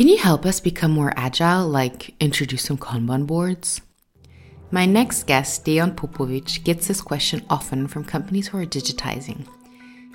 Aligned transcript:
Can 0.00 0.08
you 0.08 0.16
help 0.16 0.46
us 0.46 0.60
become 0.60 0.92
more 0.92 1.12
agile, 1.14 1.68
like 1.68 2.14
introduce 2.20 2.62
some 2.62 2.78
Kanban 2.78 3.26
boards? 3.26 3.82
My 4.70 4.86
next 4.86 5.26
guest, 5.26 5.66
Dejan 5.66 5.94
Popovic, 5.94 6.64
gets 6.64 6.88
this 6.88 7.02
question 7.02 7.44
often 7.50 7.86
from 7.86 8.04
companies 8.04 8.48
who 8.48 8.56
are 8.56 8.64
digitizing. 8.64 9.46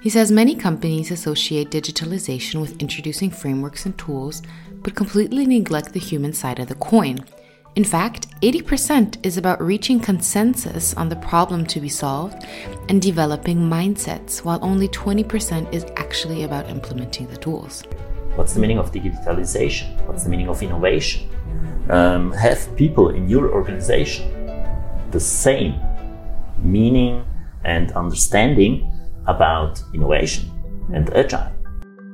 He 0.01 0.09
says 0.09 0.31
many 0.31 0.55
companies 0.55 1.11
associate 1.11 1.69
digitalization 1.69 2.61
with 2.61 2.81
introducing 2.81 3.29
frameworks 3.29 3.85
and 3.85 3.95
tools, 3.95 4.41
but 4.81 4.95
completely 4.95 5.45
neglect 5.45 5.93
the 5.93 5.99
human 5.99 6.33
side 6.33 6.57
of 6.57 6.67
the 6.67 6.73
coin. 6.73 7.19
In 7.75 7.83
fact, 7.83 8.25
80% 8.41 9.23
is 9.23 9.37
about 9.37 9.61
reaching 9.61 9.99
consensus 9.99 10.95
on 10.95 11.09
the 11.09 11.15
problem 11.17 11.63
to 11.67 11.79
be 11.79 11.89
solved 11.89 12.43
and 12.89 12.99
developing 12.99 13.59
mindsets, 13.59 14.43
while 14.43 14.57
only 14.63 14.87
20% 14.87 15.71
is 15.71 15.85
actually 15.95 16.41
about 16.41 16.71
implementing 16.71 17.27
the 17.27 17.37
tools. 17.37 17.83
What's 18.35 18.53
the 18.53 18.59
meaning 18.59 18.79
of 18.79 18.91
digitalization? 18.91 20.05
What's 20.07 20.23
the 20.23 20.29
meaning 20.29 20.49
of 20.49 20.61
innovation? 20.61 21.29
Um, 21.89 22.33
have 22.33 22.75
people 22.75 23.09
in 23.09 23.29
your 23.29 23.51
organization 23.51 24.31
the 25.11 25.19
same 25.19 25.79
meaning 26.57 27.25
and 27.63 27.93
understanding 27.93 28.91
about 29.27 29.81
innovation 29.93 30.51
and 30.93 31.09
agile? 31.15 31.51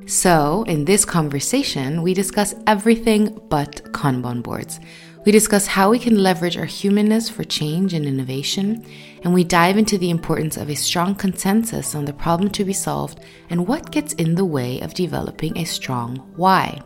So, 0.05 0.63
in 0.67 0.85
this 0.85 1.05
conversation, 1.05 2.01
we 2.03 2.13
discuss 2.13 2.53
everything 2.67 3.39
but 3.49 3.81
Kanban 3.91 4.43
boards. 4.43 4.79
We 5.23 5.31
discuss 5.31 5.67
how 5.67 5.91
we 5.91 5.99
can 5.99 6.23
leverage 6.23 6.57
our 6.57 6.65
humanness 6.65 7.29
for 7.29 7.43
change 7.43 7.93
and 7.93 8.07
innovation, 8.07 8.83
and 9.23 9.31
we 9.31 9.43
dive 9.43 9.77
into 9.77 9.99
the 9.99 10.09
importance 10.09 10.57
of 10.57 10.67
a 10.67 10.75
strong 10.75 11.13
consensus 11.13 11.93
on 11.93 12.05
the 12.05 12.13
problem 12.13 12.49
to 12.51 12.65
be 12.65 12.73
solved 12.73 13.19
and 13.51 13.67
what 13.67 13.91
gets 13.91 14.13
in 14.13 14.33
the 14.33 14.45
way 14.45 14.79
of 14.79 14.95
developing 14.95 15.55
a 15.57 15.63
strong 15.63 16.17
why. 16.35 16.81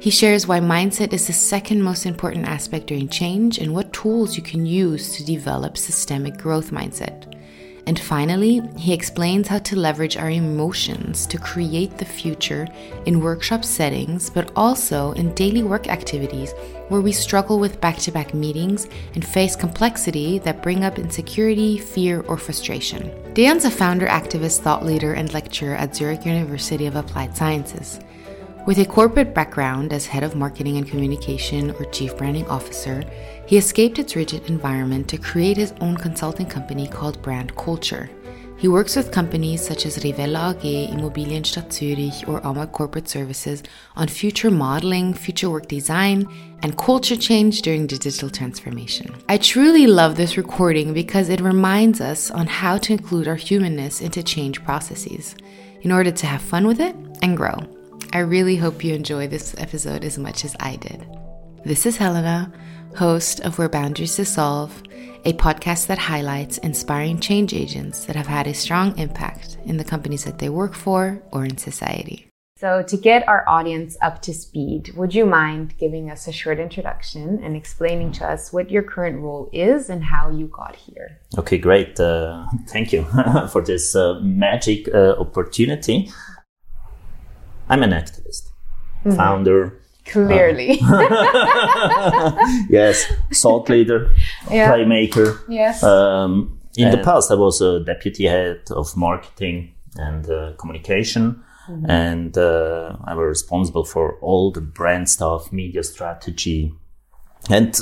He 0.00 0.10
shares 0.10 0.48
why 0.48 0.58
mindset 0.58 1.12
is 1.12 1.28
the 1.28 1.32
second 1.32 1.80
most 1.80 2.04
important 2.04 2.48
aspect 2.48 2.88
during 2.88 3.08
change 3.08 3.58
and 3.58 3.72
what 3.72 3.92
tools 3.92 4.36
you 4.36 4.42
can 4.42 4.66
use 4.66 5.16
to 5.16 5.24
develop 5.24 5.78
systemic 5.78 6.36
growth 6.38 6.72
mindset. 6.72 7.32
And 7.86 7.98
finally, 7.98 8.62
he 8.76 8.92
explains 8.92 9.48
how 9.48 9.58
to 9.58 9.76
leverage 9.76 10.16
our 10.16 10.30
emotions 10.30 11.26
to 11.26 11.38
create 11.38 11.98
the 11.98 12.04
future 12.04 12.68
in 13.06 13.20
workshop 13.20 13.64
settings, 13.64 14.30
but 14.30 14.52
also 14.54 15.12
in 15.12 15.34
daily 15.34 15.62
work 15.62 15.88
activities 15.88 16.52
where 16.88 17.00
we 17.00 17.10
struggle 17.10 17.58
with 17.58 17.80
back 17.80 17.96
to 17.98 18.12
back 18.12 18.34
meetings 18.34 18.86
and 19.14 19.26
face 19.26 19.56
complexity 19.56 20.38
that 20.40 20.62
bring 20.62 20.84
up 20.84 20.98
insecurity, 20.98 21.78
fear, 21.78 22.20
or 22.28 22.36
frustration. 22.36 23.10
Dejan's 23.34 23.64
a 23.64 23.70
founder, 23.70 24.06
activist, 24.06 24.60
thought 24.60 24.84
leader, 24.84 25.14
and 25.14 25.32
lecturer 25.32 25.74
at 25.74 25.96
Zurich 25.96 26.24
University 26.24 26.86
of 26.86 26.96
Applied 26.96 27.36
Sciences. 27.36 27.98
With 28.64 28.78
a 28.78 28.84
corporate 28.84 29.34
background 29.34 29.92
as 29.92 30.06
head 30.06 30.22
of 30.22 30.36
marketing 30.36 30.76
and 30.76 30.86
communication 30.86 31.72
or 31.72 31.84
chief 31.86 32.16
branding 32.16 32.46
officer, 32.46 33.02
he 33.44 33.56
escaped 33.56 33.98
its 33.98 34.14
rigid 34.14 34.48
environment 34.48 35.08
to 35.08 35.18
create 35.18 35.56
his 35.56 35.74
own 35.80 35.96
consulting 35.96 36.46
company 36.46 36.86
called 36.86 37.20
Brand 37.22 37.56
Culture. 37.56 38.08
He 38.56 38.68
works 38.68 38.94
with 38.94 39.10
companies 39.10 39.66
such 39.66 39.84
as 39.84 39.98
Rivella 39.98 40.54
AG, 40.54 40.92
Immobilienstadt 40.92 41.70
Zürich, 41.70 42.28
or 42.28 42.46
AMA 42.46 42.68
Corporate 42.68 43.08
Services 43.08 43.64
on 43.96 44.06
future 44.06 44.52
modeling, 44.52 45.12
future 45.12 45.50
work 45.50 45.66
design, 45.66 46.28
and 46.62 46.78
culture 46.78 47.16
change 47.16 47.62
during 47.62 47.88
digital 47.88 48.30
transformation. 48.30 49.12
I 49.28 49.38
truly 49.38 49.88
love 49.88 50.14
this 50.14 50.36
recording 50.36 50.94
because 50.94 51.30
it 51.30 51.40
reminds 51.40 52.00
us 52.00 52.30
on 52.30 52.46
how 52.46 52.78
to 52.78 52.92
include 52.92 53.26
our 53.26 53.34
humanness 53.34 54.00
into 54.00 54.22
change 54.22 54.62
processes 54.62 55.34
in 55.80 55.90
order 55.90 56.12
to 56.12 56.26
have 56.28 56.40
fun 56.40 56.64
with 56.68 56.78
it 56.78 56.94
and 57.22 57.36
grow. 57.36 57.58
I 58.14 58.18
really 58.18 58.56
hope 58.56 58.84
you 58.84 58.94
enjoy 58.94 59.26
this 59.26 59.54
episode 59.56 60.04
as 60.04 60.18
much 60.18 60.44
as 60.44 60.54
I 60.60 60.76
did. 60.76 61.06
This 61.64 61.86
is 61.86 61.96
Helena 61.96 62.52
host 62.94 63.40
of 63.40 63.56
Where 63.58 63.70
Boundaries 63.70 64.14
Dissolve, 64.14 64.82
a 65.24 65.32
podcast 65.32 65.86
that 65.86 65.96
highlights 65.96 66.58
inspiring 66.58 67.20
change 67.20 67.54
agents 67.54 68.04
that 68.04 68.16
have 68.16 68.26
had 68.26 68.46
a 68.46 68.52
strong 68.52 68.98
impact 68.98 69.56
in 69.64 69.78
the 69.78 69.84
companies 69.84 70.24
that 70.24 70.38
they 70.38 70.50
work 70.50 70.74
for 70.74 71.22
or 71.32 71.46
in 71.46 71.56
society. 71.56 72.28
So, 72.58 72.82
to 72.82 72.96
get 72.98 73.26
our 73.26 73.48
audience 73.48 73.96
up 74.02 74.20
to 74.22 74.34
speed, 74.34 74.92
would 74.94 75.14
you 75.14 75.24
mind 75.24 75.74
giving 75.78 76.10
us 76.10 76.28
a 76.28 76.32
short 76.32 76.60
introduction 76.60 77.42
and 77.42 77.56
explaining 77.56 78.12
to 78.12 78.26
us 78.26 78.52
what 78.52 78.70
your 78.70 78.82
current 78.82 79.20
role 79.20 79.48
is 79.54 79.88
and 79.88 80.04
how 80.04 80.30
you 80.30 80.48
got 80.48 80.76
here? 80.76 81.18
Okay, 81.38 81.56
great. 81.56 81.98
Uh, 81.98 82.44
thank 82.68 82.92
you 82.92 83.04
for 83.50 83.62
this 83.62 83.96
uh, 83.96 84.20
magic 84.20 84.86
uh, 84.94 85.14
opportunity. 85.18 86.10
I'm 87.68 87.82
an 87.82 87.90
activist, 87.90 88.50
mm-hmm. 89.04 89.16
founder, 89.16 89.82
Clearly. 90.04 90.80
Uh, 90.82 92.36
yes, 92.68 93.06
thought 93.32 93.68
leader, 93.68 94.10
yeah. 94.50 94.72
playmaker. 94.72 95.40
Yes. 95.48 95.82
Um, 95.82 96.58
in 96.76 96.90
the 96.90 96.98
past, 96.98 97.30
I 97.30 97.34
was 97.34 97.60
a 97.60 97.80
deputy 97.80 98.26
head 98.26 98.62
of 98.70 98.96
marketing 98.96 99.74
and 99.96 100.28
uh, 100.28 100.52
communication. 100.58 101.44
Mm-hmm. 101.68 101.90
And 101.90 102.36
uh, 102.36 102.96
I 103.04 103.14
was 103.14 103.26
responsible 103.26 103.84
for 103.84 104.18
all 104.20 104.50
the 104.50 104.60
brand 104.60 105.08
stuff, 105.08 105.52
media 105.52 105.84
strategy, 105.84 106.74
and 107.48 107.78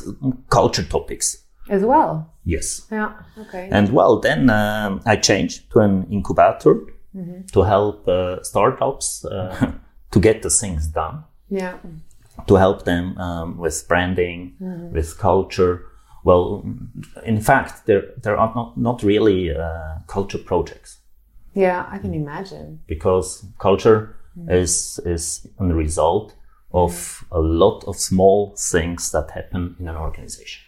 culture 0.50 0.84
topics. 0.84 1.44
As 1.70 1.82
well? 1.82 2.34
Yes. 2.44 2.86
Yeah, 2.91 3.12
okay. 3.38 3.68
And 3.72 3.91
well, 3.92 4.18
then 4.18 4.50
um, 4.50 5.00
I 5.06 5.16
changed 5.16 5.70
to 5.72 5.78
an 5.80 6.06
incubator 6.10 6.80
mm-hmm. 7.15 7.47
to 7.53 7.62
help 7.62 8.09
uh, 8.09 8.43
startups 8.43 9.25
uh, 9.25 9.72
to 10.10 10.21
get 10.21 10.43
the 10.43 10.50
things 10.50 10.87
done. 10.87 11.25
Yeah 11.48 11.76
to 12.47 12.54
help 12.54 12.84
them 12.84 13.16
um, 13.19 13.59
with 13.59 13.87
branding, 13.88 14.54
mm-hmm. 14.60 14.93
with 14.93 15.19
culture. 15.19 15.87
Well, 16.25 16.65
in 17.25 17.41
fact, 17.41 17.87
there 17.87 18.04
there 18.22 18.37
are 18.37 18.53
not 18.54 18.76
not 18.76 19.03
really 19.03 19.54
uh, 19.54 19.98
culture 20.06 20.38
projects. 20.38 20.98
Yeah, 21.54 21.87
I 21.91 21.98
can 21.98 22.15
imagine. 22.15 22.81
Because 22.87 23.44
culture 23.59 24.16
mm-hmm. 24.38 24.50
is 24.50 25.00
is 25.04 25.47
a 25.59 25.65
result 25.65 26.34
of 26.72 26.92
mm-hmm. 26.92 27.37
a 27.37 27.41
lot 27.41 27.84
of 27.87 27.97
small 27.97 28.54
things 28.56 29.10
that 29.12 29.31
happen 29.31 29.77
in 29.81 29.88
an 29.88 29.97
organization. 29.97 30.62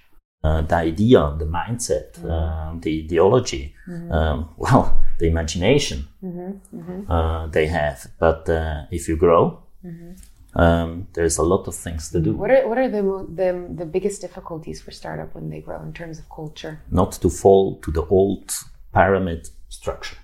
Uh, 0.44 0.60
the 0.62 0.75
idea, 0.75 1.34
the 1.38 1.44
mindset, 1.44 2.14
mm-hmm. 2.14 2.30
uh, 2.30 2.75
the 2.80 3.04
ideology, 3.04 3.75
mm-hmm. 3.86 4.10
um, 4.10 4.48
well, 4.56 5.00
the 5.19 5.26
imagination 5.28 6.08
mm-hmm. 6.22 7.10
uh, 7.10 7.47
they 7.47 7.66
have. 7.66 8.06
But 8.19 8.48
uh, 8.48 8.86
if 8.91 9.08
you 9.08 9.16
grow, 9.16 9.62
um, 10.54 11.06
there's 11.14 11.38
a 11.38 11.42
lot 11.42 11.66
of 11.69 11.75
things 11.75 12.10
to 12.10 12.20
do. 12.20 12.34
What 12.34 12.50
are 12.50 12.69
what 12.69 12.78
are 12.78 12.88
the, 12.88 13.03
the 13.34 13.75
the 13.75 13.86
biggest 13.86 14.20
difficulties 14.20 14.82
for 14.82 14.91
startup 14.91 15.34
when 15.34 15.48
they 15.48 15.60
grow 15.60 15.80
in 15.82 15.92
terms 15.92 16.19
of 16.19 16.28
culture? 16.28 16.80
Not 16.91 17.12
to 17.22 17.30
fall 17.30 17.80
to 17.80 17.91
the 17.91 18.04
old 18.06 18.50
pyramid 18.92 19.48
structure. 19.69 20.16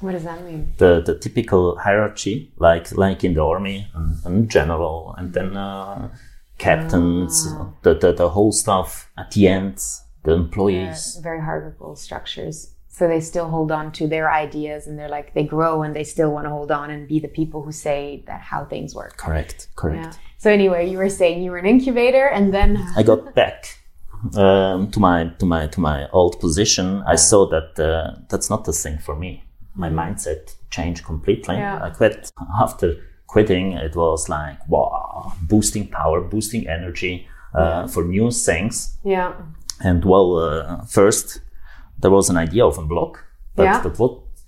What 0.00 0.12
does 0.12 0.24
that 0.24 0.44
mean? 0.44 0.74
The 0.76 1.00
the 1.00 1.18
typical 1.18 1.78
hierarchy, 1.78 2.52
like 2.58 2.92
like 2.96 3.24
in 3.24 3.34
the 3.34 3.42
army, 3.42 3.88
and, 3.94 4.18
and 4.26 4.50
general, 4.50 5.14
and 5.16 5.32
then 5.32 5.56
uh, 5.56 6.10
captains, 6.58 7.46
ah. 7.48 7.70
the, 7.82 7.94
the 7.94 8.12
the 8.12 8.28
whole 8.30 8.52
stuff 8.52 9.10
at 9.16 9.30
the 9.32 9.48
end, 9.48 9.82
the 10.24 10.32
employees. 10.32 11.14
Yeah, 11.16 11.22
very 11.22 11.40
hierarchical 11.40 11.96
structures 11.96 12.76
so 12.96 13.06
they 13.06 13.20
still 13.20 13.48
hold 13.50 13.70
on 13.70 13.92
to 13.92 14.08
their 14.08 14.32
ideas 14.32 14.86
and 14.86 14.98
they're 14.98 15.14
like 15.18 15.34
they 15.34 15.44
grow 15.44 15.82
and 15.82 15.94
they 15.94 16.04
still 16.04 16.32
want 16.32 16.46
to 16.46 16.50
hold 16.50 16.70
on 16.70 16.90
and 16.90 17.06
be 17.06 17.20
the 17.20 17.28
people 17.28 17.62
who 17.62 17.70
say 17.70 18.24
that 18.26 18.40
how 18.40 18.64
things 18.64 18.94
work 18.94 19.18
correct 19.18 19.68
correct 19.76 20.14
yeah. 20.14 20.20
so 20.38 20.50
anyway 20.50 20.88
you 20.88 20.96
were 20.96 21.10
saying 21.10 21.42
you 21.42 21.50
were 21.50 21.58
an 21.58 21.66
incubator 21.66 22.26
and 22.26 22.54
then 22.54 22.70
i 22.96 23.02
got 23.02 23.34
back 23.34 23.78
um, 24.34 24.90
to 24.90 24.98
my 24.98 25.26
to 25.38 25.44
my 25.44 25.66
to 25.66 25.80
my 25.80 26.08
old 26.10 26.40
position 26.40 27.02
i 27.06 27.16
saw 27.16 27.46
that 27.46 27.78
uh, 27.78 28.18
that's 28.30 28.48
not 28.48 28.64
the 28.64 28.72
thing 28.72 28.96
for 28.98 29.14
me 29.14 29.44
my 29.74 29.90
mindset 29.90 30.54
changed 30.70 31.04
completely 31.04 31.56
yeah. 31.56 31.84
i 31.84 31.90
quit 31.90 32.30
after 32.58 32.94
quitting 33.26 33.72
it 33.72 33.94
was 33.96 34.28
like 34.28 34.58
wow 34.68 35.32
boosting 35.42 35.86
power 35.88 36.20
boosting 36.20 36.68
energy 36.68 37.26
uh, 37.54 37.86
for 37.86 38.04
new 38.04 38.30
things 38.30 38.98
yeah 39.04 39.32
and 39.80 40.04
well 40.04 40.38
uh, 40.38 40.82
first 40.84 41.40
there 41.98 42.10
was 42.10 42.28
an 42.28 42.36
idea 42.36 42.64
of 42.64 42.78
a 42.78 42.82
blog, 42.82 43.18
but 43.54 43.64
yeah. 43.64 43.80
that 43.80 43.98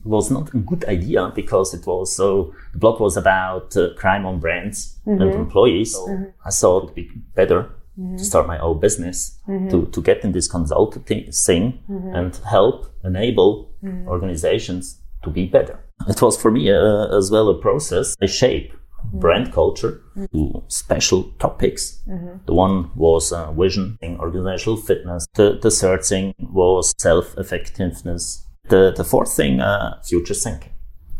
was 0.04 0.30
not 0.30 0.54
a 0.54 0.58
good 0.58 0.84
idea 0.84 1.32
because 1.34 1.74
it 1.74 1.86
was 1.86 2.14
so 2.14 2.54
the 2.72 2.78
blog 2.78 3.00
was 3.00 3.16
about 3.16 3.76
uh, 3.76 3.90
crime 3.96 4.24
on 4.26 4.38
brands 4.38 4.98
mm-hmm. 5.06 5.20
and 5.20 5.34
employees. 5.34 5.92
So 5.92 6.06
mm-hmm. 6.06 6.24
I 6.44 6.50
thought 6.50 6.84
it'd 6.84 6.94
be 6.94 7.10
better 7.34 7.62
mm-hmm. 7.98 8.16
to 8.16 8.24
start 8.24 8.46
my 8.46 8.58
own 8.58 8.80
business 8.80 9.38
mm-hmm. 9.48 9.68
to, 9.70 9.86
to 9.86 10.02
get 10.02 10.24
in 10.24 10.32
this 10.32 10.48
consulting 10.48 11.02
thing 11.02 11.82
mm-hmm. 11.90 12.14
and 12.14 12.36
help 12.48 12.94
enable 13.04 13.70
mm-hmm. 13.82 14.08
organizations 14.08 15.00
to 15.24 15.30
be 15.30 15.46
better. 15.46 15.80
It 16.06 16.22
was 16.22 16.40
for 16.40 16.50
me 16.50 16.70
uh, 16.70 17.16
as 17.16 17.30
well 17.30 17.48
a 17.48 17.58
process, 17.58 18.16
a 18.20 18.26
shape 18.26 18.72
brand 19.12 19.52
culture 19.52 20.02
to 20.32 20.62
special 20.68 21.24
topics. 21.38 22.00
Mm-hmm. 22.08 22.38
The 22.46 22.54
one 22.54 22.90
was 22.94 23.32
uh, 23.32 23.52
vision, 23.52 23.98
organizational 24.02 24.76
fitness. 24.76 25.26
The, 25.34 25.58
the 25.60 25.70
third 25.70 26.04
thing 26.04 26.34
was 26.38 26.92
self-effectiveness. 26.98 28.46
The, 28.68 28.92
the 28.94 29.04
fourth 29.04 29.34
thing, 29.34 29.60
uh, 29.60 30.00
future 30.02 30.34
thinking. 30.34 30.72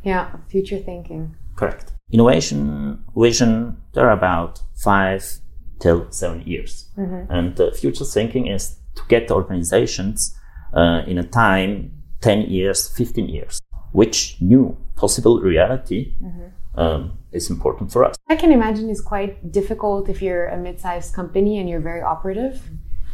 Yeah, 0.03 0.37
future 0.49 0.79
thinking. 0.79 1.35
Correct. 1.57 1.93
Innovation 2.13 3.05
vision, 3.17 3.77
they're 3.93 4.11
about 4.11 4.61
five 4.77 5.25
till 5.81 6.11
seven 6.11 6.43
years. 6.43 6.91
Mm-hmm. 6.97 7.33
And 7.33 7.61
uh, 7.61 7.71
future 7.73 8.05
thinking 8.05 8.47
is 8.47 8.77
to 8.97 9.03
get 9.09 9.31
organizations 9.31 10.37
uh, 10.75 11.03
in 11.07 11.19
a 11.19 11.25
time 11.25 11.93
10 12.21 12.43
years, 12.43 12.89
15 12.97 13.29
years, 13.29 13.61
which 13.93 14.37
new 14.41 14.77
possible 14.97 15.41
reality 15.41 16.15
mm-hmm. 16.23 16.79
um, 16.79 17.19
is 17.33 17.51
important 17.51 17.93
for 17.93 18.05
us. 18.05 18.17
I 18.29 18.37
can 18.37 18.53
imagine 18.53 18.91
it's 18.91 19.01
quite 19.01 19.53
difficult 19.53 20.09
if 20.09 20.21
you're 20.23 20.47
a 20.49 20.57
mid 20.57 20.81
sized 20.81 21.15
company 21.15 21.59
and 21.59 21.69
you're 21.69 21.81
very 21.81 22.03
operative. 22.03 22.61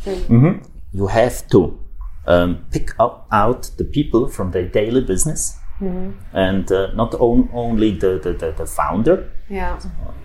So 0.03 0.15
mm-hmm. 0.15 0.59
You 0.93 1.09
have 1.09 1.49
to 1.49 1.79
um, 2.27 2.65
pick 2.71 2.99
up 3.01 3.27
out 3.33 3.71
the 3.77 3.85
people 3.85 4.29
from 4.29 4.53
their 4.53 4.69
daily 4.69 5.01
business. 5.01 5.59
Mm-hmm. 5.81 6.13
And 6.33 6.71
uh, 6.71 6.93
not 6.95 7.15
on, 7.15 7.51
only 7.53 7.91
the, 7.91 8.21
the, 8.23 8.33
the, 8.33 8.53
the, 8.53 8.67
founder. 8.67 9.29
Yeah. 9.51 9.81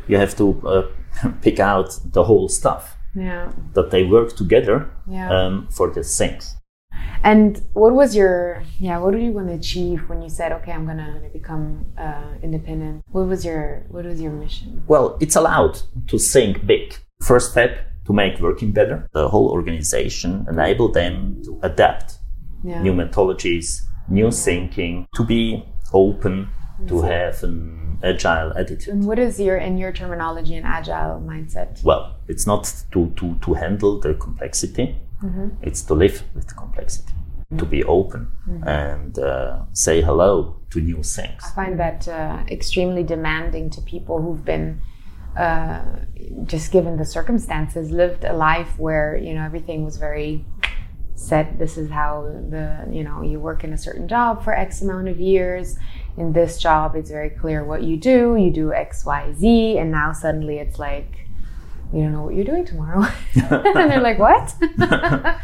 You 0.07 0.17
have 0.17 0.37
to 0.37 0.61
uh, 0.67 1.31
pick 1.41 1.59
out 1.59 1.99
the 2.05 2.23
whole 2.23 2.49
stuff. 2.49 2.95
Yeah. 3.15 3.51
That 3.73 3.89
they 3.89 4.03
work 4.03 4.35
together 4.35 4.91
yeah. 5.07 5.31
um, 5.31 5.67
for 5.71 5.89
the 5.89 6.03
things. 6.03 6.55
And 7.23 7.61
what 7.73 7.93
was 7.93 8.15
your 8.15 8.63
yeah? 8.79 8.97
What 8.99 9.11
did 9.11 9.23
you 9.23 9.31
want 9.31 9.47
to 9.49 9.53
achieve 9.53 10.07
when 10.07 10.21
you 10.21 10.29
said, 10.29 10.51
"Okay, 10.53 10.71
I'm 10.71 10.85
gonna 10.85 11.21
become 11.33 11.85
uh, 11.97 12.23
independent"? 12.41 13.03
What 13.11 13.27
was 13.27 13.43
your 13.43 13.85
what 13.89 14.05
was 14.05 14.21
your 14.21 14.31
mission? 14.31 14.83
Well, 14.87 15.17
it's 15.19 15.35
allowed 15.35 15.81
to 16.07 16.17
think 16.17 16.65
big. 16.65 16.95
First 17.21 17.51
step 17.51 17.71
to 18.05 18.13
make 18.13 18.39
working 18.39 18.71
better. 18.71 19.09
The 19.13 19.27
whole 19.27 19.49
organization 19.49 20.45
enable 20.49 20.91
them 20.91 21.41
to 21.43 21.59
adapt 21.61 22.19
yeah. 22.63 22.81
new 22.81 22.93
methodologies, 22.93 23.81
new 24.07 24.31
thinking, 24.31 25.07
to 25.15 25.23
be 25.23 25.65
open, 25.93 26.49
to 26.87 27.01
have 27.01 27.43
an 27.43 27.99
agile 28.03 28.53
attitude. 28.57 28.93
And 28.93 29.05
what 29.05 29.19
is 29.19 29.39
your, 29.39 29.57
in 29.57 29.77
your 29.77 29.91
terminology, 29.91 30.55
an 30.55 30.65
agile 30.65 31.21
mindset? 31.21 31.83
Well, 31.83 32.15
it's 32.27 32.47
not 32.47 32.71
to, 32.93 33.11
to, 33.17 33.37
to 33.41 33.53
handle 33.53 33.99
the 33.99 34.13
complexity, 34.13 34.97
mm-hmm. 35.23 35.49
it's 35.61 35.81
to 35.83 35.93
live 35.93 36.23
with 36.35 36.55
complexity, 36.55 37.13
mm-hmm. 37.13 37.57
to 37.57 37.65
be 37.65 37.83
open 37.83 38.31
mm-hmm. 38.47 38.67
and 38.67 39.19
uh, 39.19 39.63
say 39.73 40.01
hello 40.01 40.59
to 40.71 40.79
new 40.79 41.03
things. 41.03 41.43
I 41.45 41.49
find 41.55 41.79
that 41.79 42.07
uh, 42.07 42.43
extremely 42.49 43.03
demanding 43.03 43.69
to 43.71 43.81
people 43.81 44.21
who've 44.21 44.45
been. 44.45 44.81
Uh, 45.37 45.85
just 46.45 46.71
given 46.71 46.97
the 46.97 47.05
circumstances, 47.05 47.91
lived 47.91 48.25
a 48.25 48.33
life 48.33 48.77
where 48.79 49.15
you 49.15 49.33
know 49.33 49.43
everything 49.43 49.85
was 49.85 49.95
very 49.95 50.43
set. 51.15 51.59
This 51.59 51.77
is 51.77 51.89
how 51.91 52.23
the 52.49 52.87
you 52.91 53.03
know 53.03 53.21
you 53.21 53.39
work 53.39 53.63
in 53.63 53.71
a 53.71 53.77
certain 53.77 54.07
job 54.07 54.43
for 54.43 54.53
X 54.53 54.81
amount 54.81 55.07
of 55.07 55.19
years, 55.19 55.77
in 56.19 56.33
this 56.33 56.57
job, 56.57 56.95
it's 56.95 57.09
very 57.09 57.29
clear 57.29 57.63
what 57.63 57.81
you 57.83 57.95
do. 57.95 58.35
You 58.35 58.51
do 58.51 58.73
X, 58.73 59.05
Y, 59.05 59.33
Z, 59.33 59.77
and 59.77 59.89
now 59.89 60.11
suddenly 60.11 60.57
it's 60.59 60.77
like, 60.77 61.28
we 61.91 62.01
don't 62.01 62.13
know 62.13 62.23
what 62.23 62.35
you're 62.35 62.45
doing 62.45 62.65
tomorrow. 62.65 63.05
and 63.35 63.91
they're 63.91 64.01
like, 64.01 64.19
what? 64.19 64.53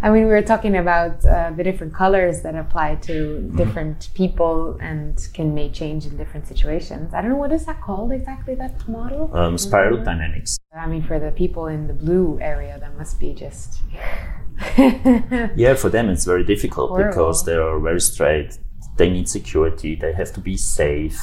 I 0.00 0.10
mean, 0.10 0.24
we 0.24 0.30
were 0.30 0.42
talking 0.42 0.76
about 0.76 1.24
uh, 1.24 1.50
the 1.56 1.64
different 1.64 1.92
colors 1.92 2.42
that 2.42 2.54
apply 2.54 2.96
to 2.96 3.12
mm-hmm. 3.12 3.56
different 3.56 4.10
people 4.14 4.78
and 4.80 5.18
can 5.34 5.54
make 5.54 5.72
change 5.72 6.06
in 6.06 6.16
different 6.16 6.46
situations. 6.46 7.12
I 7.14 7.20
don't 7.20 7.30
know 7.30 7.36
what 7.36 7.50
is 7.50 7.66
that 7.66 7.80
called 7.80 8.12
exactly. 8.12 8.54
That 8.54 8.88
model. 8.88 9.36
Um, 9.36 9.58
spiral 9.58 10.04
dynamics. 10.04 10.56
I 10.72 10.86
mean, 10.86 11.02
for 11.02 11.18
the 11.18 11.32
people 11.32 11.66
in 11.66 11.88
the 11.88 11.94
blue 11.94 12.38
area, 12.40 12.78
that 12.78 12.96
must 12.96 13.18
be 13.18 13.34
just. 13.34 13.80
yeah, 15.56 15.74
for 15.74 15.88
them 15.88 16.08
it's 16.08 16.24
very 16.24 16.44
difficult 16.44 16.90
Horrible. 16.90 17.10
because 17.10 17.44
they 17.44 17.54
are 17.54 17.78
very 17.80 18.00
straight 18.00 18.58
they 18.98 19.08
need 19.08 19.28
security, 19.28 19.94
they 19.94 20.12
have 20.12 20.32
to 20.32 20.40
be 20.40 20.56
safe, 20.56 21.18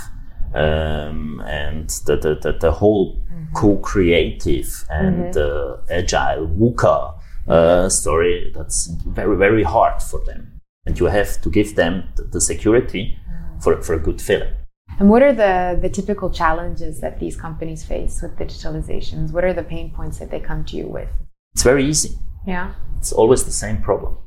um, 0.53 1.41
and 1.45 1.89
the, 2.05 2.15
the, 2.17 2.35
the, 2.35 2.57
the 2.59 2.71
whole 2.71 3.15
mm-hmm. 3.15 3.53
co-creative 3.53 4.85
and 4.89 5.33
mm-hmm. 5.33 5.91
uh, 5.91 5.95
agile 5.95 6.47
VUCA 6.47 7.19
uh, 7.47 7.89
story, 7.89 8.51
that's 8.55 8.87
very, 8.87 9.37
very 9.37 9.63
hard 9.63 10.01
for 10.01 10.23
them. 10.25 10.61
And 10.85 10.99
you 10.99 11.05
have 11.05 11.41
to 11.41 11.49
give 11.49 11.75
them 11.75 12.09
the, 12.15 12.23
the 12.23 12.41
security 12.41 13.17
mm. 13.27 13.63
for, 13.63 13.81
for 13.81 13.95
a 13.95 13.99
good 13.99 14.21
feeling. 14.21 14.53
And 14.99 15.09
what 15.09 15.23
are 15.23 15.33
the, 15.33 15.77
the 15.81 15.89
typical 15.89 16.29
challenges 16.29 17.01
that 17.01 17.19
these 17.19 17.35
companies 17.35 17.83
face 17.83 18.21
with 18.21 18.37
digitalizations? 18.37 19.31
What 19.31 19.43
are 19.43 19.53
the 19.53 19.63
pain 19.63 19.89
points 19.89 20.19
that 20.19 20.29
they 20.29 20.39
come 20.39 20.63
to 20.65 20.77
you 20.77 20.87
with? 20.87 21.09
It's 21.53 21.63
very 21.63 21.85
easy. 21.85 22.19
Yeah. 22.45 22.73
It's 22.97 23.11
always 23.11 23.45
the 23.45 23.51
same 23.51 23.81
problem 23.81 24.17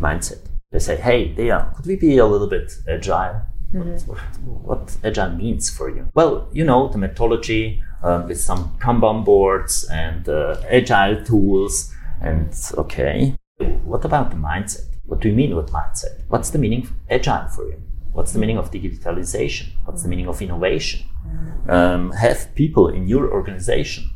mindset 0.00 0.40
they 0.72 0.80
say, 0.80 0.96
hey, 0.96 1.28
Dea, 1.28 1.58
could 1.74 1.86
we 1.86 1.96
be 1.96 2.18
a 2.18 2.26
little 2.26 2.48
bit 2.48 2.72
agile? 2.88 3.40
Mm-hmm. 3.72 4.10
What, 4.10 4.18
what, 4.64 4.96
agile 5.04 5.30
means 5.30 5.68
for 5.70 5.90
you? 5.90 6.08
Well, 6.14 6.48
you 6.52 6.64
know, 6.64 6.88
the 6.88 6.98
methodology 6.98 7.82
um, 8.02 8.28
with 8.28 8.40
some 8.40 8.76
Kanban 8.78 9.24
boards 9.24 9.84
and 9.90 10.28
uh, 10.28 10.56
agile 10.68 11.24
tools. 11.24 11.92
And 12.20 12.54
okay, 12.74 13.36
what 13.84 14.04
about 14.04 14.30
the 14.30 14.36
mindset? 14.36 14.84
What 15.04 15.20
do 15.20 15.28
you 15.28 15.34
mean 15.34 15.54
with 15.54 15.70
mindset? 15.70 16.22
What's 16.28 16.50
the 16.50 16.58
meaning 16.58 16.82
of 16.82 16.92
agile 17.10 17.48
for 17.48 17.66
you? 17.68 17.82
What's 18.12 18.32
the 18.32 18.38
meaning 18.38 18.56
of 18.56 18.70
digitalization? 18.70 19.68
What's 19.84 20.02
the 20.02 20.08
meaning 20.08 20.28
of 20.28 20.40
innovation? 20.40 21.04
Um, 21.68 22.12
have 22.12 22.54
people 22.54 22.88
in 22.88 23.08
your 23.08 23.30
organization 23.30 24.10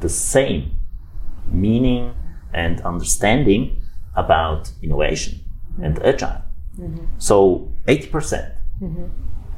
the 0.00 0.08
same 0.08 0.72
meaning 1.50 2.14
and 2.52 2.80
understanding 2.82 3.80
about 4.14 4.70
innovation? 4.82 5.40
and 5.82 6.02
agile. 6.04 6.42
Mm-hmm. 6.78 7.04
So 7.18 7.72
80% 7.86 8.10
mm 8.10 8.55
hmm 8.78 9.06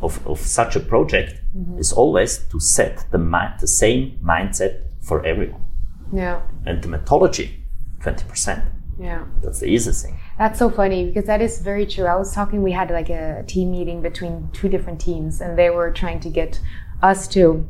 of, 0.03 0.27
of 0.27 0.41
such 0.41 0.77
a 0.77 0.81
project 0.81 1.41
mm-hmm. 1.57 1.79
is 1.79 1.93
always 1.93 2.39
to 2.51 2.61
set 2.61 3.05
the, 3.11 3.19
the 3.61 3.67
same 3.67 4.19
mindset 4.23 4.83
for 5.01 5.25
everyone. 5.25 5.63
Yeah. 6.13 6.43
And 6.67 6.83
the 6.83 6.89
methodology, 6.89 7.65
20%. 8.01 8.65
Yeah. 9.01 9.25
That's 9.43 9.61
the 9.61 9.67
easiest 9.67 10.05
thing. 10.05 10.19
That's 10.39 10.59
so 10.59 10.71
funny 10.71 11.07
because 11.07 11.27
that 11.27 11.41
is 11.41 11.61
very 11.61 11.87
true. 11.87 12.07
I 12.07 12.17
was 12.17 12.35
talking, 12.35 12.63
we 12.63 12.73
had 12.73 12.91
like 12.91 13.11
a 13.11 13.45
team 13.47 13.71
meeting 13.71 14.03
between 14.03 14.51
two 14.53 14.69
different 14.69 15.01
teams 15.01 15.41
and 15.41 15.59
they 15.59 15.71
were 15.71 15.93
trying 15.93 16.21
to 16.21 16.31
get 16.31 16.61
us 17.03 17.29
to 17.29 17.67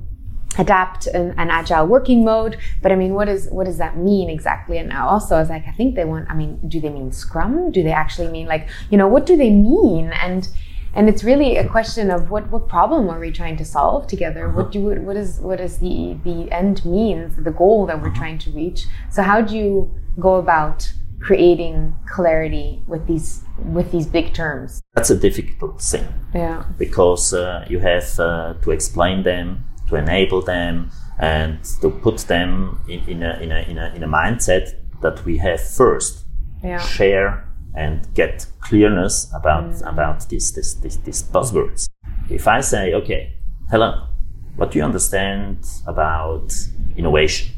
adapt 0.58 1.06
an, 1.08 1.34
an, 1.36 1.50
agile 1.50 1.86
working 1.86 2.24
mode 2.24 2.56
but 2.80 2.90
i 2.90 2.94
mean 2.94 3.12
what 3.12 3.28
is 3.28 3.48
what 3.50 3.64
does 3.64 3.76
that 3.76 3.98
mean 3.98 4.30
exactly 4.30 4.78
and 4.78 4.90
also 4.94 5.36
i 5.36 5.40
was 5.40 5.50
like 5.50 5.68
i 5.68 5.70
think 5.72 5.94
they 5.94 6.06
want 6.06 6.28
i 6.30 6.34
mean 6.34 6.58
do 6.66 6.80
they 6.80 6.88
mean 6.88 7.12
scrum 7.12 7.70
do 7.70 7.82
they 7.82 7.92
actually 7.92 8.28
mean 8.28 8.46
like 8.46 8.66
you 8.90 8.96
know 8.96 9.06
what 9.06 9.26
do 9.26 9.36
they 9.36 9.50
mean 9.50 10.10
and 10.14 10.48
and 10.94 11.08
it's 11.08 11.22
really 11.22 11.56
a 11.56 11.68
question 11.68 12.10
of 12.10 12.30
what 12.30 12.50
what 12.50 12.68
problem 12.68 13.08
are 13.08 13.20
we 13.20 13.30
trying 13.30 13.56
to 13.56 13.64
solve 13.64 14.06
together? 14.06 14.48
What 14.48 14.72
do 14.72 14.80
what 14.80 15.16
is 15.16 15.40
what 15.40 15.60
is 15.60 15.78
the 15.78 16.16
the 16.24 16.50
end 16.50 16.84
means 16.84 17.36
the 17.36 17.50
goal 17.50 17.86
that 17.86 18.00
we're 18.02 18.14
trying 18.14 18.38
to 18.38 18.50
reach? 18.50 18.86
So 19.10 19.22
how 19.22 19.40
do 19.40 19.56
you 19.56 19.94
go 20.18 20.36
about 20.36 20.92
creating 21.20 21.94
clarity 22.08 22.82
with 22.86 23.06
these 23.06 23.42
with 23.58 23.90
these 23.92 24.06
big 24.06 24.32
terms? 24.34 24.80
That's 24.94 25.10
a 25.10 25.16
difficult 25.16 25.80
thing. 25.80 26.06
Yeah. 26.34 26.64
Because 26.78 27.32
uh, 27.32 27.66
you 27.68 27.80
have 27.80 28.18
uh, 28.18 28.54
to 28.62 28.70
explain 28.70 29.22
them 29.22 29.64
to 29.88 29.96
enable 29.96 30.42
them 30.42 30.90
and 31.18 31.64
to 31.80 31.90
put 31.90 32.18
them 32.28 32.80
in, 32.88 33.00
in, 33.08 33.22
a, 33.22 33.38
in, 33.40 33.50
a, 33.50 33.60
in, 33.62 33.78
a, 33.78 33.92
in 33.96 34.02
a 34.04 34.08
mindset 34.08 34.70
that 35.00 35.24
we 35.24 35.38
have 35.38 35.60
first. 35.60 36.24
Yeah. 36.62 36.78
share 36.78 37.47
and 37.78 38.12
get 38.14 38.46
clearness 38.60 39.30
about 39.34 39.64
mm. 39.64 39.88
about 39.92 40.28
these 40.28 40.52
this, 40.52 40.74
this, 40.74 40.96
these 40.96 41.22
buzzwords. 41.22 41.88
If 42.28 42.46
I 42.48 42.60
say, 42.60 42.92
okay, 42.94 43.34
hello, 43.70 44.08
what 44.56 44.72
do 44.72 44.78
you 44.78 44.84
understand 44.84 45.64
about 45.86 46.52
innovation? 46.96 47.52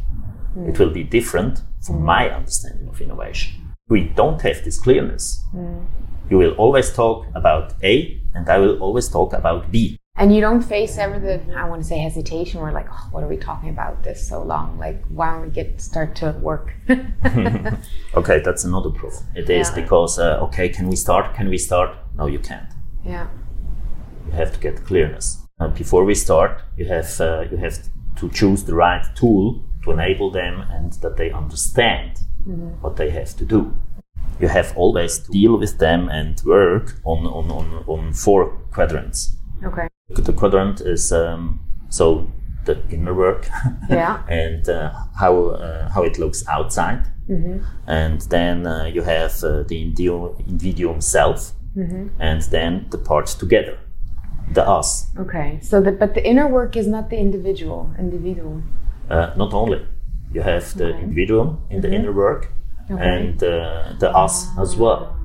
Mm. 0.56 0.68
It 0.68 0.78
will 0.78 0.90
be 0.90 1.04
different 1.04 1.62
from 1.84 1.96
mm. 1.96 2.02
my 2.02 2.30
understanding 2.30 2.88
of 2.88 3.00
innovation. 3.00 3.74
We 3.88 4.00
don't 4.04 4.40
have 4.42 4.62
this 4.64 4.78
clearness. 4.78 5.42
Mm. 5.54 5.86
You 6.30 6.38
will 6.38 6.52
always 6.52 6.92
talk 6.92 7.26
about 7.34 7.74
A, 7.82 8.20
and 8.34 8.48
I 8.48 8.58
will 8.58 8.78
always 8.78 9.08
talk 9.08 9.32
about 9.32 9.72
B 9.72 10.00
and 10.20 10.34
you 10.34 10.40
don't 10.42 10.60
face 10.60 10.98
ever 10.98 11.18
the 11.18 11.40
I 11.56 11.64
want 11.64 11.82
to 11.82 11.88
say 11.88 11.98
hesitation 11.98 12.60
where 12.60 12.72
like 12.72 12.88
oh, 12.92 13.08
what 13.10 13.24
are 13.24 13.26
we 13.26 13.38
talking 13.38 13.70
about 13.70 14.04
this 14.04 14.28
so 14.28 14.42
long? 14.42 14.78
Like 14.78 15.02
why 15.06 15.32
don't 15.32 15.42
we 15.42 15.48
get 15.48 15.80
start 15.80 16.14
to 16.16 16.32
work? 16.32 16.74
Okay 18.14 18.40
that's 18.40 18.64
another 18.64 18.90
problem. 18.90 19.24
It 19.34 19.48
is 19.48 19.70
yeah. 19.70 19.82
because 19.82 20.18
uh, 20.18 20.46
okay 20.46 20.68
can 20.68 20.88
we 20.88 20.96
start? 20.96 21.34
Can 21.34 21.48
we 21.48 21.56
start? 21.56 21.96
No 22.16 22.26
you 22.26 22.38
can't. 22.38 22.70
Yeah. 23.04 23.28
You 24.26 24.32
have 24.32 24.52
to 24.52 24.60
get 24.60 24.84
clearness. 24.84 25.38
Uh, 25.58 25.68
before 25.68 26.04
we 26.04 26.14
start 26.14 26.60
you 26.76 26.84
have 26.84 27.20
uh, 27.20 27.46
you 27.50 27.56
have 27.56 27.78
to 28.16 28.28
choose 28.28 28.64
the 28.64 28.74
right 28.74 29.04
tool 29.14 29.64
to 29.84 29.92
enable 29.92 30.30
them 30.30 30.60
and 30.70 30.92
that 31.02 31.16
they 31.16 31.30
understand 31.30 32.18
mm-hmm. 32.46 32.68
what 32.82 32.96
they 32.96 33.08
have 33.08 33.34
to 33.38 33.46
do. 33.46 33.74
You 34.38 34.48
have 34.48 34.76
always 34.76 35.18
to 35.20 35.32
deal 35.32 35.56
with 35.56 35.78
them 35.78 36.10
and 36.10 36.38
work 36.44 37.00
on 37.04 37.26
on, 37.26 37.50
on, 37.50 37.84
on 37.86 38.12
four 38.12 38.50
quadrants. 38.70 39.36
Okay 39.64 39.88
the 40.14 40.32
quadrant 40.32 40.80
is 40.80 41.12
um, 41.12 41.60
so 41.88 42.30
the 42.64 42.78
inner 42.90 43.14
work 43.14 43.48
yeah. 43.90 44.22
and 44.28 44.68
uh, 44.68 44.92
how 45.18 45.46
uh, 45.48 45.88
how 45.90 46.02
it 46.02 46.18
looks 46.18 46.46
outside 46.48 47.04
mm-hmm. 47.28 47.58
and 47.86 48.20
then 48.22 48.66
uh, 48.66 48.84
you 48.84 49.02
have 49.02 49.42
uh, 49.44 49.62
the 49.62 49.80
individual 49.82 51.00
self 51.00 51.52
mm-hmm. 51.76 52.08
and 52.18 52.42
then 52.42 52.86
the 52.90 52.98
parts 52.98 53.34
together 53.34 53.78
the 54.52 54.68
us. 54.68 55.06
Okay. 55.16 55.58
So 55.62 55.80
the 55.80 55.92
but 55.92 56.14
the 56.14 56.26
inner 56.26 56.48
work 56.48 56.76
is 56.76 56.86
not 56.86 57.10
the 57.10 57.16
individual. 57.16 57.90
Individual. 57.98 58.62
Uh, 59.08 59.32
not 59.36 59.52
only 59.54 59.86
you 60.32 60.42
have 60.42 60.76
the 60.76 60.88
Okay. 60.88 61.02
individual 61.02 61.58
in 61.70 61.80
the 61.80 61.92
inner 61.92 62.12
work 62.12 62.52
Okay. 62.90 63.02
and 63.02 63.42
uh, 63.42 63.92
the 63.98 64.10
us 64.10 64.48
as 64.58 64.76
well. 64.76 65.16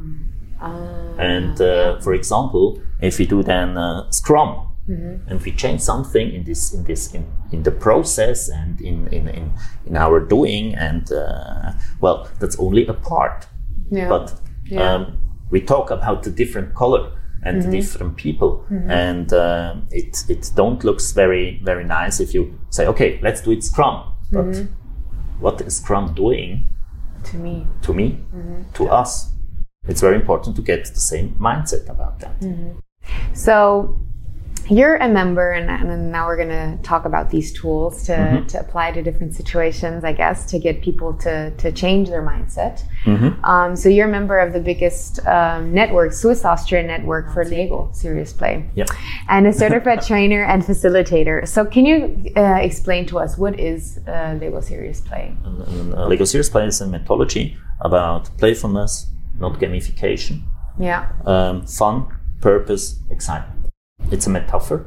Ah, 0.62 0.72
And 1.18 1.60
uh, 1.62 2.00
for 2.02 2.14
example, 2.14 2.80
if 3.02 3.20
we 3.20 3.26
do 3.26 3.44
then 3.44 3.78
uh, 3.78 4.10
Scrum 4.12 4.68
Mm-hmm. 4.90 5.28
and 5.30 5.42
we 5.42 5.52
change 5.52 5.82
something 5.82 6.32
in 6.32 6.44
this 6.44 6.74
in 6.74 6.84
this 6.84 7.14
in, 7.16 7.26
in 7.52 7.64
the 7.64 7.72
process 7.72 8.50
and 8.50 8.80
in 8.82 9.08
in, 9.08 9.28
in, 9.28 9.52
in 9.88 9.98
our 9.98 10.20
doing 10.20 10.76
and 10.76 11.12
uh, 11.12 11.72
well 12.02 12.28
that's 12.40 12.60
only 12.60 12.86
a 12.88 12.94
part. 12.94 13.48
yeah. 13.92 14.10
But 14.10 14.34
Yeah. 14.66 14.80
Mm-hmm. 14.82 15.12
um, 15.12 15.18
we 15.52 15.62
talk 15.62 15.92
about 15.92 16.24
the 16.24 16.32
different 16.32 16.74
color 16.76 17.12
and 17.44 17.62
the 17.64 17.70
different 17.72 18.16
people 18.16 18.52
and 18.90 19.32
um, 19.34 19.88
it 19.92 20.24
it 20.30 20.52
don't 20.56 20.84
looks 20.84 21.14
very 21.16 21.62
very 21.66 21.84
nice 21.84 22.24
if 22.24 22.34
you 22.36 22.54
say 22.70 22.88
okay 22.88 23.20
let's 23.24 23.42
do 23.42 23.52
it 23.52 23.64
Scrum. 23.64 23.96
But 24.32 24.46
Mm-hmm. 24.46 25.42
what 25.44 25.62
is 25.62 25.78
Scrum 25.78 26.14
doing 26.16 26.68
to 27.24 27.38
me. 27.38 27.66
to 27.82 27.94
me, 27.94 28.08
Mm-hmm. 28.36 28.62
to 28.74 28.84
us. 29.02 29.32
It's 29.88 30.02
very 30.02 30.16
important 30.16 30.56
to 30.56 30.62
get 30.62 30.86
the 30.94 31.00
same 31.00 31.36
mindset 31.40 31.90
about 31.90 32.20
that. 32.20 32.40
Mm-hmm. 32.42 32.72
So 33.34 33.98
you're 34.72 34.96
a 34.98 35.08
member, 35.08 35.52
and, 35.52 35.70
and 35.70 36.12
now 36.12 36.28
we're 36.28 36.38
going 36.38 36.50
to 36.50 36.78
talk 36.84 37.06
about 37.06 37.30
these 37.30 37.52
tools 37.54 38.04
to, 38.08 38.14
Mm-hmm. 38.16 38.48
to 38.48 38.60
apply 38.60 38.92
to 38.92 39.02
different 39.04 39.34
situations, 39.36 40.04
I 40.04 40.14
guess, 40.14 40.46
to 40.52 40.58
get 40.60 40.82
people 40.82 41.14
to, 41.26 41.52
to 41.58 41.72
change 41.72 42.10
their 42.10 42.22
mindset. 42.24 42.82
Mm-hmm. 43.06 43.44
Um, 43.46 43.76
so 43.76 43.90
you're 43.90 44.08
a 44.08 44.12
member 44.12 44.40
of 44.40 44.54
the 44.54 44.60
biggest 44.60 45.26
um, 45.28 45.74
network, 45.74 46.14
Swiss 46.14 46.44
Austrian 46.46 46.88
network 46.88 47.32
for 47.34 47.44
Lego 47.46 47.90
Serious 47.94 48.34
Play, 48.34 48.68
Yeah. 48.76 48.86
and 49.30 49.46
a 49.48 49.54
certified 49.54 50.02
trainer 50.08 50.44
and 50.44 50.64
facilitator. 50.64 51.48
So 51.48 51.66
can 51.66 51.86
you 51.86 52.32
uh, 52.38 52.60
explain 52.62 53.06
to 53.08 53.20
us 53.20 53.38
what 53.38 53.60
is 53.60 54.00
uh, 54.08 54.38
Lego 54.42 54.62
Serious 54.62 55.02
Play? 55.02 55.36
And, 55.44 55.94
uh, 55.94 56.08
Lego 56.08 56.26
Serious 56.26 56.50
Play 56.50 56.66
is 56.68 56.82
a 56.82 56.88
methodology 56.88 57.58
about 57.82 58.30
playfulness, 58.38 59.08
not 59.40 59.60
gamification, 59.60 60.42
Yeah. 60.80 61.08
um, 61.26 61.66
fun, 61.68 62.08
purpose, 62.42 63.00
excitement. 63.12 63.55
It's 64.12 64.28
a 64.28 64.30
metaphor. 64.30 64.86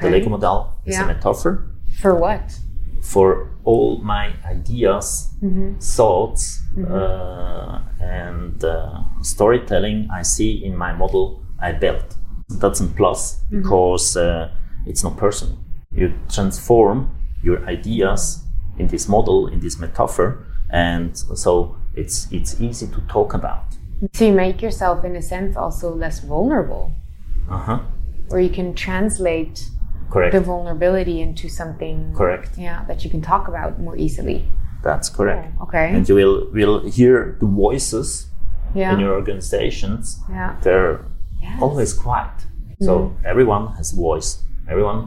The 0.00 0.10
Lego 0.10 0.30
model 0.30 0.72
is 0.86 0.94
Yeah. 0.96 1.04
a 1.04 1.06
metaphor 1.08 1.66
For 2.00 2.14
what? 2.14 2.58
for 3.02 3.50
all 3.64 3.98
my 4.02 4.32
ideas, 4.50 5.28
Mm-hmm. 5.42 5.74
thoughts, 5.78 6.62
uh, 6.78 7.78
and 8.00 8.64
uh, 8.64 9.00
storytelling 9.22 10.08
I 10.10 10.22
see 10.22 10.64
in 10.64 10.74
my 10.76 10.92
model 10.94 11.42
I 11.60 11.72
built. 11.72 12.16
That's 12.48 12.80
a 12.80 12.86
plus 12.86 13.20
Mm-hmm. 13.44 13.62
because 13.62 14.16
uh, 14.16 14.48
it's 14.86 15.02
not 15.04 15.16
personal. 15.16 15.56
You 15.92 16.12
transform 16.28 17.08
your 17.42 17.58
ideas 17.68 18.42
in 18.78 18.88
this 18.88 19.08
model, 19.08 19.48
in 19.48 19.60
this 19.60 19.78
metaphor, 19.78 20.46
and 20.70 21.16
so 21.16 21.76
it's 21.94 22.26
it's 22.32 22.60
easy 22.60 22.86
to 22.86 23.00
talk 23.08 23.34
about. 23.34 23.64
So 24.12 24.24
you 24.24 24.32
make 24.32 24.62
yourself, 24.62 25.04
in 25.04 25.14
a 25.16 25.22
sense, 25.22 25.56
also 25.56 25.94
less 25.94 26.20
vulnerable, 26.20 26.90
Uh 27.50 27.58
huh. 27.58 27.78
Or 28.30 28.40
you 28.40 28.50
can 28.50 28.74
translate 28.74 29.68
Correct. 30.10 30.32
the 30.32 30.40
vulnerability 30.40 31.20
into 31.20 31.48
something 31.48 32.14
Correct. 32.14 32.56
yeah 32.58 32.84
that 32.88 33.04
you 33.04 33.10
can 33.10 33.20
talk 33.20 33.48
about 33.48 33.80
more 33.80 33.96
easily 33.96 34.48
That's 34.82 35.08
correct. 35.08 35.46
Oh, 35.58 35.64
okay 35.64 35.88
And 35.94 36.08
you 36.08 36.14
will 36.14 36.36
will 36.52 36.80
hear 36.98 37.36
the 37.40 37.46
voices 37.46 38.28
yeah 38.74 38.92
in 38.92 39.00
your 39.00 39.14
organizations. 39.14 40.20
yeah 40.30 40.56
They're 40.62 41.04
Yes. 41.42 41.60
always 41.62 41.92
quiet. 41.92 42.36
So 42.80 42.92
mm-hmm. 42.98 43.26
everyone 43.26 43.64
has 43.76 43.92
a 43.92 43.96
voice. 43.96 44.42
Everyone 44.72 45.00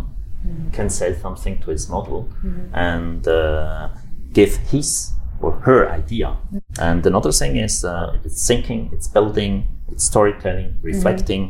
mm-hmm. 0.45 0.69
can 0.71 0.89
say 0.89 1.15
something 1.15 1.59
to 1.63 1.71
his 1.71 1.89
model 1.89 2.19
mm-hmm. 2.43 2.75
and 2.75 3.27
uh, 3.27 3.89
give 4.33 4.51
his 4.71 5.11
or 5.41 5.51
her 5.67 5.89
idea. 5.89 6.37
And 6.79 7.05
another 7.05 7.31
thing 7.31 7.57
is 7.57 7.83
uh, 7.83 8.17
it's 8.23 8.47
thinking, 8.47 8.89
it's 8.93 9.07
building, 9.07 9.67
it's 9.91 10.05
storytelling, 10.05 10.77
reflecting, 10.83 11.43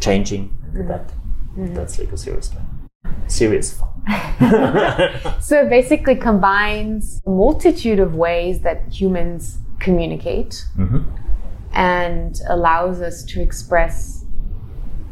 changing, 0.00 0.44
and 0.78 0.90
adapting. 0.90 1.74
That's 1.74 1.98
like 1.98 2.12
a 2.12 2.16
serious 2.16 2.48
plan. 2.48 2.66
Serious 3.28 3.72
fun. 3.78 3.88
so 5.40 5.62
it 5.62 5.68
basically 5.70 6.14
combines 6.14 7.20
a 7.26 7.30
multitude 7.30 7.98
of 7.98 8.14
ways 8.14 8.60
that 8.60 8.82
humans 8.92 9.58
communicate 9.80 10.64
Mhm. 10.78 11.04
and 11.72 12.40
allows 12.48 13.00
us 13.00 13.24
to 13.24 13.42
express 13.42 14.24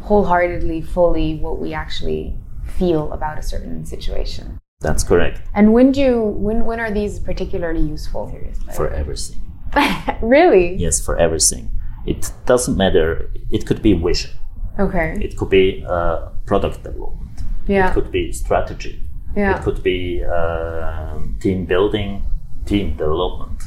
wholeheartedly 0.03 0.83
fully 0.83 1.39
what 1.41 1.59
we 1.59 1.73
actually 1.75 2.37
feel 2.65 3.13
about 3.13 3.39
a 3.39 3.43
certain 3.43 3.85
situation 3.87 4.59
That's 4.81 5.03
correct 5.05 5.41
and 5.55 5.73
when 5.73 5.93
do 5.93 6.01
you 6.01 6.21
when 6.47 6.65
when 6.67 6.79
are 6.81 6.91
these 6.91 7.19
particularly 7.19 7.81
useful 7.81 8.29
seriously 8.31 8.73
for 8.75 8.89
everything. 8.91 9.41
really 10.23 10.77
Yes, 10.77 11.01
for 11.05 11.17
everything. 11.17 11.71
It 12.07 12.31
doesn't 12.47 12.77
matter. 12.77 13.31
It 13.51 13.67
could 13.67 13.81
be 13.83 13.93
vision. 13.95 14.31
Okay 14.79 15.17
It 15.21 15.37
could 15.37 15.51
be 15.51 15.85
uh, 15.89 16.29
product 16.47 16.83
development. 16.83 17.31
yeah 17.69 17.89
It 17.91 17.95
could 17.95 18.11
be 18.11 18.33
strategy. 18.33 19.01
yeah 19.37 19.57
It 19.59 19.63
could 19.65 19.83
be 19.83 20.25
um 20.25 21.37
team 21.41 21.67
building, 21.67 22.23
team 22.67 22.97
development, 22.97 23.63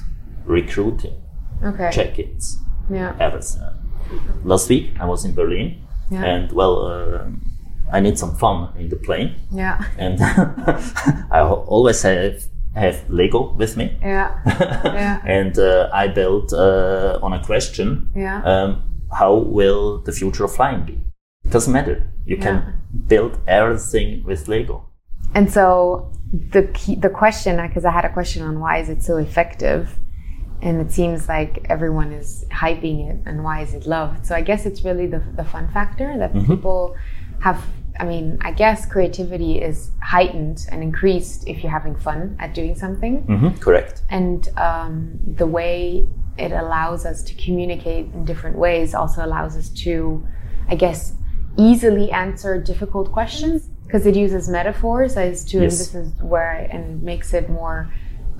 recruiting, 0.45 1.13
okay 1.63 1.89
check-ins, 1.91 2.57
yeah 2.89 3.13
everything. 3.19 3.61
Last 4.43 4.69
week 4.69 4.85
I 4.99 5.05
was 5.05 5.25
in 5.25 5.33
Berlin, 5.35 5.75
Yeah. 6.11 6.23
and 6.25 6.51
well, 6.53 6.75
uh, 6.87 7.25
I 7.91 7.99
need 8.01 8.17
some 8.17 8.35
fun 8.35 8.69
in 8.79 8.89
the 8.89 8.95
plane, 8.95 9.29
yeah 9.51 9.77
and 9.99 10.19
I 11.31 11.39
always 11.41 12.01
have 12.03 12.43
have 12.75 12.97
Lego 13.09 13.53
with 13.57 13.75
me. 13.77 13.85
yeah 14.01 14.29
Yeah. 14.85 15.19
and 15.25 15.57
uh, 15.59 15.89
I 15.93 16.07
built 16.07 16.53
uh, 16.53 17.19
on 17.25 17.33
a 17.33 17.39
question 17.45 18.09
yeah 18.15 18.41
um, 18.45 18.83
how 19.11 19.33
will 19.35 19.99
the 19.99 20.11
future 20.11 20.43
of 20.43 20.55
flying 20.55 20.85
be? 20.85 20.99
It 21.45 21.51
doesn't 21.51 21.71
matter. 21.71 22.03
You 22.25 22.35
Yeah. 22.35 22.43
can 22.43 22.73
build 23.07 23.39
everything 23.47 24.23
with 24.25 24.47
Lego. 24.47 24.85
And 25.33 25.51
so 25.51 26.11
the 26.51 26.63
key, 26.63 26.95
the 26.95 27.09
question, 27.09 27.55
because 27.65 27.85
I 27.85 27.91
had 27.91 28.05
a 28.05 28.11
question 28.11 28.43
on 28.43 28.59
why 28.59 28.77
is 28.77 28.89
it 28.89 29.03
so 29.03 29.17
effective, 29.17 29.97
and 30.61 30.81
it 30.81 30.91
seems 30.91 31.27
like 31.29 31.65
everyone 31.69 32.11
is 32.11 32.45
hyping 32.51 33.09
it, 33.09 33.19
and 33.25 33.43
why 33.43 33.61
is 33.61 33.73
it 33.73 33.85
loved? 33.85 34.25
So 34.25 34.35
I 34.35 34.41
guess 34.41 34.65
it's 34.65 34.83
really 34.83 35.07
the, 35.07 35.21
the 35.35 35.43
fun 35.43 35.69
factor 35.69 36.17
that 36.17 36.33
mm-hmm. 36.33 36.55
people 36.55 36.95
have. 37.39 37.63
I 37.99 38.05
mean, 38.05 38.37
I 38.41 38.51
guess 38.51 38.85
creativity 38.85 39.59
is 39.61 39.91
heightened 40.01 40.65
and 40.71 40.81
increased 40.83 41.47
if 41.47 41.63
you're 41.63 41.71
having 41.71 41.95
fun 41.95 42.35
at 42.39 42.53
doing 42.53 42.75
something, 42.75 43.23
Mm-hmm. 43.23 43.59
Correct. 43.59 44.01
and 44.09 44.47
um, 44.57 45.19
the 45.41 45.47
way 45.47 46.07
it 46.37 46.51
allows 46.51 47.05
us 47.05 47.23
to 47.23 47.33
communicate 47.35 48.05
in 48.13 48.23
different 48.25 48.57
ways 48.57 48.93
also 48.93 49.25
allows 49.25 49.57
us 49.57 49.69
to, 49.69 50.25
I 50.69 50.75
guess, 50.75 51.13
easily 51.57 52.11
answer 52.11 52.61
difficult 52.61 53.11
questions 53.11 53.69
because 53.85 54.05
it 54.05 54.15
uses 54.15 54.47
metaphors 54.47 55.17
as 55.17 55.43
to, 55.45 55.57
and 55.57 55.63
Yes. 55.63 55.77
this 55.79 55.95
is 55.95 56.09
where, 56.21 56.51
I, 56.51 56.61
and 56.75 57.01
makes 57.01 57.33
it 57.33 57.49
more 57.49 57.91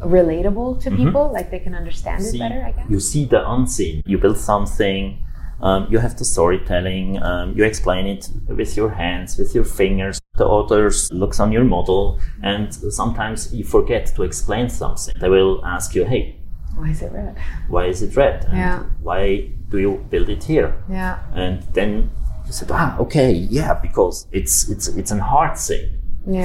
relatable 0.02 0.80
to 0.84 0.92
people, 0.92 1.32
like 1.34 1.50
they 1.50 1.60
can 1.60 1.74
understand 1.74 2.24
it 2.24 2.38
better, 2.38 2.62
I 2.64 2.72
guess. 2.72 2.86
you 2.90 3.00
see 3.00 3.26
the 3.26 3.42
unseen. 3.50 4.04
You 4.06 4.18
build 4.20 4.38
something. 4.38 5.18
Um, 5.62 5.88
you 5.90 5.98
have 6.00 6.18
the 6.18 6.26
storytelling. 6.26 7.22
Um, 7.22 7.56
you 7.58 7.64
explain 7.64 8.06
it 8.08 8.30
with 8.48 8.78
your 8.78 8.90
hands, 8.90 9.38
with 9.38 9.56
your 9.56 9.64
fingers. 9.64 10.20
The 10.38 10.48
others 10.48 11.12
looks 11.12 11.40
on 11.40 11.52
your 11.52 11.64
model, 11.64 12.20
and 12.44 12.74
sometimes 12.74 13.54
you 13.54 13.64
forget 13.64 14.06
to 14.16 14.24
explain 14.24 14.70
something. 14.70 15.14
They 15.20 15.30
will 15.30 15.66
ask 15.66 15.96
you, 15.96 16.06
"Hey, 16.06 16.36
Why 16.76 16.90
is 16.90 17.02
it 17.02 17.12
red? 17.12 17.36
why 17.70 17.86
is 17.88 18.02
it 18.04 18.16
red? 18.16 18.46
And 18.46 18.58
Yeah. 18.58 18.84
Why 19.02 19.50
do 19.70 19.78
you 19.80 20.06
build 20.12 20.30
it 20.30 20.44
here?" 20.44 20.76
Yeah. 20.90 21.18
and 21.34 21.64
then 21.74 22.12
you 22.46 22.54
said, 22.54 22.70
ah, 22.72 22.98
okay, 23.00 23.32
yeah, 23.32 23.74
because 23.74 24.28
it's 24.32 24.70
it's 24.70 24.88
it's 25.00 25.12
an 25.12 25.20
hard 25.20 25.58
thing 25.58 25.90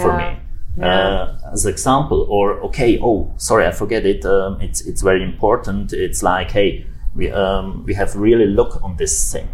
for 0.03 0.17
me. 0.17 0.39
Yeah. 0.79 0.87
Uh, 0.89 1.53
as 1.53 1.67
example, 1.67 2.27
or 2.31 2.55
okay, 2.69 2.99
oh, 3.03 3.31
sorry, 3.37 3.67
I 3.67 3.73
forget 3.73 4.07
it. 4.07 4.25
Um, 4.25 4.59
it's 4.61 4.81
it's 4.87 5.03
very 5.03 5.23
important. 5.23 5.93
It's 5.93 6.23
like, 6.23 6.51
hey, 6.51 6.87
we 7.15 7.31
um, 7.31 7.85
we 7.87 7.95
have 7.95 8.15
really 8.17 8.47
look 8.47 8.83
on 8.83 8.97
this 8.97 9.33
thing. 9.33 9.49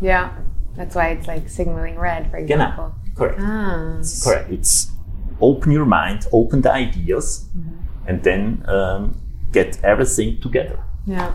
Yeah. 0.00 0.30
That's 0.76 0.94
why 0.94 1.08
it's 1.08 1.26
like 1.26 1.48
signaling 1.48 1.96
red, 1.98 2.30
for 2.30 2.36
Genau, 2.40 2.68
example. 2.68 2.94
correct, 3.16 3.40
Ah. 3.40 3.96
correct. 4.24 4.50
It's 4.50 4.92
open 5.40 5.72
your 5.72 5.86
mind, 5.86 6.26
open 6.32 6.60
the 6.60 6.72
ideas, 6.72 7.48
Mm-hmm. 7.56 8.08
and 8.08 8.22
then 8.22 8.62
um, 8.68 9.14
get 9.52 9.78
everything 9.82 10.38
together. 10.40 10.78
Yeah. 11.06 11.32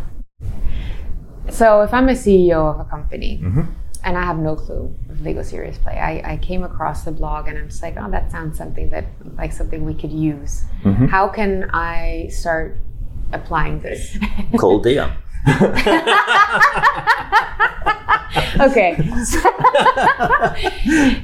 So 1.50 1.81
if 1.81 1.93
I'm 1.93 2.07
a 2.09 2.13
CEO 2.15 2.73
of 2.73 2.79
a 2.79 2.85
company 2.85 3.39
Mm-hmm. 3.43 3.61
and 4.03 4.17
I 4.17 4.23
have 4.23 4.38
no 4.38 4.55
clue 4.55 4.93
of 5.09 5.21
Lego 5.21 5.41
Serious 5.43 5.77
Play, 5.77 5.97
I, 5.97 6.33
I 6.33 6.38
came 6.38 6.63
across 6.63 7.03
the 7.03 7.11
blog 7.11 7.47
and 7.47 7.57
I'm 7.57 7.67
just 7.69 7.81
like, 7.81 7.95
oh, 7.97 8.09
that 8.11 8.31
sounds 8.31 8.57
something 8.57 8.89
that 8.91 9.05
like 9.38 9.51
something 9.51 9.83
we 9.85 9.93
could 9.95 10.11
use. 10.11 10.65
Mm-hmm. 10.83 11.05
How 11.07 11.27
can 11.27 11.69
I 11.73 12.29
start 12.31 12.77
applying 13.33 13.79
this? 13.81 14.17
Call 14.57 14.79
Dea. 14.79 15.00
okay. 18.59 18.95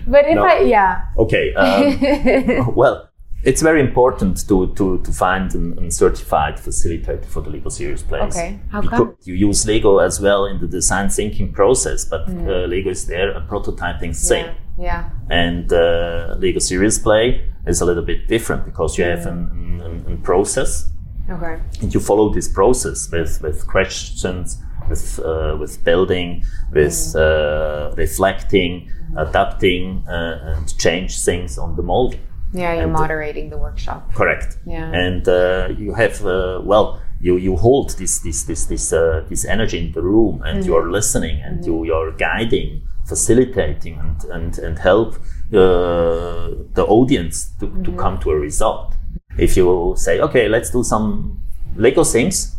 but 0.07 0.25
if 0.25 0.35
No. 0.35 0.43
I, 0.43 0.61
yeah. 0.65 1.01
Okay. 1.17 1.53
Um, 1.53 2.75
well, 2.75 3.09
it's 3.43 3.61
very 3.61 3.79
important 3.81 4.47
to, 4.47 4.73
to, 4.73 4.99
to 5.03 5.11
find 5.11 5.53
an, 5.53 5.77
an 5.77 5.91
certified 5.91 6.57
facilitator 6.57 7.25
for 7.25 7.41
the 7.41 7.49
Lego 7.49 7.69
Serious 7.69 8.01
Plays. 8.01 8.35
Okay. 8.35 8.59
How 8.71 8.81
Because 8.81 8.99
come? 8.99 9.15
You 9.23 9.35
use 9.35 9.65
Lego 9.67 9.99
as 9.99 10.19
well 10.19 10.45
in 10.45 10.59
the 10.59 10.67
design 10.67 11.09
thinking 11.09 11.53
process, 11.53 12.03
but 12.05 12.27
uh, 12.27 12.65
Lego 12.65 12.89
is 12.89 13.05
there, 13.05 13.31
a 13.31 13.41
prototyping 13.41 14.15
same. 14.15 14.55
Yeah. 14.77 14.83
yeah. 14.83 15.09
And 15.29 15.71
uh, 15.71 16.35
Lego 16.39 16.59
Serious 16.59 16.97
Play 16.97 17.47
is 17.65 17.81
a 17.81 17.85
little 17.85 18.03
bit 18.03 18.27
different 18.27 18.65
because 18.65 18.97
you 18.97 19.03
have 19.03 19.25
a 19.25 19.29
an, 19.29 20.03
an 20.07 20.17
process 20.23 20.89
Okay. 21.29 21.60
and 21.81 21.93
you 21.93 22.00
follow 22.00 22.29
this 22.34 22.48
process 22.48 23.12
with, 23.12 23.41
with 23.41 23.67
questions, 23.67 24.57
with, 24.89 25.19
uh, 25.19 25.57
with 25.60 25.84
building, 25.84 26.43
with 26.72 27.15
uh, 27.15 27.93
reflecting, 27.98 28.89
adapting, 29.17 30.03
uh, 30.07 30.55
and 30.55 30.77
change 30.77 31.19
things 31.22 31.57
on 31.57 31.75
the 31.75 31.84
mold. 31.84 32.15
Yeah, 32.53 32.74
you're 32.74 32.84
And- 32.84 32.93
moderating 32.93 33.50
the 33.50 33.57
workshop. 33.57 34.13
Correct. 34.13 34.57
Yeah. 34.65 34.89
And 34.93 35.27
uh, 35.27 35.67
you 35.77 35.93
have 35.93 36.25
uh, 36.25 36.62
well, 36.63 37.01
you 37.19 37.36
you 37.38 37.57
hold 37.57 37.89
this 37.98 38.19
this 38.19 38.43
this 38.43 38.65
this 38.67 38.93
uh, 38.93 39.25
this 39.27 39.43
energy 39.46 39.79
in 39.86 39.91
the 39.91 40.01
room, 40.01 40.41
and 40.46 40.60
Mm-hmm. 40.60 40.67
you 40.69 40.75
are 40.77 40.89
listening, 40.89 41.41
and 41.43 41.65
you 41.65 41.84
you're 41.84 42.12
guiding, 42.13 42.84
facilitating, 43.05 43.96
and 44.00 44.24
and 44.36 44.60
and 44.60 44.79
help 44.79 45.15
uh, 45.53 46.51
the 46.74 46.86
audience 46.88 47.50
to, 47.60 47.65
to 47.67 47.74
Mm-hmm. 47.74 47.98
come 48.00 48.17
to 48.19 48.29
a 48.31 48.36
result. 48.39 48.96
If 49.38 49.56
you 49.58 49.94
say, 49.98 50.20
okay, 50.22 50.48
let's 50.50 50.72
do 50.72 50.84
some 50.84 51.39
Lego 51.75 52.03
things, 52.03 52.56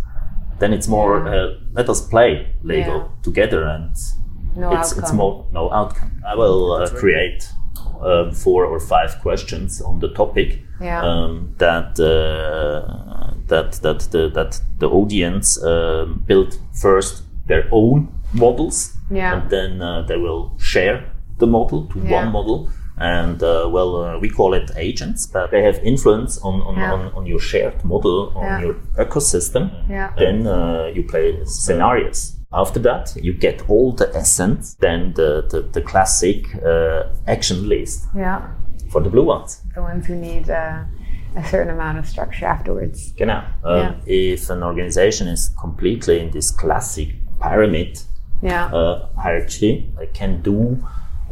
then 0.59 0.73
it's 0.73 0.89
more 0.89 1.27
uh, 1.27 1.55
let 1.73 1.89
us 1.89 2.01
play 2.09 2.47
Lego 2.63 2.97
Yeah. 2.97 3.05
together, 3.23 3.65
and 3.65 3.91
No 4.57 4.73
it's 4.73 4.91
outcome. 4.93 4.99
it's 5.05 5.13
more 5.13 5.45
no 5.53 5.71
outcome. 5.73 6.11
I 6.27 6.35
will 6.35 6.73
uh, 6.73 6.89
create 6.91 7.49
uh, 8.03 8.33
four 8.33 8.65
or 8.67 8.81
five 8.81 9.19
questions 9.23 9.81
on 9.83 9.99
the 10.01 10.09
topic 10.09 10.59
Yeah. 10.81 11.03
um, 11.03 11.55
that 11.59 11.99
uh, 11.99 13.35
that 13.49 13.73
that 13.83 14.01
the 14.11 14.29
that 14.35 14.61
the 14.79 14.87
audience 14.89 15.63
um, 15.65 16.23
build 16.27 16.59
first 16.83 17.23
their 17.49 17.67
own 17.73 18.09
models, 18.33 18.95
Yeah. 19.11 19.35
and 19.41 19.51
then 19.51 19.83
uh, 19.83 20.03
they 20.07 20.17
will 20.17 20.53
share 20.59 21.03
the 21.39 21.47
model 21.47 21.87
to 21.93 21.99
one 21.99 22.31
model. 22.33 22.69
And 23.01 23.43
uh, 23.43 23.69
well, 23.71 23.97
uh, 23.97 24.19
we 24.19 24.29
call 24.29 24.55
it 24.55 24.71
agents, 24.77 25.27
but 25.27 25.51
they 25.51 25.63
have 25.63 25.79
influence 25.83 26.39
on 26.43 26.63
on, 26.63 26.77
Yeah. 26.77 26.93
on, 26.93 27.13
on 27.15 27.27
your 27.27 27.41
shared 27.41 27.85
model, 27.85 28.33
on 28.37 28.45
Yeah. 28.45 28.61
your 28.61 28.75
ecosystem. 28.97 29.71
Yeah. 29.89 30.13
Then 30.19 30.47
uh, 30.47 30.91
you 30.95 31.03
play 31.05 31.45
scenarios. 31.45 32.35
After 32.53 32.81
that, 32.81 33.15
you 33.23 33.35
get 33.35 33.63
all 33.69 33.93
the 33.93 34.09
essence, 34.17 34.75
then 34.81 35.13
the, 35.15 35.43
the, 35.51 35.61
the 35.73 35.83
classic 35.83 36.47
uh, 36.65 37.03
action 37.27 37.69
list 37.69 38.07
Yeah. 38.17 38.41
for 38.91 39.03
the 39.03 39.11
blue 39.11 39.25
ones. 39.27 39.61
The 39.75 39.83
ones 39.83 40.07
who 40.07 40.15
need 40.15 40.49
uh, 40.49 40.85
a 41.37 41.45
certain 41.45 41.75
amount 41.75 41.99
of 41.99 42.07
structure 42.07 42.47
afterwards. 42.47 43.13
Genau. 43.19 43.43
Um. 43.65 43.97
If 44.07 44.49
an 44.51 44.63
organization 44.63 45.29
is 45.29 45.51
completely 45.61 46.21
in 46.21 46.31
this 46.31 46.51
classic 46.51 47.09
pyramid 47.41 47.99
Yeah. 48.43 48.71
hierarchy, 49.17 49.93
they 49.99 50.07
can 50.07 50.41
do 50.43 50.79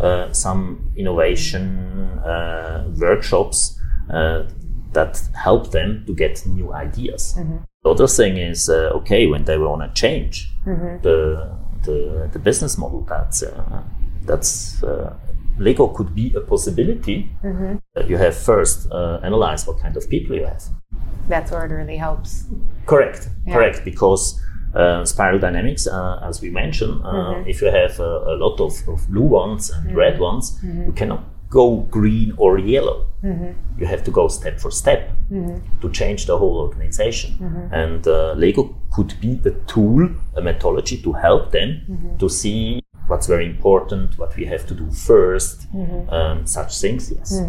uh, 0.01 0.33
some 0.33 0.93
innovation 0.97 2.19
uh, 2.25 2.85
workshops 2.99 3.79
uh, 4.11 4.45
that 4.93 5.21
help 5.35 5.71
them 5.71 6.05
to 6.07 6.15
get 6.15 6.47
new 6.47 6.73
ideas. 6.73 7.35
The 7.83 7.91
other 7.91 8.07
thing 8.09 8.37
is 8.37 8.69
uh, 8.69 8.91
okay 8.99 9.27
when 9.27 9.45
they 9.45 9.59
want 9.59 9.83
to 9.83 10.01
change 10.01 10.51
the, 11.03 11.57
the 11.85 12.29
the 12.33 12.39
business 12.39 12.77
model. 12.79 13.03
That's 13.09 13.43
uh, 13.43 13.83
that's 14.25 14.83
uh, 14.83 15.15
Lego 15.59 15.89
could 15.89 16.15
be 16.15 16.33
a 16.35 16.41
possibility. 16.41 17.31
Uh, 17.45 18.03
you 18.09 18.17
have 18.17 18.37
first 18.37 18.89
uh, 18.91 19.21
analyze 19.23 19.67
what 19.67 19.79
kind 19.81 19.97
of 19.97 20.09
people 20.09 20.37
you 20.37 20.45
have. 20.47 20.63
That's 21.29 21.51
where 21.51 21.65
it 21.67 21.73
really 21.73 21.97
helps. 21.97 22.45
Correct, 22.87 23.29
Yeah. 23.47 23.55
correct. 23.55 23.85
Because 23.85 24.41
spiral 25.05 25.39
dynamics, 25.39 25.87
uh, 25.87 26.29
as 26.29 26.41
we 26.43 26.51
mentioned, 26.51 26.97
uh, 27.05 27.13
Mm-hmm. 27.13 27.49
if 27.51 27.57
you 27.63 27.69
have 27.81 27.95
a, 28.01 28.13
a 28.33 28.35
lot 28.45 28.57
of, 28.61 28.73
of 28.89 28.99
blue 29.13 29.29
ones 29.43 29.71
and 29.71 29.97
red 29.97 30.19
ones, 30.19 30.45
Mm-hmm. 30.63 30.87
you 30.87 30.93
cannot 30.93 31.23
go 31.51 31.65
green 31.99 32.33
or 32.39 32.59
yellow. 32.59 32.99
Mm-hmm. 33.23 33.81
You 33.81 33.87
have 33.87 34.03
to 34.05 34.11
go 34.11 34.29
step 34.29 34.61
for 34.61 34.71
step 34.71 35.01
to 35.83 35.87
change 36.01 36.27
the 36.27 36.37
whole 36.41 36.59
organization. 36.67 37.31
Mm-hmm. 37.41 37.75
And 37.83 38.07
uh, 38.07 38.33
Lego 38.43 38.75
could 38.95 39.15
be 39.21 39.41
a 39.45 39.53
tool, 39.73 40.09
a 40.37 40.41
methodology 40.43 40.97
to 41.03 41.13
help 41.13 41.53
them 41.53 41.69
Mm-hmm. 41.91 42.17
to 42.19 42.29
see 42.29 42.83
what's 43.09 43.27
very 43.29 43.47
important, 43.47 44.19
what 44.19 44.37
we 44.37 44.45
have 44.53 44.65
to 44.67 44.75
do 44.75 44.87
1st 44.87 45.57
Mm-hmm. 45.75 46.11
um, 46.17 46.47
such 46.47 46.73
things. 46.83 47.11
Yes. 47.17 47.41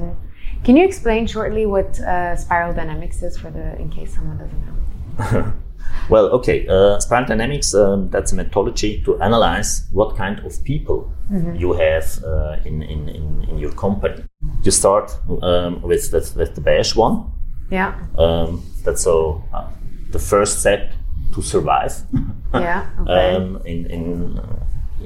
Can 0.64 0.76
you 0.78 0.86
explain 0.86 1.28
shortly 1.28 1.66
what 1.66 2.00
uh, 2.00 2.36
spiral 2.36 2.74
dynamics 2.74 3.22
is 3.28 3.38
for 3.42 3.50
the 3.52 3.66
in 3.82 3.90
case 3.90 4.16
someone 4.16 4.38
doesn't 4.44 4.64
know? 4.68 5.54
Well, 6.10 6.28
okay. 6.28 6.68
Uh, 6.68 7.00
spiral 7.00 7.26
dynamics, 7.26 7.74
um, 7.74 8.10
that's 8.10 8.32
a 8.32 8.36
methodology 8.36 9.02
to 9.04 9.22
analyze 9.22 9.88
what 9.92 10.16
kind 10.16 10.40
of 10.40 10.64
people 10.64 11.12
you 11.56 11.74
have 11.74 12.24
uh, 12.24 12.58
in, 12.64 12.82
in, 12.82 13.10
in, 13.10 13.44
in 13.50 13.58
your 13.58 13.72
company. 13.74 14.24
You 14.64 14.72
start 14.72 15.12
um, 15.42 15.82
with, 15.82 16.12
with, 16.14 16.36
with 16.36 16.56
the 16.56 16.62
beige 16.62 16.96
one. 16.96 17.32
Yeah. 17.70 18.00
Um, 18.18 18.64
that's 18.84 19.04
so 19.04 19.44
uh, 19.54 19.68
the 20.12 20.20
first 20.20 20.62
step 20.62 20.94
to 21.34 21.42
survive 21.42 21.94
Yeah. 22.54 22.90
Okay. 23.02 23.36
um, 23.36 23.62
in, 23.66 23.86
in, 23.88 24.40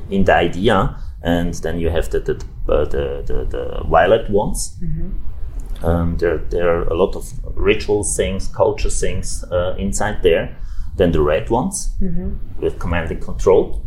in 0.09 0.23
the 0.23 0.35
idea. 0.35 0.95
And 1.23 1.53
then 1.55 1.79
you 1.79 1.89
have 1.89 2.09
the, 2.09 2.19
the, 2.19 2.33
uh, 2.71 2.85
the, 2.85 3.23
the, 3.25 3.45
the 3.45 3.83
violet 3.87 4.29
ones. 4.29 4.77
Um, 5.83 6.17
there, 6.17 6.37
there 6.37 6.69
are 6.69 6.83
a 6.83 6.95
lot 6.95 7.15
of 7.15 7.25
ritual 7.55 8.03
things, 8.03 8.47
culture 8.47 8.89
things 8.89 9.43
uh, 9.51 9.75
inside 9.77 10.21
there. 10.21 10.55
Then 10.97 11.11
the 11.11 11.21
red 11.21 11.49
ones 11.49 11.89
with 12.59 12.77
command 12.79 13.11
and 13.11 13.21
control, 13.21 13.81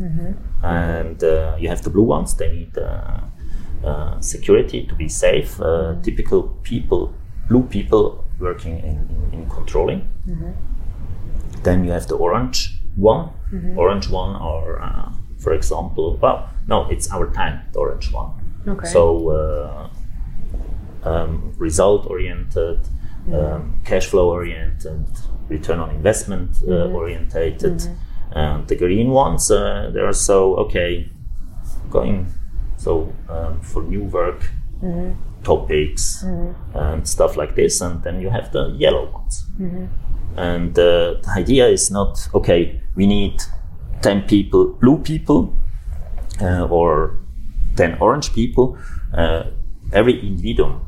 and 0.62 1.22
uh, 1.22 1.56
you 1.60 1.68
have 1.68 1.82
the 1.82 1.90
blue 1.90 2.02
ones. 2.16 2.34
They 2.36 2.50
need 2.52 2.78
uh, 2.78 3.20
uh, 3.86 4.20
security 4.20 4.86
to 4.86 4.94
be 4.94 5.08
safe. 5.08 5.60
Uh, 5.60 5.94
Typical 6.02 6.42
people, 6.62 7.12
blue 7.48 7.62
people 7.64 8.24
working 8.40 8.78
in, 8.78 8.96
in, 9.32 9.40
in 9.40 9.48
controlling. 9.50 10.00
Then 11.62 11.84
you 11.84 11.92
have 11.92 12.06
the 12.08 12.16
orange 12.16 12.80
one. 12.96 13.28
Orange 13.78 14.08
one, 14.10 14.36
or 14.36 14.80
uh, 14.82 15.12
for 15.38 15.52
example, 15.54 16.18
well, 16.22 16.48
no, 16.66 16.88
it's 16.90 17.10
our 17.12 17.30
time. 17.32 17.60
The 17.72 17.78
orange 17.80 18.10
one. 18.12 18.30
Okay. 18.66 18.88
So 18.88 19.28
uh, 19.30 19.88
um, 21.08 21.52
result 21.58 22.06
oriented, 22.06 22.80
um, 23.32 23.80
cash 23.84 24.06
flow 24.06 24.30
oriented, 24.30 25.04
return 25.48 25.78
on 25.80 25.90
investment 25.90 26.50
uh, 26.66 26.86
orientated. 26.92 27.82
And 28.32 28.66
the 28.66 28.76
green 28.76 29.10
ones, 29.10 29.50
uh, 29.50 29.90
they 29.92 30.00
are 30.00 30.12
so 30.12 30.56
okay, 30.56 31.08
going 31.90 32.26
so 32.76 33.12
um, 33.28 33.60
for 33.60 33.82
new 33.82 34.04
work 34.04 34.50
topics 35.44 36.22
and 36.74 37.06
stuff 37.08 37.36
like 37.36 37.54
this. 37.54 37.80
And 37.80 38.02
then 38.02 38.20
you 38.20 38.30
have 38.30 38.50
the 38.52 38.74
yellow 38.78 39.10
ones. 39.10 39.44
And 40.36 40.78
uh, 40.78 41.14
the 41.22 41.32
idea 41.36 41.68
is 41.68 41.90
not 41.90 42.28
okay. 42.34 42.80
We 42.96 43.06
need 43.06 43.42
ten 44.02 44.22
people, 44.22 44.72
blue 44.80 44.98
people, 44.98 45.54
uh, 46.40 46.66
or 46.66 47.18
10 47.76 47.98
orange 48.00 48.32
people, 48.32 48.76
uh, 49.12 49.44
every 49.92 50.20
individual 50.26 50.80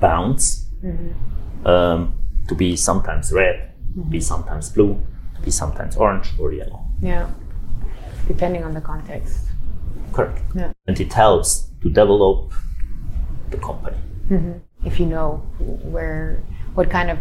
bounds 0.00 0.66
um, 1.64 2.14
to 2.48 2.54
be 2.54 2.76
sometimes 2.76 3.32
red, 3.32 3.72
be 4.10 4.20
sometimes 4.20 4.70
blue, 4.70 5.00
be 5.44 5.50
sometimes 5.50 5.96
orange 5.96 6.30
or 6.38 6.52
yellow. 6.52 6.84
yeah. 7.02 7.30
Depending 8.26 8.62
on 8.62 8.74
the 8.74 8.80
context. 8.82 9.46
Correct. 10.12 10.42
Yeah. 10.54 10.72
And 10.86 11.00
it 11.00 11.10
helps 11.14 11.70
to 11.82 11.88
develop 11.88 12.52
the 13.50 13.56
company. 13.56 13.96
If 14.84 15.00
you 15.00 15.06
know 15.06 15.36
where, 15.58 16.42
what 16.74 16.90
kind 16.90 17.08
of, 17.10 17.18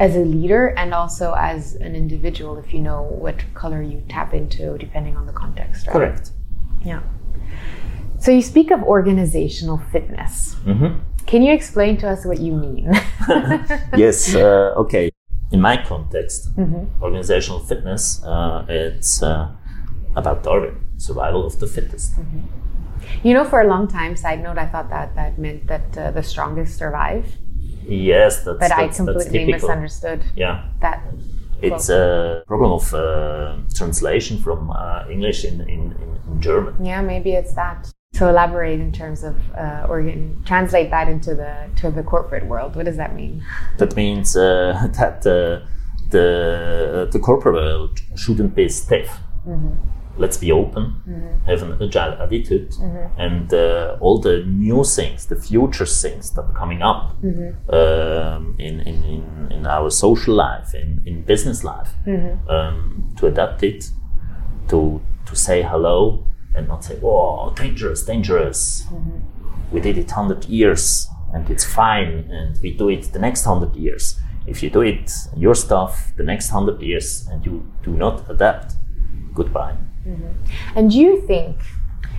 as 0.00 0.16
a 0.16 0.24
leader 0.24 0.66
and 0.76 0.92
also 0.92 1.34
as 1.34 1.74
an 1.76 1.94
individual, 1.94 2.58
if 2.58 2.74
you 2.74 2.80
know 2.80 3.02
what 3.02 3.36
color 3.54 3.80
you 3.80 4.02
tap 4.08 4.34
into, 4.34 4.76
depending 4.78 5.16
on 5.16 5.26
the 5.26 5.32
context. 5.32 5.86
Right? 5.86 5.92
Correct. 5.92 6.32
Yeah. 6.84 7.02
So 8.18 8.32
you 8.32 8.42
speak 8.42 8.72
of 8.72 8.82
organizational 8.82 9.78
fitness. 9.92 10.56
Mhm. 10.64 10.98
Can 11.26 11.42
you 11.42 11.52
explain 11.52 11.96
to 11.98 12.08
us 12.08 12.24
what 12.24 12.40
you 12.40 12.52
mean? 12.52 12.92
yes, 13.96 14.34
uh, 14.34 14.74
okay. 14.76 15.10
In 15.52 15.60
my 15.60 15.76
context, 15.82 16.54
Mm-hmm. 16.56 17.02
organizational 17.02 17.60
fitness, 17.60 18.22
uh, 18.24 18.64
it's 18.68 19.22
uh, 19.22 19.50
about 20.16 20.42
Darwin, 20.42 20.76
survival 20.96 21.44
of 21.46 21.58
the 21.60 21.66
fittest. 21.66 22.12
you 23.22 23.34
know, 23.34 23.44
for 23.44 23.60
a 23.60 23.66
long 23.66 23.88
time, 23.88 24.16
side 24.16 24.42
note, 24.42 24.58
I 24.58 24.66
thought 24.66 24.88
that 24.90 25.14
that 25.14 25.38
meant 25.38 25.66
that 25.66 25.96
uh, 25.98 26.10
the 26.10 26.22
strongest 26.22 26.78
survive, 26.78 27.26
Yes, 27.86 28.44
that's, 28.44 28.58
but 28.58 28.72
I 28.72 28.86
that's, 28.86 28.98
that's 28.98 29.24
completely 29.24 29.52
misunderstood 29.52 30.24
Yeah. 30.36 30.68
that. 30.80 31.02
It's 31.62 31.88
a 31.88 32.42
problem 32.46 32.72
of 32.72 32.92
uh, 32.94 33.56
translation 33.74 34.38
from 34.38 34.70
uh, 34.70 35.04
English 35.10 35.44
in, 35.44 35.60
in, 35.62 35.92
in, 35.92 36.40
German. 36.40 36.84
Yeah, 36.84 37.00
maybe 37.00 37.32
it's 37.32 37.54
that. 37.54 37.90
So 38.14 38.28
elaborate 38.28 38.80
in 38.80 38.92
terms 38.92 39.24
of 39.24 39.36
uh, 39.54 39.86
organ, 39.88 40.40
translate 40.44 40.90
that 40.90 41.08
into 41.08 41.34
the 41.34 41.68
to 41.80 41.90
the 41.90 42.02
corporate 42.02 42.46
world. 42.46 42.76
What 42.76 42.86
does 42.86 42.96
that 42.96 43.14
mean? 43.14 43.44
That 43.78 43.96
means 43.96 44.36
uh, 44.36 44.88
that 44.98 45.26
uh, 45.26 45.66
the 46.10 47.08
the 47.10 47.18
corporate 47.18 47.54
world 47.54 48.00
shouldn't 48.16 48.54
be 48.54 48.68
stiff. 48.68 49.10
Mm-hmm 49.46 49.90
let's 50.16 50.36
be 50.36 50.52
open, 50.52 51.02
mm-hmm. 51.08 51.44
have 51.46 51.62
an 51.62 51.82
agile 51.82 52.12
attitude, 52.22 52.70
mm-hmm. 52.72 53.20
and 53.20 53.52
uh, 53.52 53.96
all 54.00 54.18
the 54.18 54.44
new 54.44 54.84
things, 54.84 55.26
the 55.26 55.36
future 55.36 55.86
things 55.86 56.30
that 56.32 56.42
are 56.42 56.52
coming 56.52 56.82
up 56.82 57.20
mm-hmm. 57.22 57.74
um, 57.74 58.54
in, 58.58 58.80
in, 58.80 59.02
in, 59.04 59.48
in, 59.50 59.66
our 59.66 59.90
social 59.90 60.34
life, 60.34 60.74
in, 60.74 61.02
in 61.04 61.22
business 61.22 61.64
life, 61.64 61.90
mm-hmm. 62.06 62.48
um, 62.48 63.12
to 63.16 63.26
adapt 63.26 63.62
it, 63.62 63.90
to, 64.68 65.02
to 65.26 65.36
say 65.36 65.62
hello 65.62 66.24
and 66.54 66.68
not 66.68 66.84
say, 66.84 66.98
oh, 67.02 67.52
dangerous, 67.54 68.04
dangerous. 68.04 68.84
Mm-hmm. 68.84 69.72
We 69.72 69.80
did 69.80 69.98
it 69.98 70.06
100 70.06 70.44
years 70.46 71.08
and 71.34 71.50
it's 71.50 71.64
fine, 71.64 72.30
and 72.30 72.56
we 72.62 72.72
do 72.72 72.88
it 72.88 73.12
the 73.12 73.18
next 73.18 73.44
100 73.44 73.74
years. 73.76 74.20
If 74.46 74.62
you 74.62 74.70
do 74.70 74.82
it, 74.82 75.10
your 75.36 75.54
stuff, 75.54 76.12
the 76.16 76.22
next 76.22 76.52
100 76.52 76.80
years, 76.80 77.26
and 77.26 77.44
you 77.44 77.66
do 77.82 77.90
not 77.90 78.30
adapt, 78.30 78.74
goodbye. 79.34 79.76
Mm-hmm. 80.06 80.32
And 80.76 80.92
you 80.92 81.20
think, 81.26 81.56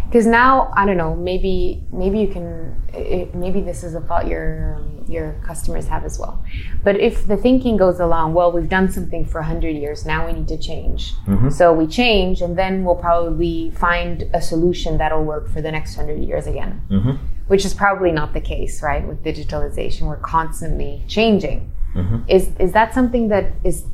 because 0.08 0.26
now 0.26 0.72
I 0.76 0.86
don't 0.86 0.98
know, 0.98 1.15
maybe 1.15 1.84
maybe 1.91 2.20
you 2.20 2.28
can, 2.28 2.82
it, 2.94 3.36
maybe 3.36 3.62
this 3.62 3.84
is 3.84 3.96
a 3.96 4.02
thought 4.02 4.28
your 4.28 4.82
your 5.08 5.34
customers 5.44 5.88
have 5.88 6.04
as 6.04 6.18
well. 6.18 6.44
But 6.84 7.00
if 7.00 7.28
the 7.28 7.38
thinking 7.38 7.78
goes 7.78 8.00
along, 8.00 8.34
well, 8.34 8.52
we've 8.52 8.70
done 8.70 8.91
something 8.91 9.26
for 9.26 9.41
hundred 9.41 9.76
years, 9.76 10.06
now 10.06 10.26
we 10.26 10.34
need 10.34 10.48
to 10.48 10.58
change. 10.58 11.13
Mm-hmm. 11.28 11.50
So 11.50 11.74
we 11.74 11.88
change, 11.88 12.41
and 12.41 12.58
then 12.58 12.84
we'll 12.84 12.96
probably 12.96 13.72
find 13.72 14.24
a 14.34 14.41
solution 14.41 14.98
that'll 14.98 15.24
work 15.24 15.50
for 15.50 15.62
the 15.62 15.72
next 15.72 15.96
hundred 15.96 16.24
years 16.24 16.48
again. 16.48 16.82
Mm-hmm. 16.89 17.12
Which 17.48 17.63
is 17.63 17.74
probably 17.74 18.12
not 18.12 18.34
the 18.34 18.41
case, 18.41 18.82
right? 18.82 19.08
With 19.08 19.24
digitalization, 19.24 20.08
we're 20.08 20.18
constantly 20.18 21.04
changing. 21.08 21.72
Mm-hmm. 21.96 22.24
Is 22.28 22.50
is 22.60 22.72
that 22.74 22.94
something 22.94 23.28
that 23.30 23.54
is 23.63 23.86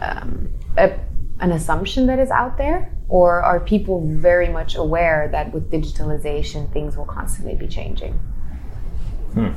um, 0.00 0.48
a, 0.76 0.98
an 1.40 1.52
assumption 1.52 2.06
that 2.06 2.18
is 2.18 2.30
out 2.30 2.56
there? 2.58 2.90
Or 3.08 3.42
are 3.42 3.60
people 3.60 4.00
very 4.06 4.48
much 4.48 4.76
aware 4.76 5.28
that 5.28 5.52
with 5.52 5.70
digitalization, 5.70 6.72
things 6.72 6.96
will 6.96 7.04
constantly 7.04 7.54
be 7.54 7.66
changing? 7.66 8.14
Hmm. 9.34 9.52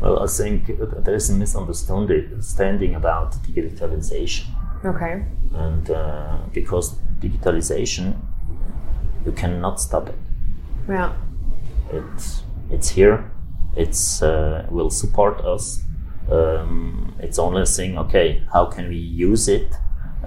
Well, 0.00 0.22
I 0.22 0.26
think 0.26 0.66
there 1.04 1.14
is 1.14 1.30
a 1.30 1.34
misunderstanding 1.34 2.94
about 2.94 3.32
digitalization. 3.44 4.44
Okay. 4.84 5.24
And 5.54 5.90
uh, 5.90 6.38
because 6.52 6.98
digitalization, 7.20 8.20
you 9.24 9.32
cannot 9.32 9.80
stop 9.80 10.10
it. 10.10 10.18
Yeah. 10.88 11.14
It's 11.90 12.42
it's 12.70 12.90
here. 12.90 13.30
It's 13.76 14.22
uh, 14.22 14.66
will 14.70 14.90
support 14.90 15.40
us. 15.40 15.82
Um, 16.30 17.14
it's 17.18 17.38
only 17.38 17.62
a 17.62 17.66
thing. 17.66 17.96
Okay, 17.98 18.42
how 18.52 18.66
can 18.66 18.88
we 18.88 18.96
use 18.96 19.48
it 19.48 19.74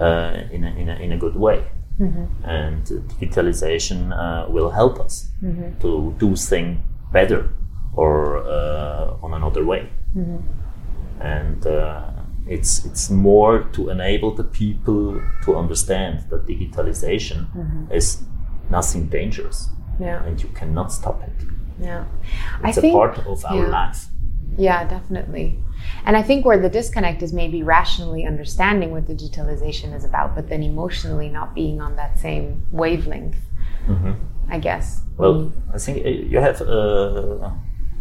uh, 0.00 0.42
in, 0.50 0.64
a, 0.64 0.70
in, 0.76 0.88
a, 0.88 0.94
in 0.96 1.12
a 1.12 1.18
good 1.18 1.36
way. 1.36 1.64
Mm-hmm. 2.00 2.44
And 2.44 2.84
digitalization 2.84 4.12
uh, 4.12 4.48
will 4.50 4.70
help 4.70 5.00
us 5.00 5.30
mm-hmm. 5.42 5.80
to 5.80 6.14
do 6.18 6.36
things 6.36 6.78
better 7.12 7.50
or 7.94 8.38
uh, 8.46 9.16
on 9.22 9.34
another 9.34 9.64
way. 9.64 9.90
Mm-hmm. 10.16 10.38
And 11.20 11.66
uh, 11.66 12.10
it's 12.46 12.84
it's 12.84 13.10
more 13.10 13.64
to 13.72 13.90
enable 13.90 14.34
the 14.34 14.44
people 14.44 15.20
to 15.44 15.56
understand 15.56 16.24
that 16.30 16.46
digitalization 16.46 17.52
mm-hmm. 17.52 17.92
is 17.92 18.22
nothing 18.70 19.08
dangerous, 19.08 19.68
yeah. 20.00 20.22
and 20.24 20.40
you 20.42 20.48
cannot 20.50 20.92
stop 20.92 21.22
it. 21.22 21.46
Yeah, 21.80 22.04
it's 22.64 22.78
I 22.78 22.80
a 22.80 22.82
think, 22.82 22.94
part 22.94 23.18
of 23.26 23.44
our 23.44 23.56
yeah. 23.56 23.68
life. 23.68 24.06
Yeah, 24.56 24.84
definitely. 24.88 25.58
And 26.04 26.16
I 26.16 26.22
think 26.22 26.44
where 26.44 26.58
the 26.58 26.68
disconnect 26.68 27.22
is 27.22 27.32
maybe 27.32 27.62
rationally 27.62 28.24
understanding 28.24 28.90
what 28.90 29.06
digitalization 29.06 29.94
is 29.94 30.04
about, 30.04 30.34
but 30.34 30.48
then 30.48 30.62
emotionally 30.62 31.28
not 31.28 31.54
being 31.54 31.80
on 31.80 31.96
that 31.96 32.18
same 32.18 32.66
wavelength. 32.70 33.36
Mm-hmm. 33.86 34.12
I 34.50 34.58
guess. 34.58 35.02
Well. 35.16 35.52
I 35.74 35.78
think 35.78 36.04
uh, 36.04 36.08
you 36.08 36.38
have 36.38 36.62
uh, 36.62 37.50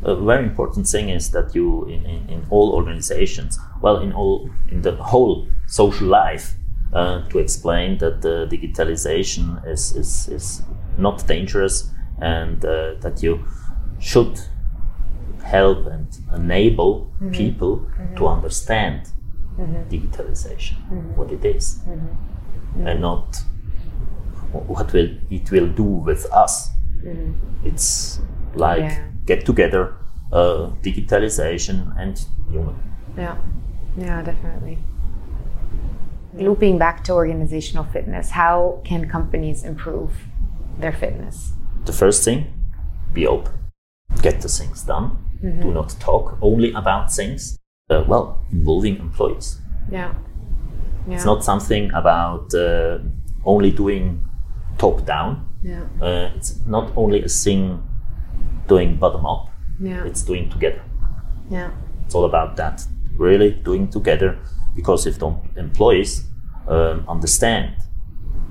a 0.04 0.16
very 0.16 0.46
important 0.46 0.88
thing 0.88 1.10
is 1.10 1.32
that 1.32 1.54
you 1.54 1.86
in, 1.86 2.06
in, 2.06 2.30
in, 2.30 2.48
all 2.50 2.72
organizations, 2.74 3.60
well, 3.82 3.98
in 3.98 4.14
all 4.14 4.50
in 4.72 4.82
the 4.82 4.96
whole 4.96 5.48
social 5.68 6.08
life, 6.08 6.54
uh, 6.94 7.28
to 7.30 7.40
explain 7.40 7.98
that 7.98 8.22
the 8.22 8.48
digitalization 8.50 9.66
is 9.68 9.96
is, 9.96 10.30
is 10.30 10.62
not 10.98 11.28
dangerous 11.28 11.92
and 12.20 12.64
uh, 12.64 12.96
that 13.02 13.22
you 13.22 13.46
should 14.00 14.40
help 15.48 15.88
and 15.88 16.08
enable 16.34 16.94
mm-hmm. 17.06 17.32
people 17.32 17.78
mm-hmm. 17.80 18.16
to 18.16 18.28
understand 18.28 19.10
mm-hmm. 19.58 19.90
digitalization, 19.90 20.76
mm-hmm. 20.92 21.16
what 21.18 21.32
it 21.32 21.44
is, 21.46 21.80
mm-hmm. 21.88 22.88
and 22.88 23.02
not 23.02 23.38
what 24.52 24.94
will 24.94 25.10
it 25.30 25.52
will 25.52 25.68
do 25.68 25.84
with 25.84 26.26
us. 26.34 26.70
It's 27.64 28.20
like 28.56 28.80
yeah. 28.80 29.08
get 29.26 29.46
together, 29.46 29.96
uh, 30.32 30.72
digitalization 30.82 31.96
and 31.98 32.14
human. 32.50 32.76
Yeah, 33.18 33.38
yeah, 33.98 34.22
definitely. 34.22 34.78
Looping 36.34 36.78
back 36.78 37.04
to 37.06 37.14
organizational 37.14 37.86
fitness, 37.86 38.32
how 38.32 38.82
can 38.84 39.10
companies 39.10 39.64
improve 39.64 40.12
their 40.80 40.94
fitness? 40.94 41.54
The 41.86 41.94
first 41.94 42.24
thing, 42.24 42.54
be 43.14 43.26
open, 43.26 43.54
get 44.22 44.42
the 44.42 44.50
things 44.50 44.84
done, 44.84 45.18
mm-hmm. 45.44 45.62
do 45.62 45.74
not 45.74 45.90
talk 46.00 46.38
only 46.42 46.72
about 46.74 47.12
things. 47.12 47.58
Uh, 47.90 48.04
well, 48.08 48.46
involving 48.52 48.98
employees. 48.98 49.62
Yeah. 49.90 50.14
yeah. 51.08 51.16
It's 51.16 51.26
not 51.26 51.44
something 51.44 51.90
about 51.94 52.54
uh, 52.54 53.00
only 53.46 53.72
doing 53.72 54.26
top 54.78 55.06
down. 55.06 55.48
Yeah. 55.64 55.84
Uh, 56.02 56.32
it's 56.36 56.60
not 56.66 56.92
only 56.98 57.24
a 57.24 57.30
thing 57.30 57.82
doing 58.68 58.98
bottom 58.98 59.26
up. 59.26 59.50
Yeah. 59.80 60.04
It's 60.04 60.22
doing 60.22 60.50
together. 60.50 60.82
Yeah. 61.50 61.72
It's 62.06 62.14
all 62.14 62.26
about 62.26 62.58
that. 62.58 62.86
Really 63.18 63.52
doing 63.52 63.88
together 63.88 64.38
because 64.76 65.08
if 65.08 65.18
the 65.18 65.34
employees 65.56 66.26
um, 66.68 67.06
understand 67.08 67.76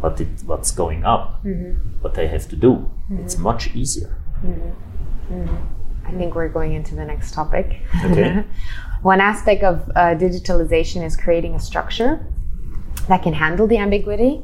what 0.00 0.20
it, 0.20 0.28
what's 0.46 0.70
going 0.70 1.04
up, 1.04 1.44
mm-hmm. 1.44 2.00
what 2.00 2.14
they 2.14 2.26
have 2.26 2.48
to 2.48 2.56
do, 2.56 2.72
mm-hmm. 2.72 3.18
it's 3.18 3.38
much 3.38 3.74
easier. 3.74 4.16
Mm-hmm. 5.30 6.06
I 6.06 6.12
think 6.12 6.34
we're 6.34 6.48
going 6.48 6.72
into 6.72 6.94
the 6.94 7.04
next 7.04 7.34
topic. 7.34 7.80
Okay. 8.04 8.44
One 9.02 9.20
aspect 9.20 9.62
of 9.62 9.88
uh, 9.90 10.14
digitalization 10.14 11.04
is 11.04 11.16
creating 11.16 11.54
a 11.54 11.60
structure 11.60 12.24
that 13.08 13.22
can 13.22 13.34
handle 13.34 13.66
the 13.66 13.78
ambiguity 13.78 14.42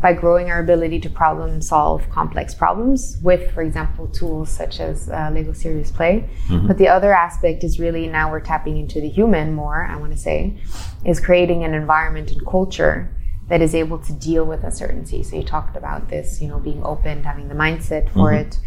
by 0.00 0.12
growing 0.12 0.50
our 0.50 0.58
ability 0.58 0.98
to 0.98 1.08
problem 1.08 1.62
solve 1.62 2.08
complex 2.10 2.54
problems 2.54 3.18
with, 3.22 3.52
for 3.52 3.62
example, 3.62 4.08
tools 4.08 4.50
such 4.50 4.80
as 4.80 5.08
uh, 5.08 5.30
Lego 5.32 5.52
Serious 5.52 5.92
Play. 5.92 6.28
Mm-hmm. 6.48 6.66
But 6.66 6.76
the 6.76 6.88
other 6.88 7.14
aspect 7.14 7.62
is 7.62 7.78
really 7.78 8.08
now 8.08 8.30
we're 8.30 8.40
tapping 8.40 8.76
into 8.76 9.00
the 9.00 9.08
human 9.08 9.54
more, 9.54 9.86
I 9.86 9.96
want 9.96 10.12
to 10.12 10.18
say, 10.18 10.58
is 11.04 11.20
creating 11.20 11.62
an 11.62 11.72
environment 11.72 12.32
and 12.32 12.44
culture 12.44 13.16
that 13.48 13.62
is 13.62 13.74
able 13.74 13.98
to 13.98 14.12
deal 14.12 14.44
with 14.44 14.64
uncertainty. 14.64 15.22
So 15.22 15.36
you 15.36 15.44
talked 15.44 15.76
about 15.76 16.08
this, 16.08 16.40
you 16.42 16.48
know, 16.48 16.58
being 16.58 16.82
open, 16.84 17.22
having 17.22 17.48
the 17.48 17.54
mindset 17.54 18.10
for 18.10 18.32
mm-hmm. 18.32 18.48
it 18.48 18.58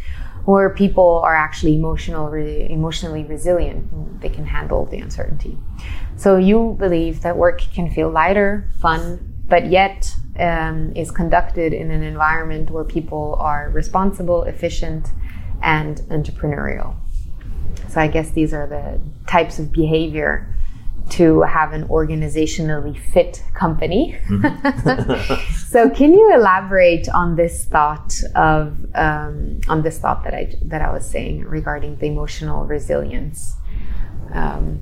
where 0.45 0.69
people 0.69 1.21
are 1.23 1.35
actually 1.35 1.75
emotional, 1.75 2.29
re- 2.29 2.67
emotionally 2.69 3.23
resilient. 3.23 4.21
They 4.21 4.29
can 4.29 4.45
handle 4.45 4.85
the 4.85 4.99
uncertainty. 4.99 5.57
So 6.15 6.37
you 6.37 6.75
believe 6.79 7.21
that 7.21 7.35
work 7.35 7.59
can 7.59 7.89
feel 7.89 8.09
lighter, 8.09 8.69
fun, 8.79 9.33
but 9.47 9.67
yet 9.67 10.15
um, 10.39 10.93
is 10.95 11.11
conducted 11.11 11.73
in 11.73 11.91
an 11.91 12.03
environment 12.03 12.69
where 12.69 12.83
people 12.83 13.37
are 13.39 13.69
responsible, 13.71 14.43
efficient, 14.43 15.09
and 15.61 15.97
entrepreneurial. 16.09 16.95
So 17.89 18.01
I 18.01 18.07
guess 18.07 18.31
these 18.31 18.53
are 18.53 18.67
the 18.67 18.99
types 19.27 19.57
of 19.59 19.71
behavior 19.71 20.54
to 21.11 21.41
have 21.41 21.73
an 21.73 21.87
organizationally 21.87 22.97
fit 23.13 23.43
company. 23.53 24.17
Mm-hmm. 24.27 25.53
so, 25.69 25.89
can 25.89 26.13
you 26.13 26.33
elaborate 26.33 27.07
on 27.09 27.35
this 27.35 27.65
thought 27.65 28.19
of 28.35 28.77
um, 28.95 29.61
on 29.67 29.81
this 29.83 29.99
thought 29.99 30.23
that 30.23 30.33
I 30.33 30.53
that 30.63 30.81
I 30.81 30.91
was 30.91 31.07
saying 31.09 31.45
regarding 31.45 31.97
the 31.97 32.07
emotional 32.07 32.65
resilience 32.65 33.55
um, 34.33 34.81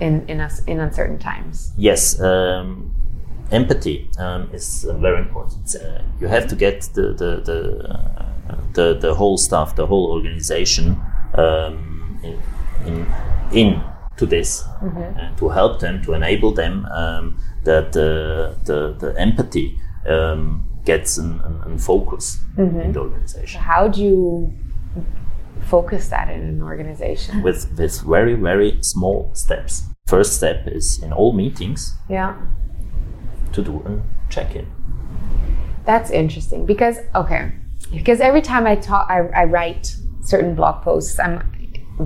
in 0.00 0.26
in 0.28 0.40
us 0.40 0.62
in 0.64 0.80
uncertain 0.80 1.18
times? 1.18 1.72
Yes. 1.76 2.20
Um, 2.20 2.94
empathy 3.50 4.08
um, 4.18 4.48
is 4.52 4.86
very 4.98 5.20
important. 5.20 5.74
Uh, 5.74 6.02
you 6.20 6.26
have 6.28 6.46
to 6.48 6.56
get 6.56 6.82
the 6.94 7.12
the 7.12 7.42
the, 7.44 7.88
uh, 7.90 8.32
the, 8.72 8.94
the 8.94 9.14
whole 9.14 9.38
staff, 9.38 9.76
the 9.76 9.86
whole 9.86 10.10
organization 10.10 11.00
um, 11.34 12.18
in, 12.22 12.40
in, 12.86 13.06
in 13.52 13.91
to 14.16 14.26
this 14.26 14.62
mm-hmm. 14.82 15.18
and 15.18 15.36
to 15.38 15.48
help 15.48 15.80
them, 15.80 16.02
to 16.02 16.12
enable 16.14 16.52
them 16.52 16.86
um, 16.86 17.38
that 17.64 17.92
the, 17.92 18.56
the, 18.64 18.94
the 18.98 19.20
empathy 19.20 19.78
um, 20.08 20.68
gets 20.84 21.18
in, 21.18 21.40
in, 21.46 21.72
in 21.72 21.78
focus 21.78 22.40
mm-hmm. 22.56 22.80
in 22.80 22.92
the 22.92 23.00
organization. 23.00 23.60
How 23.60 23.88
do 23.88 24.02
you 24.02 24.52
focus 25.62 26.08
that 26.08 26.28
in 26.28 26.40
an 26.40 26.62
organization? 26.62 27.42
With, 27.42 27.76
with 27.78 28.00
very, 28.02 28.34
very 28.34 28.78
small 28.82 29.30
steps. 29.34 29.84
First 30.06 30.36
step 30.36 30.66
is 30.66 31.02
in 31.02 31.12
all 31.12 31.32
meetings 31.32 31.94
yeah. 32.08 32.36
to 33.52 33.62
do 33.62 33.82
a 33.86 34.30
check 34.30 34.54
in. 34.56 34.66
That's 35.84 36.10
interesting 36.10 36.66
because, 36.66 36.98
okay, 37.14 37.52
because 37.92 38.20
every 38.20 38.42
time 38.42 38.66
I 38.66 38.76
talk, 38.76 39.08
I, 39.08 39.20
I 39.28 39.44
write 39.44 39.96
certain 40.22 40.54
blog 40.54 40.82
posts, 40.82 41.18
I'm 41.18 41.42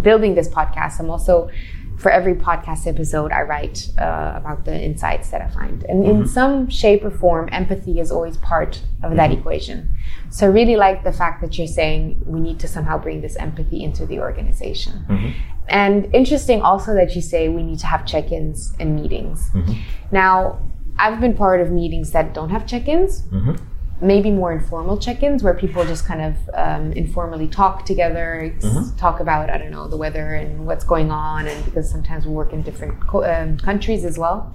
building 0.03 0.35
this 0.35 0.49
podcast, 0.49 1.01
I'm 1.01 1.11
also 1.11 1.51
for 1.97 2.11
every 2.11 2.35
podcast 2.35 2.87
episode, 2.87 3.33
I 3.33 3.43
write 3.43 3.89
uh, 3.99 4.35
about 4.37 4.65
the 4.65 4.79
insights 4.79 5.31
that 5.31 5.41
I 5.41 5.49
find. 5.49 5.83
And 5.85 6.05
mm-hmm. 6.05 6.23
in 6.23 6.29
some 6.29 6.69
shape 6.69 7.05
or 7.05 7.11
form, 7.11 7.49
empathy 7.53 8.01
is 8.01 8.13
always 8.13 8.37
part 8.37 8.77
of 8.77 8.83
mm-hmm. 8.83 9.17
that 9.17 9.33
equation. 9.33 9.97
So 10.31 10.47
I 10.47 10.51
really 10.51 10.77
like 10.77 11.05
the 11.05 11.13
fact 11.13 11.41
that 11.41 11.57
you're 11.57 11.67
saying 11.67 12.23
we 12.27 12.41
need 12.41 12.61
to 12.61 12.69
somehow 12.69 12.99
bring 12.99 13.23
this 13.23 13.37
empathy 13.37 13.83
into 13.83 14.05
the 14.05 14.21
organization. 14.21 15.07
Mm-hmm. 15.09 15.31
And 15.69 16.15
interesting 16.15 16.63
also 16.63 16.95
that 16.95 17.17
you 17.17 17.23
say 17.23 17.49
we 17.49 17.63
need 17.63 17.79
to 17.81 17.87
have 17.87 18.05
check 18.07 18.31
ins 18.31 18.75
and 18.79 18.95
meetings. 18.95 19.51
Mm-hmm. 19.55 19.73
Now, 20.13 20.61
I've 20.99 21.21
been 21.21 21.35
part 21.35 21.61
of 21.61 21.71
meetings 21.71 22.13
that 22.13 22.35
don't 22.35 22.51
have 22.51 22.67
check 22.67 22.89
ins 22.89 23.23
mm-hmm 23.23 23.57
maybe 24.01 24.31
more 24.31 24.53
informal 24.53 24.99
check-ins 24.99 25.43
where 25.43 25.55
people 25.55 25.85
just 25.85 26.05
kind 26.05 26.21
of 26.21 26.35
um, 26.55 26.93
informally 26.93 27.49
talk 27.49 27.87
together 27.87 28.55
mm-hmm. 28.59 28.97
talk 28.97 29.21
about 29.21 29.49
i 29.49 29.57
don't 29.57 29.71
know 29.71 29.89
the 29.89 29.97
weather 29.97 30.35
and 30.35 30.67
what's 30.67 30.85
going 30.85 31.11
on 31.11 31.47
and 31.47 31.65
because 31.65 31.91
sometimes 31.91 32.27
we 32.27 32.33
work 32.33 32.53
in 32.53 32.63
different 32.63 33.01
co- 33.07 33.25
um, 33.25 33.59
countries 33.59 34.05
as 34.05 34.19
well. 34.19 34.55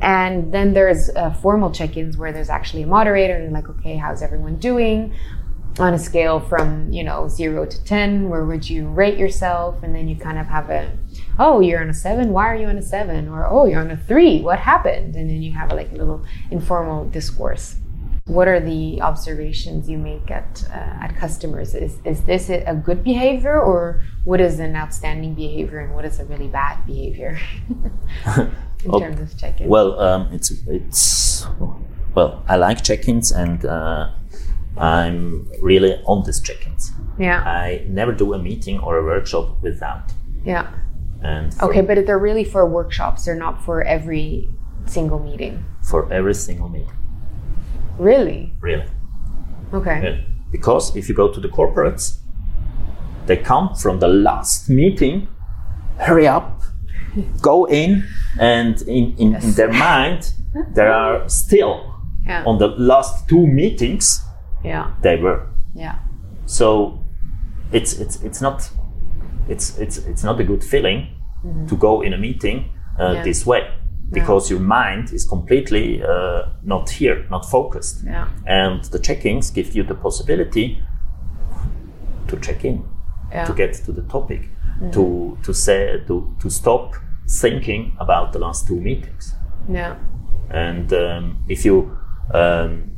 And 0.00 0.52
then 0.54 0.74
there's 0.74 1.10
uh, 1.10 1.32
formal 1.32 1.72
check-ins 1.72 2.16
where 2.16 2.32
there's 2.32 2.50
actually 2.50 2.84
a 2.84 2.86
moderator 2.86 3.34
and 3.34 3.52
like 3.52 3.68
okay 3.68 3.96
how's 3.96 4.22
everyone 4.22 4.56
doing? 4.56 5.14
On 5.78 5.94
a 5.94 5.98
scale 5.98 6.40
from 6.40 6.92
you 6.92 7.04
know 7.04 7.28
0 7.28 7.66
to 7.66 7.84
10 7.84 8.28
where 8.28 8.44
would 8.44 8.68
you 8.68 8.88
rate 8.88 9.18
yourself? 9.18 9.82
And 9.82 9.94
then 9.94 10.08
you 10.08 10.16
kind 10.16 10.38
of 10.38 10.46
have 10.46 10.70
a 10.70 10.90
oh 11.38 11.60
you're 11.60 11.80
on 11.80 11.90
a 11.90 11.94
7 11.94 12.32
why 12.32 12.46
are 12.46 12.56
you 12.56 12.66
on 12.66 12.78
a 12.78 12.82
7 12.82 13.28
or 13.28 13.46
oh 13.46 13.66
you're 13.66 13.80
on 13.80 13.90
a 13.90 13.96
3 13.96 14.42
what 14.42 14.58
happened? 14.58 15.16
And 15.16 15.28
then 15.30 15.42
you 15.42 15.52
have 15.52 15.72
a, 15.72 15.74
like 15.74 15.90
a 15.92 15.96
little 15.96 16.24
informal 16.50 17.04
discourse 17.06 17.76
what 18.28 18.46
are 18.46 18.60
the 18.60 19.00
observations 19.00 19.88
you 19.88 19.96
make 19.96 20.30
at 20.30 20.64
uh, 20.70 21.04
at 21.04 21.16
customers? 21.16 21.74
Is 21.74 21.98
is 22.04 22.22
this 22.22 22.50
a 22.50 22.74
good 22.74 23.02
behavior, 23.02 23.58
or 23.60 24.04
what 24.24 24.40
is 24.40 24.60
an 24.60 24.76
outstanding 24.76 25.34
behavior, 25.34 25.78
and 25.78 25.94
what 25.94 26.04
is 26.04 26.20
a 26.20 26.24
really 26.26 26.46
bad 26.48 26.86
behavior 26.86 27.38
in 28.36 28.90
oh, 28.90 29.00
terms 29.00 29.20
of 29.20 29.38
check-ins? 29.38 29.68
Well, 29.68 29.98
um, 29.98 30.28
it's 30.30 30.50
it's 30.66 31.46
well, 32.14 32.44
I 32.46 32.56
like 32.56 32.84
check-ins, 32.84 33.32
and 33.32 33.64
uh, 33.64 34.10
I'm 34.76 35.48
really 35.62 35.94
on 36.04 36.24
these 36.24 36.40
check-ins. 36.40 36.92
Yeah, 37.18 37.42
I 37.42 37.84
never 37.88 38.12
do 38.12 38.34
a 38.34 38.38
meeting 38.38 38.78
or 38.78 38.98
a 38.98 39.04
workshop 39.04 39.62
without. 39.62 40.12
Yeah. 40.44 40.70
And 41.22 41.52
okay, 41.62 41.80
but 41.80 42.06
they're 42.06 42.18
really 42.18 42.44
for 42.44 42.64
workshops. 42.64 43.24
They're 43.24 43.34
not 43.34 43.64
for 43.64 43.82
every 43.82 44.48
single 44.86 45.18
meeting. 45.18 45.64
For 45.82 46.12
every 46.12 46.34
single 46.34 46.68
meeting. 46.68 46.92
Really? 47.98 48.52
Really. 48.60 48.86
Okay. 49.72 50.00
Yeah. 50.02 50.34
Because 50.50 50.96
if 50.96 51.08
you 51.08 51.14
go 51.14 51.32
to 51.32 51.40
the 51.40 51.48
corporates, 51.48 52.18
they 53.26 53.36
come 53.36 53.74
from 53.74 53.98
the 53.98 54.08
last 54.08 54.70
meeting, 54.70 55.28
hurry 55.98 56.26
up, 56.26 56.62
go 57.42 57.66
in, 57.66 58.04
and 58.40 58.80
in, 58.82 59.14
in, 59.18 59.32
yes. 59.32 59.44
in 59.44 59.52
their 59.52 59.72
mind, 59.72 60.32
they 60.74 60.86
are 60.86 61.28
still 61.28 61.94
yeah. 62.26 62.44
on 62.46 62.58
the 62.58 62.68
last 62.68 63.28
two 63.28 63.46
meetings 63.46 64.22
yeah. 64.64 64.92
they 65.02 65.16
were. 65.16 65.46
Yeah. 65.74 65.98
So 66.46 67.04
it's 67.72 67.94
it's 67.94 68.22
it's 68.22 68.40
not 68.40 68.70
it's 69.48 69.78
it's 69.78 69.98
it's 69.98 70.24
not 70.24 70.40
a 70.40 70.44
good 70.44 70.64
feeling 70.64 71.08
mm-hmm. 71.44 71.66
to 71.66 71.76
go 71.76 72.00
in 72.02 72.12
a 72.12 72.18
meeting 72.18 72.70
uh, 72.98 73.12
yeah. 73.12 73.24
this 73.24 73.44
way 73.44 73.68
because 74.10 74.50
yeah. 74.50 74.56
your 74.56 74.66
mind 74.66 75.12
is 75.12 75.26
completely 75.26 76.02
uh, 76.02 76.46
not 76.62 76.90
here, 76.90 77.26
not 77.30 77.44
focused. 77.44 78.04
Yeah. 78.04 78.28
And 78.46 78.84
the 78.84 78.98
check-ins 78.98 79.50
give 79.50 79.74
you 79.74 79.82
the 79.82 79.94
possibility 79.94 80.82
to 82.28 82.36
check 82.40 82.64
in, 82.64 82.84
yeah. 83.30 83.44
to 83.44 83.52
get 83.52 83.74
to 83.74 83.92
the 83.92 84.02
topic, 84.02 84.42
mm-hmm. 84.42 84.90
to 84.90 85.38
to 85.42 85.54
say 85.54 86.02
to 86.06 86.36
to 86.40 86.50
stop 86.50 86.94
thinking 87.28 87.96
about 87.98 88.32
the 88.32 88.38
last 88.38 88.66
two 88.66 88.80
meetings. 88.80 89.34
Yeah. 89.68 89.96
And 90.50 90.92
um, 90.92 91.44
if 91.48 91.64
you 91.64 91.96
um, 92.32 92.96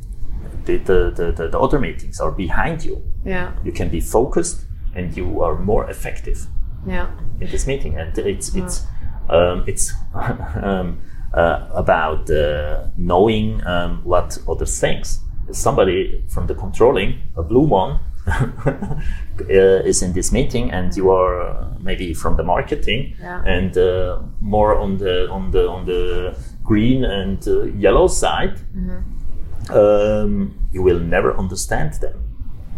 the, 0.65 0.77
the, 0.77 1.31
the, 1.35 1.47
the 1.47 1.59
other 1.59 1.79
meetings 1.79 2.19
are 2.19 2.31
behind 2.31 2.83
you, 2.83 3.03
yeah. 3.25 3.51
you 3.63 3.71
can 3.71 3.89
be 3.89 3.99
focused 3.99 4.65
and 4.95 5.15
you 5.17 5.41
are 5.41 5.55
more 5.55 5.89
effective. 5.89 6.47
Yeah. 6.87 7.09
In 7.39 7.49
this 7.49 7.67
meeting, 7.67 7.97
and 7.97 8.17
it's 8.17 8.55
it's 8.55 8.85
um, 9.31 9.63
it's 9.67 9.93
um, 10.13 10.99
uh, 11.33 11.67
about 11.73 12.29
uh, 12.29 12.85
knowing 12.97 13.65
um, 13.65 14.01
what 14.03 14.37
others 14.47 14.79
think. 14.79 15.05
Somebody 15.51 16.23
from 16.27 16.47
the 16.47 16.55
controlling, 16.55 17.21
a 17.35 17.43
blue 17.43 17.65
one, 17.65 17.99
uh, 18.27 19.03
is 19.49 20.01
in 20.01 20.13
this 20.13 20.31
meeting, 20.31 20.71
and 20.71 20.95
you 20.95 21.09
are 21.09 21.41
uh, 21.41 21.67
maybe 21.79 22.13
from 22.13 22.37
the 22.37 22.43
marketing 22.43 23.15
yeah. 23.19 23.41
and 23.45 23.77
uh, 23.77 24.21
more 24.39 24.77
on 24.77 24.97
the 24.97 25.29
on 25.29 25.51
the 25.51 25.67
on 25.67 25.85
the 25.85 26.37
green 26.63 27.03
and 27.03 27.47
uh, 27.47 27.63
yellow 27.63 28.07
side. 28.07 28.57
Mm-hmm. 28.75 29.73
Um, 29.75 30.69
you 30.71 30.81
will 30.81 30.99
never 30.99 31.35
understand 31.37 31.93
them, 31.95 32.17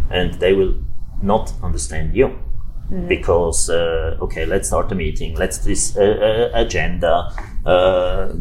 and 0.10 0.34
they 0.36 0.54
will 0.54 0.76
not 1.22 1.54
understand 1.62 2.16
you. 2.16 2.39
Mm. 2.93 3.08
Because 3.08 3.71
uh, 3.71 4.17
okay, 4.21 4.45
let's 4.45 4.67
start 4.67 4.89
the 4.89 4.95
meeting. 4.95 5.36
Let's 5.36 5.58
this 5.58 5.97
uh, 5.97 6.01
uh, 6.53 6.60
agenda. 6.60 7.34
Uh, 7.65 8.34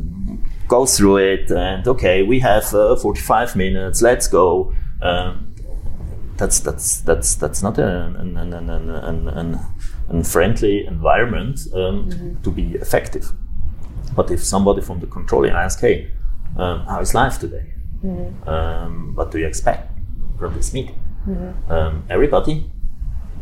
go 0.69 0.85
through 0.85 1.17
it, 1.19 1.51
and 1.51 1.89
okay, 1.89 2.23
we 2.23 2.39
have 2.41 2.75
uh, 2.75 2.97
45 2.97 3.57
minutes. 3.57 4.03
Let's 4.03 4.29
go. 4.29 4.75
Um, 5.01 5.55
that's 6.37 6.61
that's 6.61 7.01
that's 7.01 7.35
that's 7.37 7.63
not 7.63 7.79
an 7.79 8.17
an, 8.17 8.37
an, 8.37 8.69
an, 8.69 9.29
an, 9.29 9.61
an 10.09 10.25
friendly 10.25 10.87
environment 10.87 11.61
um, 11.73 12.11
mm-hmm. 12.11 12.43
to 12.43 12.51
be 12.51 12.75
effective. 12.75 13.33
But 14.15 14.31
if 14.31 14.45
somebody 14.45 14.83
from 14.83 15.01
the 15.01 15.07
controlling 15.07 15.53
asks, 15.53 15.81
"Hey, 15.81 16.11
um, 16.59 16.81
how 16.81 17.01
is 17.01 17.15
life 17.15 17.39
today? 17.39 17.73
Mm-hmm. 18.05 18.49
Um, 18.49 19.15
what 19.15 19.31
do 19.31 19.39
you 19.39 19.47
expect 19.47 19.93
from 20.39 20.55
this 20.55 20.75
meeting?" 20.75 20.99
Mm-hmm. 21.27 21.73
Um, 21.73 22.05
everybody 22.11 22.72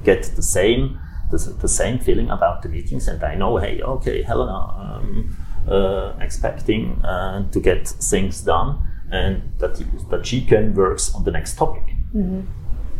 get 0.05 0.25
the 0.37 0.43
same 0.43 0.99
the, 1.31 1.39
the, 1.61 1.69
same 1.69 1.99
feeling 1.99 2.29
about 2.31 2.63
the 2.63 2.69
meetings, 2.69 3.09
and 3.09 3.23
I 3.23 3.37
know, 3.37 3.57
hey, 3.57 3.81
okay, 3.81 4.23
Helena, 4.23 4.53
um, 4.53 5.37
uh, 5.69 6.15
expecting 6.21 7.01
uh, 7.05 7.49
to 7.51 7.61
get 7.61 7.87
things 7.89 8.41
done, 8.41 8.83
and 9.13 9.53
that 9.59 9.83
that 10.11 10.27
she 10.27 10.41
can 10.41 10.75
works 10.75 11.15
on 11.15 11.25
the 11.25 11.31
next 11.31 11.57
topic 11.57 11.83
mm-hmm. 12.15 12.43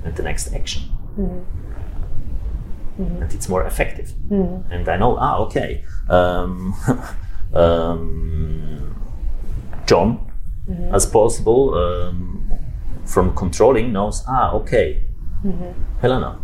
and 0.05 0.17
the 0.17 0.23
next 0.23 0.53
action, 0.53 0.83
mm-hmm. 1.19 3.03
mm-hmm. 3.03 3.23
and 3.23 3.33
it's 3.33 3.49
more 3.49 3.65
effective. 3.65 4.13
Mm-hmm. 4.29 4.73
And 4.73 4.89
I 4.89 4.97
know, 4.97 5.17
ah, 5.19 5.39
okay, 5.39 5.85
um, 6.09 6.75
um, 7.55 8.95
John, 9.87 10.31
mm-hmm. 10.69 10.95
as 10.95 11.07
possible 11.07 11.75
um, 11.75 12.49
from 13.07 13.35
controlling 13.35 13.93
knows, 13.93 14.23
ah, 14.29 14.53
okay, 14.53 15.03
mm-hmm. 15.45 15.73
Helena 16.01 16.39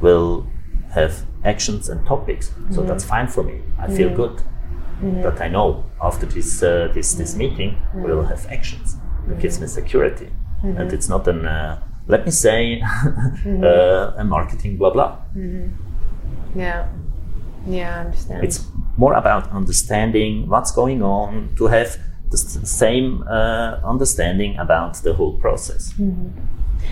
will 0.00 0.46
have 0.90 1.24
actions 1.44 1.88
and 1.88 2.04
topics. 2.06 2.48
Mm-hmm. 2.48 2.74
So 2.74 2.82
that's 2.82 3.04
fine 3.04 3.28
for 3.28 3.42
me. 3.42 3.62
I 3.78 3.88
feel 3.88 4.08
mm-hmm. 4.08 4.16
good 4.16 4.36
mm-hmm. 4.36 5.22
that 5.22 5.40
I 5.40 5.48
know 5.48 5.84
after 6.02 6.26
this 6.26 6.62
uh, 6.62 6.90
this 6.94 7.14
this 7.14 7.36
meeting 7.36 7.80
we'll 7.94 8.24
have 8.24 8.46
actions. 8.46 8.96
It 9.30 9.38
gives 9.38 9.60
me 9.60 9.66
security, 9.66 10.28
and 10.62 10.92
it's 10.92 11.08
not 11.08 11.28
an 11.28 11.46
uh, 11.46 11.82
let 12.08 12.24
me 12.24 12.32
say 12.32 12.80
uh, 13.46 14.12
a 14.16 14.24
marketing 14.24 14.76
blah 14.76 14.90
blah. 14.90 15.18
Yeah, 16.56 16.88
yeah, 17.66 17.96
I 17.96 18.00
understand. 18.06 18.44
It's 18.44 18.66
more 18.96 19.14
about 19.14 19.50
understanding 19.50 20.48
what's 20.48 20.72
going 20.72 21.02
on 21.02 21.54
to 21.56 21.66
have 21.66 21.96
the 22.30 22.38
same 22.38 23.22
uh, 23.28 23.80
understanding 23.84 24.56
about 24.58 24.94
the 25.02 25.14
whole 25.14 25.38
process. 25.38 25.94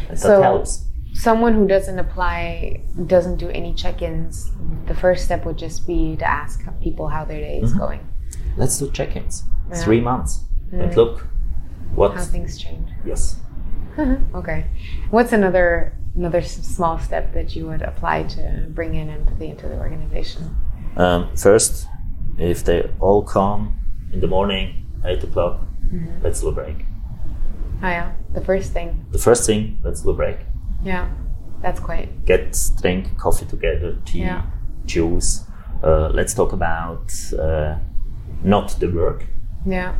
That 0.08 0.18
so, 0.18 0.42
helps 0.42 0.88
someone 1.18 1.54
who 1.54 1.66
doesn't 1.66 1.98
apply 1.98 2.83
doesn't 3.07 3.37
do 3.37 3.48
any 3.50 3.74
check-ins 3.74 4.50
the 4.87 4.94
first 4.94 5.24
step 5.24 5.44
would 5.44 5.59
just 5.59 5.87
be 5.87 6.16
to 6.16 6.24
ask 6.24 6.61
people 6.81 7.09
how 7.09 7.24
their 7.24 7.40
day 7.40 7.59
is 7.59 7.70
mm-hmm. 7.70 7.81
going 7.81 8.09
let's 8.57 8.78
do 8.78 8.90
check-ins 8.90 9.44
yeah. 9.70 9.83
three 9.83 10.00
months 10.00 10.44
mm-hmm. 10.66 10.81
and 10.81 10.96
look 10.96 11.26
what 11.94 12.14
how 12.14 12.24
things 12.24 12.59
change 12.59 12.88
yes 13.04 13.40
okay 14.35 14.66
what's 15.11 15.33
another 15.33 15.92
another 16.14 16.42
small 16.42 16.98
step 16.98 17.33
that 17.33 17.54
you 17.54 17.66
would 17.66 17.83
apply 17.83 18.22
to 18.22 18.66
bring 18.70 18.94
in 18.94 19.09
empathy 19.11 19.48
into 19.48 19.68
the 19.68 19.76
organization 19.76 20.57
Um, 20.96 21.28
first, 21.37 21.87
if 22.38 22.64
they 22.64 22.90
all 22.98 23.22
come 23.22 23.78
in 24.12 24.18
the 24.20 24.26
morning, 24.26 24.87
eight 25.04 25.22
o'clock, 25.22 25.61
Mm-hmm. 25.92 26.22
let's 26.22 26.40
do 26.40 26.48
a 26.48 26.52
break. 26.52 26.85
Oh 27.83 27.88
yeah, 27.88 28.12
the 28.35 28.42
first 28.42 28.72
thing. 28.72 29.07
The 29.11 29.18
first 29.18 29.46
thing, 29.46 29.78
let's 29.83 30.02
do 30.02 30.11
a 30.11 30.14
break. 30.14 30.37
Yeah, 30.82 31.08
that's 31.62 31.80
great. 31.80 32.24
Get 32.24 32.56
drink 32.80 33.16
coffee 33.18 33.46
together, 33.46 33.98
tea, 34.04 34.20
Yeah. 34.20 34.42
juice. 34.86 35.44
Uh, 35.82 36.08
let's 36.12 36.34
talk 36.34 36.52
about 36.52 37.12
uh, 37.38 37.76
not 38.42 38.76
the 38.80 38.88
work, 38.88 39.26
Yeah. 39.66 39.94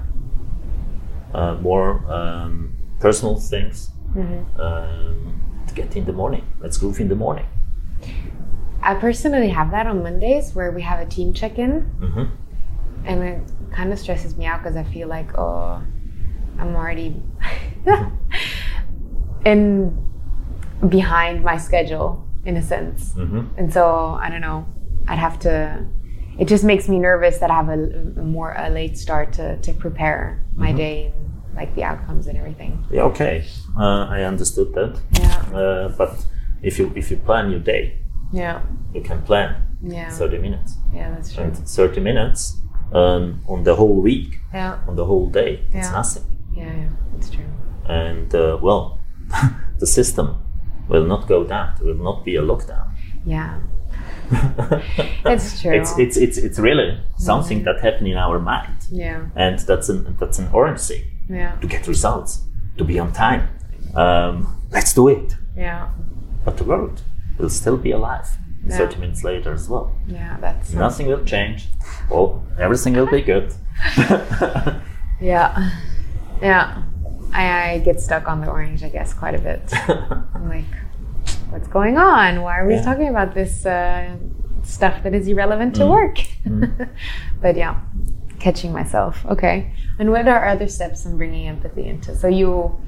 uh, 1.35 1.55
more 1.61 2.01
um, 2.13 2.77
personal 3.01 3.37
things. 3.37 3.91
Mm-hmm. 4.15 4.61
Um, 4.61 5.41
to 5.67 5.75
get 5.75 5.95
in 5.97 6.05
the 6.07 6.13
morning. 6.15 6.45
Let's 6.61 6.79
groove 6.79 6.99
in 6.99 7.09
the 7.09 7.15
morning. 7.15 7.45
I 8.83 8.95
personally 8.95 9.49
have 9.51 9.71
that 9.73 9.87
on 9.87 10.03
Mondays 10.03 10.55
where 10.55 10.71
we 10.71 10.81
have 10.83 10.99
a 11.01 11.05
team 11.07 11.33
check-in, 11.35 11.81
hmm 12.01 12.25
and 13.05 13.23
it 13.23 13.43
kind 13.73 13.93
of 13.93 13.99
stresses 13.99 14.37
me 14.37 14.45
out 14.47 14.63
because 14.63 14.77
I 14.77 14.83
feel 14.83 15.09
like, 15.09 15.37
oh, 15.39 15.81
I'm 16.59 16.75
already 16.75 17.23
in 19.45 20.08
behind 20.89 21.43
my 21.43 21.57
schedule 21.57 22.25
in 22.45 22.57
a 22.57 22.63
sense. 22.63 23.13
hmm 23.15 23.47
And 23.57 23.73
so 23.73 24.19
I 24.21 24.29
don't 24.31 24.41
know. 24.41 24.67
I'd 25.09 25.19
have 25.19 25.39
to. 25.41 25.85
It 26.39 26.47
just 26.47 26.63
makes 26.65 26.89
me 26.89 26.99
nervous 26.99 27.39
that 27.39 27.51
I 27.51 27.55
have 27.55 27.69
a, 27.69 27.81
a 28.21 28.23
more 28.23 28.55
a 28.57 28.69
late 28.71 28.97
start 28.97 29.33
to, 29.35 29.57
to 29.59 29.73
prepare 29.73 30.45
my 30.55 30.73
day 30.73 31.13
and 31.15 31.57
like 31.57 31.75
the 31.75 31.83
outcomes 31.83 32.27
and 32.29 32.39
everything. 32.39 32.85
Yeah, 32.91 33.03
okay. 33.11 33.45
Uh, 33.77 34.07
I 34.09 34.23
understood 34.23 34.73
that. 34.75 35.01
Yeah. 35.19 35.59
Uh, 35.59 35.89
but 35.99 36.25
if 36.63 36.79
you 36.79 36.93
if 36.95 37.11
you 37.11 37.17
plan 37.17 37.51
your 37.51 37.61
day, 37.61 37.99
Yeah. 38.33 38.61
you 38.95 39.01
can 39.03 39.23
plan 39.23 39.55
Yeah. 39.83 40.11
30 40.11 40.39
minutes. 40.39 40.77
Yeah. 40.95 41.11
That's 41.11 41.33
true. 41.35 41.45
And 41.45 41.57
30 41.57 42.01
minutes 42.01 42.57
um, 42.93 43.41
on 43.49 43.65
the 43.65 43.75
whole 43.75 44.01
week, 44.03 44.39
Yeah. 44.55 44.79
on 44.89 44.97
the 44.97 45.05
whole 45.05 45.27
day, 45.31 45.61
it's 45.73 45.91
nothing. 45.93 46.23
Yeah. 46.55 46.65
Yeah. 46.77 46.89
That's 47.15 47.31
true. 47.31 47.45
And 47.89 48.33
uh, 48.35 48.59
well, 48.63 48.99
the 49.81 49.87
system 49.87 50.37
will 50.89 51.05
not 51.07 51.27
go 51.29 51.45
down. 51.45 51.75
There 51.79 51.87
will 51.95 52.03
not 52.05 52.25
be 52.25 52.37
a 52.37 52.43
lockdown. 52.43 52.87
Yeah. 53.27 53.59
It's 55.25 55.61
true. 55.63 55.73
It's 55.73 55.99
it's 55.99 56.17
it's 56.17 56.39
it's 56.39 56.59
really 56.59 57.01
something 57.17 57.65
that 57.65 57.81
happened 57.81 58.09
in 58.09 58.17
our 58.17 58.39
mind, 58.39 58.77
Yeah. 58.91 59.27
and 59.37 59.59
that's 59.59 59.89
an 59.89 60.17
that's 60.21 60.39
an 60.39 60.49
orange 60.53 60.81
thing 60.81 61.03
Yeah. 61.31 61.53
to 61.61 61.67
get 61.67 61.87
results, 61.89 62.43
to 62.77 62.85
be 62.85 62.99
on 63.01 63.13
time. 63.13 63.49
Um, 63.95 64.47
let's 64.71 64.93
do 64.95 65.09
it. 65.09 65.37
Yeah. 65.57 65.89
But 66.45 66.57
the 66.57 66.65
world 66.65 67.03
will 67.39 67.49
still 67.51 67.77
be 67.77 67.91
alive 67.93 68.27
Yeah. 68.67 68.77
30 68.79 68.99
minutes 69.01 69.25
later 69.25 69.53
as 69.53 69.69
well. 69.69 69.93
Yeah. 70.07 70.37
That's 70.41 70.73
Nothing 70.75 71.07
will 71.09 71.25
change. 71.25 71.69
Oh, 72.11 72.43
everything 72.59 72.95
will 72.97 73.11
be 73.11 73.23
good. 73.23 73.53
Yeah. 75.21 75.71
Yeah. 76.43 76.83
I, 77.33 77.73
I 77.73 77.79
get 77.81 78.01
stuck 78.01 78.29
on 78.29 78.41
the 78.41 78.49
orange, 78.49 78.83
I 78.83 78.89
guess, 78.89 79.13
quite 79.15 79.35
a 79.35 79.39
bit. 79.41 79.63
I'm 80.35 80.49
like, 80.49 80.65
what's 81.51 81.69
going 81.69 81.97
on? 81.99 82.43
Why 82.43 82.59
are 82.59 82.67
we 82.67 82.75
Yeah. 82.75 82.85
talking 82.85 83.09
about 83.09 83.35
this 83.35 83.67
uh, 83.67 84.17
stuff 84.63 85.03
that 85.03 85.15
is 85.15 85.29
irrelevant 85.29 85.75
Mm. 85.75 85.79
to 85.79 85.87
work? 85.87 86.19
but 87.43 87.57
yeah, 87.57 87.81
catching 88.39 88.73
myself. 88.73 89.25
Okay. 89.27 89.73
And 89.99 90.11
what 90.11 90.27
are 90.29 90.47
other 90.49 90.69
steps 90.69 91.05
in 91.07 91.17
bringing 91.17 91.49
empathy 91.49 91.87
into? 91.89 92.15
So 92.15 92.29
you 92.29 92.81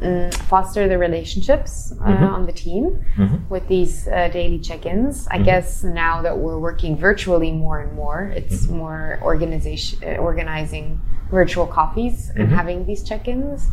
mm, 0.00 0.34
foster 0.34 0.88
the 0.88 0.98
relationships 0.98 1.92
uh, 2.00 2.04
Mm-hmm. 2.04 2.24
on 2.34 2.46
the 2.46 2.52
team 2.52 2.98
Mhm. 3.16 3.48
with 3.48 3.68
these 3.68 4.08
uh, 4.08 4.28
daily 4.28 4.58
check-ins. 4.58 5.28
I 5.30 5.38
guess 5.38 5.84
now 5.84 6.20
that 6.22 6.36
we're 6.36 6.58
working 6.58 6.96
virtually 6.96 7.52
more 7.52 7.78
and 7.80 7.92
more, 7.94 8.32
it's 8.34 8.66
Mm-hmm. 8.66 8.76
more 8.76 9.18
organization 9.22 9.98
uh, 10.02 10.16
organizing 10.16 11.00
virtual 11.30 11.66
coffees 11.66 12.30
and 12.30 12.38
Mm-hmm. 12.46 12.54
having 12.54 12.86
these 12.86 13.02
check-ins. 13.02 13.70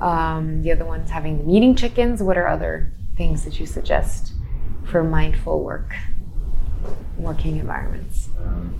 Um, 0.00 0.62
the 0.62 0.72
other 0.72 0.84
one's 0.84 1.10
having 1.10 1.38
the 1.38 1.44
meeting 1.44 1.74
check-ins. 1.74 2.22
What 2.22 2.36
are 2.36 2.48
other 2.48 2.92
things 3.16 3.44
that 3.44 3.60
you 3.60 3.66
suggest 3.66 4.32
for 4.84 5.02
mindful 5.04 5.62
work, 5.62 5.94
working 7.16 7.56
environments? 7.58 8.28
Um, 8.44 8.74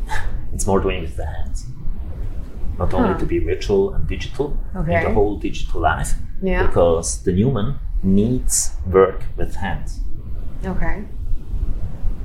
it's 0.52 0.66
more 0.66 0.80
doing 0.80 1.02
with 1.02 1.16
the 1.16 1.26
hands. 1.26 1.66
Not 2.78 2.92
only 2.92 3.12
Huh. 3.12 3.18
to 3.18 3.26
be 3.26 3.38
virtual 3.38 3.94
and 3.94 4.06
digital 4.08 4.58
in 4.74 4.80
Okay. 4.80 5.04
the 5.04 5.12
whole 5.12 5.36
digital 5.38 5.80
life, 5.80 6.14
Yeah. 6.42 6.66
because 6.66 7.22
the 7.22 7.32
human 7.32 7.78
needs 8.02 8.76
work 8.90 9.22
with 9.36 9.54
hands. 9.56 10.00
Okay. 10.66 11.04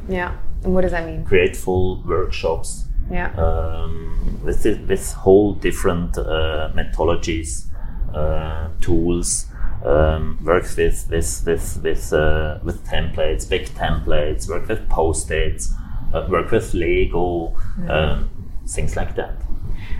Yeah. 0.09 0.31
And 0.63 0.73
what 0.73 0.81
does 0.81 0.91
that 0.91 1.05
mean? 1.05 1.23
Create 1.23 1.55
full 1.55 2.01
workshops 2.03 2.85
Yeah. 3.11 3.31
um, 3.37 4.39
with 4.43 4.65
it, 4.65 4.87
with 4.87 5.13
whole 5.13 5.53
different 5.53 6.17
uh, 6.17 6.69
methodologies, 6.75 7.65
uh, 8.13 8.69
tools. 8.81 9.45
Um, 9.85 10.37
work 10.43 10.63
with 10.77 11.07
with 11.09 11.43
with 11.45 11.79
with 11.83 12.13
uh, 12.13 12.59
with 12.63 12.85
templates, 12.85 13.49
big 13.49 13.65
templates. 13.69 14.47
Work 14.49 14.67
with 14.67 14.87
post-its. 14.89 15.73
Uh, 16.13 16.27
work 16.29 16.51
with 16.51 16.73
Lego, 16.73 17.55
um, 17.87 18.29
things 18.67 18.95
like 18.95 19.15
that. 19.15 19.35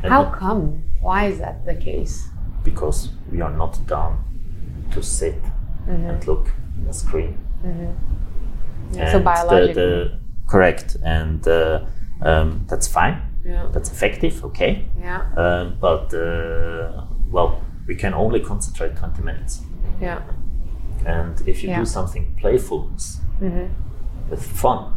And 0.03 0.11
How 0.11 0.25
come? 0.31 0.83
Why 1.01 1.27
is 1.27 1.39
that 1.39 1.65
the 1.65 1.75
case? 1.75 2.27
because 2.63 3.09
we 3.31 3.39
are 3.41 3.53
not 3.57 3.79
done 3.87 4.17
to 4.91 5.01
sit 5.01 5.41
Mm-hmm. 5.87 6.09
and 6.09 6.27
look 6.27 6.47
at 6.47 6.87
the 6.87 6.93
screen. 6.93 7.37
Yeah, 8.91 9.11
so 9.11 9.17
And 9.19 9.25
the- 9.49 9.73
the- 9.73 10.19
correct, 10.47 10.97
and 11.03 11.47
uh, 11.47 11.85
um, 12.21 12.65
that's 12.69 12.87
fine. 12.87 13.21
yeah. 13.45 13.67
That's 13.73 13.91
effective, 13.91 14.43
okay. 14.45 14.85
Yeah. 14.99 15.21
Um, 15.37 15.77
but 15.79 16.13
uh, 16.13 17.05
well, 17.31 17.61
we 17.87 17.95
can 17.95 18.13
only 18.13 18.39
concentrate 18.41 18.95
20 18.97 19.21
minutes. 19.23 19.61
Yeah. 20.01 20.21
And 21.05 21.41
if 21.47 21.63
you 21.63 21.69
Yeah. 21.69 21.79
do 21.79 21.85
something 21.85 22.35
playful, 22.39 22.89
Mm-hmm. 23.41 23.67
with 24.29 24.43
fun 24.45 24.93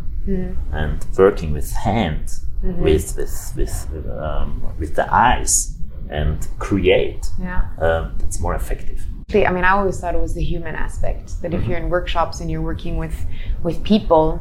and 0.72 1.06
working 1.16 1.52
with 1.52 1.70
hand, 1.72 2.26
Mm-hmm. 2.64 2.82
with 2.82 3.16
with 3.16 3.52
with 3.56 4.08
um, 4.20 4.62
with 4.78 4.94
the 4.94 5.06
eyes, 5.12 5.78
and 6.10 6.38
create, 6.58 7.26
Yeah. 7.40 7.62
um, 7.78 8.14
that's 8.18 8.38
more 8.40 8.54
effective. 8.54 9.00
I 9.34 9.50
mean, 9.50 9.64
I 9.64 9.70
always 9.70 9.98
thought 10.00 10.14
it 10.14 10.20
was 10.20 10.34
the 10.34 10.44
human 10.44 10.74
aspect. 10.74 11.40
That 11.42 11.54
if 11.54 11.64
you're 11.66 11.78
in 11.78 11.88
workshops 11.88 12.40
and 12.40 12.50
you're 12.50 12.60
working 12.72 12.98
with 12.98 13.16
with 13.62 13.82
people, 13.82 14.40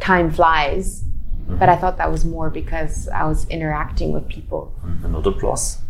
time 0.00 0.30
flies. 0.30 1.04
But 1.46 1.68
I 1.68 1.76
thought 1.76 1.98
that 1.98 2.10
was 2.10 2.24
more 2.24 2.50
because 2.50 3.08
I 3.08 3.24
was 3.24 3.46
interacting 3.48 4.12
with 4.12 4.28
people. 4.28 4.74
Another 5.04 5.30
plus, 5.30 5.80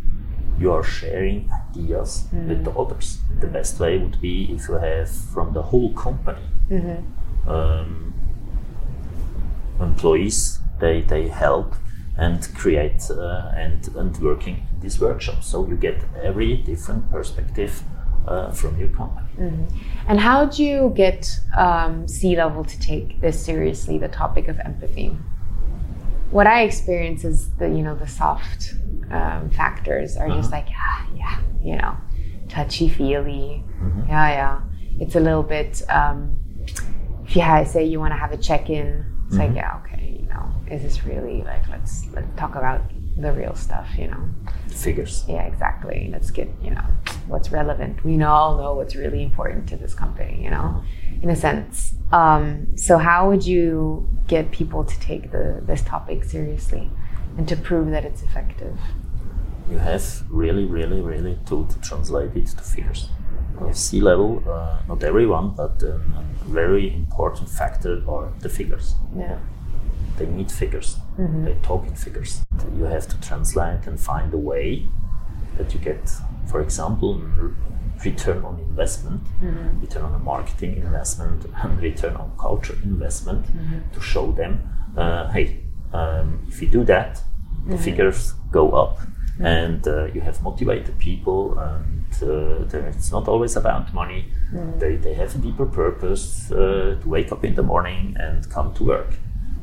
you 0.58 0.72
are 0.72 0.82
sharing 0.82 1.50
ideas 1.70 2.26
with 2.32 2.64
the 2.64 2.70
others. 2.72 3.18
The 3.40 3.46
best 3.46 3.78
way 3.80 3.98
would 3.98 4.20
be 4.20 4.52
if 4.52 4.68
you 4.68 4.74
have 4.74 5.10
from 5.10 5.52
the 5.52 5.62
whole 5.62 5.92
company 5.94 6.42
um, 7.46 8.14
employees. 9.80 10.58
They 10.80 11.02
they 11.02 11.28
help 11.28 11.74
and 12.16 12.48
create 12.54 13.10
uh, 13.10 13.52
and 13.56 13.88
and 13.96 14.16
working 14.18 14.66
in 14.72 14.80
this 14.80 15.00
workshop. 15.00 15.42
So 15.42 15.66
you 15.66 15.76
get 15.76 16.02
every 16.22 16.56
different 16.56 17.10
perspective 17.10 17.82
uh, 18.26 18.50
from 18.50 18.78
your 18.78 18.88
company. 18.88 19.28
And 20.08 20.20
how 20.20 20.46
do 20.46 20.64
you 20.64 20.92
get 20.96 21.40
um, 21.56 22.08
C 22.08 22.36
level 22.36 22.64
to 22.64 22.80
take 22.80 23.20
this 23.20 23.44
seriously, 23.44 23.98
the 23.98 24.08
topic 24.08 24.48
of 24.48 24.58
empathy? 24.60 25.16
What 26.34 26.48
I 26.48 26.62
experience 26.62 27.22
is 27.24 27.48
the 27.60 27.68
you 27.68 27.82
know 27.86 27.94
the 27.94 28.08
soft 28.08 28.74
um, 29.12 29.50
factors 29.50 30.16
are 30.16 30.28
just 30.28 30.50
like 30.50 30.68
yeah 30.68 31.06
yeah 31.14 31.38
you 31.62 31.76
know 31.76 31.96
touchy 32.48 32.88
feely. 32.88 33.62
Yeah 34.08 34.28
yeah. 34.40 34.60
It's 34.98 35.14
a 35.14 35.20
little 35.20 35.44
bit 35.44 35.82
um, 35.88 36.36
if 37.24 37.36
you 37.36 37.42
ha- 37.42 37.62
say 37.64 37.84
you 37.84 38.00
want 38.00 38.12
to 38.14 38.18
have 38.18 38.32
a 38.32 38.36
check 38.36 38.68
in 38.68 39.04
it's 39.28 39.36
like 39.36 39.54
yeah 39.54 39.80
okay 39.80 40.18
you 40.22 40.26
know 40.26 40.44
is 40.74 40.82
this 40.82 41.04
really 41.04 41.42
like 41.42 41.68
let's 41.68 42.06
let's 42.12 42.26
talk 42.36 42.56
about 42.56 42.80
the 43.16 43.32
real 43.32 43.54
stuff 43.54 43.88
you 43.96 44.08
know 44.08 44.22
Figures. 44.82 45.24
yeah, 45.28 45.44
exactly. 45.44 46.08
Let's 46.10 46.30
get, 46.30 46.48
you 46.62 46.70
know, 46.70 46.84
what's 47.26 47.50
relevant. 47.50 48.04
We 48.04 48.22
all 48.22 48.58
know 48.58 48.74
what's 48.74 48.96
really 48.96 49.22
important 49.22 49.68
to 49.70 49.76
this 49.76 49.94
company, 49.94 50.42
you 50.42 50.50
know, 50.50 50.82
in 51.22 51.30
a 51.30 51.36
sense. 51.36 51.94
Um, 52.12 52.76
so 52.76 52.98
how 52.98 53.28
would 53.30 53.46
you 53.46 54.08
get 54.26 54.50
people 54.50 54.84
to 54.84 55.00
take 55.00 55.32
the, 55.32 55.62
this 55.64 55.82
topic 55.82 56.24
seriously 56.24 56.90
and 57.38 57.48
to 57.48 57.56
prove 57.56 57.90
that 57.90 58.04
it's 58.04 58.22
effective? 58.22 58.78
you 59.70 59.78
have 59.78 60.22
really, 60.30 60.64
really, 60.64 61.00
really 61.00 61.38
to, 61.46 61.66
to 61.66 61.80
translate 61.80 62.36
it 62.36 62.46
to 62.46 62.62
figures. 62.62 63.08
Of 63.60 63.76
C 63.76 64.00
level, 64.00 64.42
uh, 64.48 64.80
not 64.88 65.04
everyone, 65.04 65.50
but 65.50 65.82
um, 65.84 66.14
a 66.40 66.44
very 66.44 66.92
important 66.92 67.48
factor 67.48 68.02
are 68.08 68.32
the 68.40 68.48
figures. 68.48 68.94
Yeah. 69.16 69.38
They 70.16 70.26
need 70.26 70.50
figures. 70.50 70.96
They 71.44 71.54
talk 71.62 71.86
in 71.86 71.94
figures. 71.94 72.42
You 72.76 72.84
have 72.84 73.06
to 73.08 73.20
translate 73.20 73.86
and 73.86 73.98
find 73.98 74.32
a 74.34 74.38
way 74.38 74.86
that 75.58 75.72
you 75.74 75.80
get, 75.80 76.10
for 76.50 76.60
example, 76.60 77.20
return 78.04 78.44
on 78.44 78.58
investment, 78.60 79.20
return 79.80 80.02
on 80.04 80.14
a 80.14 80.18
marketing 80.18 80.76
investment, 80.76 81.46
and 81.62 81.80
return 81.90 82.14
on 82.16 82.32
culture 82.38 82.76
investment 82.84 83.46
to 83.92 84.00
show 84.00 84.32
them, 84.32 84.60
uh, 84.96 85.30
hey, 85.30 85.60
um, 85.92 86.44
if 86.48 86.60
you 86.60 86.68
do 86.68 86.84
that, 86.84 87.22
the 87.66 87.76
figures 87.78 88.34
go 88.50 88.72
up, 88.72 88.98
and 89.40 89.86
uh, 89.88 90.04
you 90.14 90.20
have 90.20 90.40
motivated 90.42 90.96
people, 90.98 91.58
and 91.58 92.04
uh, 92.22 92.78
it's 92.88 93.10
not 93.10 93.26
always 93.28 93.56
about 93.56 93.92
money. 93.94 94.26
They, 94.78 94.96
they 94.96 95.14
have 95.14 95.34
a 95.34 95.38
deeper 95.38 95.66
purpose 95.66 96.50
uh, 96.52 96.96
to 97.00 97.08
wake 97.08 97.32
up 97.32 97.44
in 97.44 97.54
the 97.54 97.62
morning 97.62 98.16
and 98.18 98.48
come 98.50 98.72
to 98.74 98.84
work, 98.84 99.14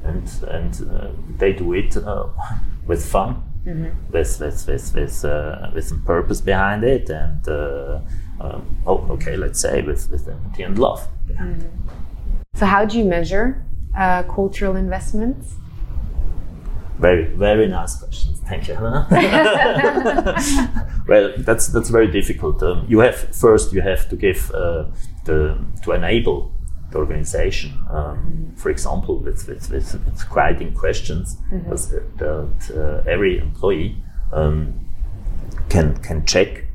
and 0.04 0.30
and 0.49 0.89
uh, 0.89 1.08
they 1.38 1.54
do 1.54 1.74
it 1.74 1.95
uh, 1.97 2.28
with 2.88 3.06
fun, 3.06 3.43
with 3.66 4.39
with 4.39 4.68
with 4.68 4.95
with, 4.95 5.26
uh, 5.26 5.70
with 5.74 5.88
some 5.88 6.02
purpose 6.04 6.41
behind 6.41 6.84
it, 6.84 7.10
and 7.10 7.47
uh, 7.47 7.99
um, 8.39 8.78
oh, 8.86 9.08
okay, 9.12 9.38
let's 9.38 9.60
say 9.60 9.82
with 9.82 10.10
with 10.12 10.28
empathy 10.28 10.64
and 10.64 10.78
love. 10.80 11.08
it. 11.30 11.38
So, 12.56 12.66
how 12.66 12.86
do 12.86 12.97
you 12.97 13.06
measure 13.06 13.64
uh, 13.97 14.24
cultural 14.24 14.76
investments? 14.76 15.56
Very, 16.99 17.26
very 17.26 17.68
nice 17.68 17.95
question. 17.95 18.36
Thank 18.45 18.68
you, 18.68 18.76
well, 21.08 21.34
that's 21.38 21.68
that's 21.68 21.89
very 21.89 22.12
difficult. 22.12 22.62
Um, 22.62 22.86
you 22.88 22.99
have 22.99 23.36
first 23.36 23.74
you 23.74 23.82
have 23.82 24.08
to 24.10 24.16
give 24.16 24.52
uh, 24.52 24.86
the 25.26 25.58
to 25.84 25.91
enable 25.93 26.52
the 26.91 26.97
organization. 26.97 27.71
Um, 27.89 28.53
for 28.55 28.69
example, 28.69 29.19
with 29.19 29.47
with, 29.47 29.69
with, 29.71 29.93
with 30.05 30.29
guiding 30.29 30.73
questions 30.73 31.37
that, 31.91 32.17
that 32.17 33.03
uh, 33.05 33.09
every 33.09 33.37
employee 33.39 33.95
um, 34.33 34.73
can 35.69 35.97
can 35.97 36.25
check 36.25 36.65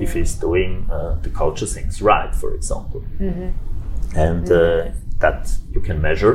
if 0.00 0.14
he's 0.14 0.34
doing 0.34 0.88
uh, 0.90 1.16
the 1.22 1.30
culture 1.30 1.66
things 1.66 2.00
right. 2.02 2.34
For 2.34 2.54
example, 2.54 3.02
and 4.16 4.50
uh, 4.50 4.90
that 5.20 5.50
you 5.72 5.80
can 5.80 6.00
measure 6.00 6.34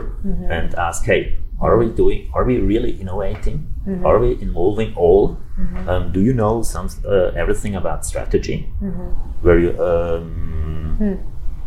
and 0.52 0.76
ask, 0.76 1.04
hey, 1.06 1.38
are 1.60 1.78
we 1.78 1.90
doing? 1.90 2.30
Are 2.34 2.44
we 2.46 2.58
really 2.60 3.00
innovating? 3.02 3.68
Are 4.06 4.20
we 4.20 4.32
involving 4.42 4.94
all? 4.96 5.38
Um, 5.90 6.12
do 6.12 6.20
you 6.22 6.34
know 6.34 6.62
some 6.64 6.88
uh, 7.06 7.32
everything 7.36 7.76
about 7.76 8.06
strategy? 8.06 8.68
Where 9.42 9.60
you 9.60 9.72
um, 9.84 11.20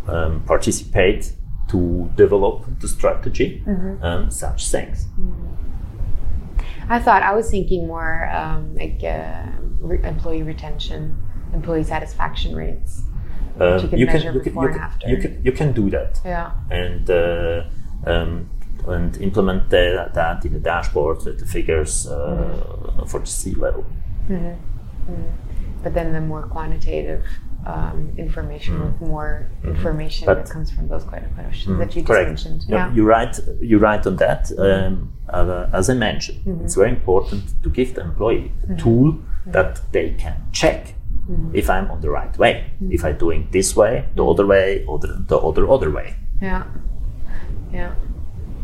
um, 0.06 0.42
participate 0.46 1.32
to 1.70 2.10
develop 2.16 2.64
the 2.80 2.88
strategy, 2.88 3.62
and 3.66 4.32
such 4.32 4.68
things. 4.68 5.06
I 6.88 6.98
thought 6.98 7.22
I 7.22 7.34
was 7.34 7.50
thinking 7.50 7.86
more 7.86 8.28
um, 8.30 8.74
like 8.74 9.00
uh, 9.04 9.46
re- 9.80 10.02
employee 10.02 10.42
retention, 10.42 11.16
employee 11.54 11.84
satisfaction 11.84 12.56
rates. 12.56 13.02
Um, 13.60 13.88
you 13.92 14.06
can 14.06 14.06
measure 14.06 14.32
before 14.32 14.66
and 14.66 14.74
can, 14.74 14.82
after. 14.82 15.08
You 15.08 15.16
can, 15.18 15.44
you 15.44 15.52
can 15.52 15.72
do 15.72 15.90
that. 15.90 16.20
Yeah. 16.24 16.50
and 16.70 17.08
uh, 17.10 17.64
um, 18.06 18.50
and 18.88 19.16
implement 19.20 19.70
the, 19.70 20.10
that 20.14 20.44
in 20.44 20.52
the 20.54 20.58
dashboard 20.58 21.24
with 21.24 21.38
the 21.38 21.46
figures 21.46 22.06
uh, 22.06 23.04
for 23.06 23.20
the 23.20 23.26
C 23.26 23.54
level. 23.54 23.84
But 25.82 25.94
then 25.94 26.12
the 26.12 26.20
more 26.20 26.42
quantitative 26.42 27.24
um, 27.66 28.12
information 28.16 28.80
with 28.84 29.00
more 29.00 29.46
information 29.64 30.26
Mm-hmm. 30.26 30.34
But- 30.40 30.46
that 30.46 30.52
comes 30.52 30.70
from 30.70 30.88
those 30.88 31.04
kind 31.04 31.24
of 31.24 31.34
questions 31.34 31.78
that 31.78 31.94
you 31.94 32.02
just 32.02 32.06
Correct. 32.06 32.28
mentioned. 32.28 32.64
Yeah, 32.68 32.76
Yeah. 32.88 32.94
you're 32.94 33.06
right. 33.06 33.38
You're 33.60 33.80
right 33.80 34.06
on 34.06 34.16
that. 34.16 34.50
Um, 34.58 35.12
as 35.72 35.88
I 35.90 35.94
mentioned, 35.94 36.40
Mm-hmm. 36.46 36.64
it's 36.64 36.74
very 36.74 36.90
important 36.90 37.42
to 37.62 37.68
give 37.70 37.94
the 37.94 38.02
employee 38.02 38.50
a 38.68 38.74
tool 38.76 39.18
that 39.46 39.80
they 39.92 40.10
can 40.18 40.36
check 40.52 40.94
Mm-hmm. 41.30 41.54
if 41.54 41.70
I'm 41.70 41.88
on 41.90 42.00
the 42.00 42.10
right 42.10 42.36
way, 42.38 42.64
if 42.90 43.04
I'm 43.04 43.16
doing 43.18 43.46
this 43.52 43.76
way, 43.76 44.04
the 44.16 44.24
other 44.26 44.46
way, 44.46 44.84
or 44.86 44.98
the, 44.98 45.22
the 45.28 45.36
other 45.38 45.68
other 45.70 45.90
way. 45.90 46.16
Yeah. 46.42 46.64
Yeah. 47.72 47.92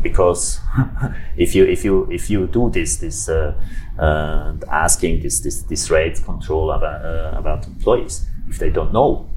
because 0.03 0.59
if 1.37 1.55
you 1.55 1.63
if 1.65 1.83
you 1.85 2.07
if 2.11 2.29
you 2.29 2.47
do 2.47 2.69
this 2.69 2.97
this 2.97 3.29
uh, 3.29 3.53
uh, 3.99 4.53
asking 4.69 5.21
this 5.21 5.39
this 5.41 5.63
this 5.63 5.89
rate 5.89 6.21
control 6.25 6.71
about 6.71 7.01
uh, 7.05 7.37
about 7.39 7.65
employees 7.67 8.27
if 8.49 8.57
they 8.59 8.69
don't 8.69 8.93
know 8.93 9.29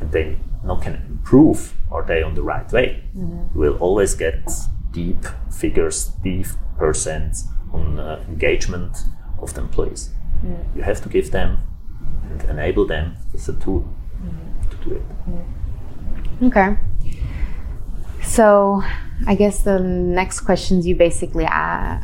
and 0.00 0.12
they 0.12 0.38
not 0.62 0.82
can 0.82 0.94
improve 1.08 1.74
are 1.90 2.02
they 2.04 2.22
on 2.22 2.34
the 2.34 2.42
right 2.42 2.70
way. 2.72 3.02
You 3.14 3.60
will 3.60 3.76
always 3.78 4.14
get 4.14 4.50
deep 4.90 5.24
figures 5.50 6.06
deep 6.22 6.46
percents 6.78 7.44
on 7.72 7.98
uh, 7.98 8.22
engagement 8.28 8.96
of 9.40 9.54
the 9.54 9.60
employees. 9.62 10.10
You 10.74 10.82
have 10.82 11.00
to 11.02 11.08
give 11.08 11.30
them 11.30 11.58
and 12.30 12.44
enable 12.50 12.86
them 12.86 13.16
with 13.32 13.48
a 13.48 13.52
tool 13.54 13.88
to 14.70 14.76
do 14.88 14.96
it. 14.96 15.02
Okay. 16.46 16.76
So, 18.22 18.82
I 19.26 19.34
guess 19.34 19.62
the 19.62 19.78
next 19.78 20.40
questions 20.40 20.86
you 20.86 20.96
basically 20.96 21.46
uh, 21.46 22.00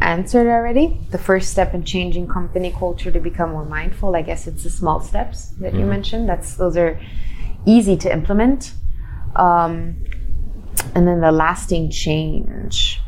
answered 0.00 0.48
already. 0.48 1.00
The 1.10 1.18
first 1.18 1.50
step 1.50 1.74
in 1.74 1.84
changing 1.84 2.28
company 2.28 2.74
culture 2.76 3.10
to 3.10 3.20
become 3.20 3.50
more 3.50 3.64
mindful, 3.64 4.16
I 4.16 4.22
guess 4.22 4.46
it's 4.46 4.62
the 4.64 4.70
small 4.70 5.00
steps 5.00 5.50
that 5.60 5.74
you 5.74 5.84
mentioned. 5.84 6.28
That's 6.28 6.56
those 6.56 6.76
are 6.76 7.00
easy 7.66 7.96
to 7.98 8.12
implement. 8.12 8.72
Um, 9.36 10.02
and 10.94 11.06
then 11.06 11.20
the 11.20 11.32
lasting 11.32 11.90
change. 11.90 13.00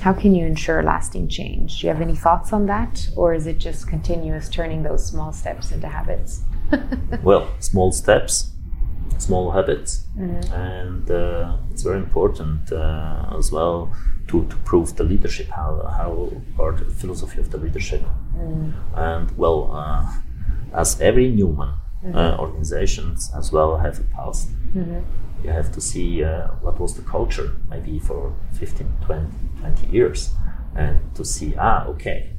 How 0.00 0.14
can 0.14 0.34
you 0.34 0.46
ensure 0.46 0.82
lasting 0.82 1.28
change? 1.28 1.80
Do 1.80 1.86
you 1.86 1.92
have 1.92 2.00
any 2.00 2.16
thoughts 2.16 2.52
on 2.52 2.66
that, 2.66 3.08
or 3.16 3.34
is 3.34 3.46
it 3.46 3.58
just 3.58 3.86
continuous 3.86 4.48
turning 4.48 4.82
those 4.82 5.04
small 5.04 5.32
steps 5.32 5.72
into 5.72 5.88
habits? 5.88 6.42
well, 7.22 7.50
small 7.58 7.92
steps, 7.92 8.52
small 9.20 9.50
habits, 9.50 10.06
and 10.52 11.10
uh, 11.10 11.56
it's 11.70 11.82
very 11.82 11.98
important 11.98 12.72
uh, 12.72 13.36
as 13.38 13.52
well 13.52 13.92
to, 14.28 14.44
to 14.46 14.56
prove 14.64 14.96
the 14.96 15.04
leadership, 15.04 15.48
how, 15.48 15.72
how 15.98 16.30
or 16.58 16.72
the 16.72 16.84
philosophy 16.84 17.40
of 17.40 17.50
the 17.50 17.58
leadership. 17.58 18.02
And 18.96 19.30
well, 19.36 19.70
uh, 19.72 20.06
as 20.72 21.00
every 21.00 21.28
human 21.30 21.70
uh, 22.14 22.36
organizations 22.38 23.30
as 23.36 23.52
well 23.52 23.76
have 23.76 23.98
a 23.98 24.04
past. 24.14 24.48
You 25.44 25.50
have 25.50 25.72
to 25.72 25.80
see 25.80 26.22
uh, 26.22 26.48
what 26.62 26.78
was 26.78 26.94
the 26.94 27.02
culture 27.02 27.56
maybe 27.68 27.98
for 27.98 28.34
15, 28.52 28.86
20, 29.06 29.26
20 29.60 29.86
years 29.88 30.30
and 30.76 30.98
to 31.14 31.24
see, 31.24 31.54
ah, 31.58 31.86
okay, 31.86 32.30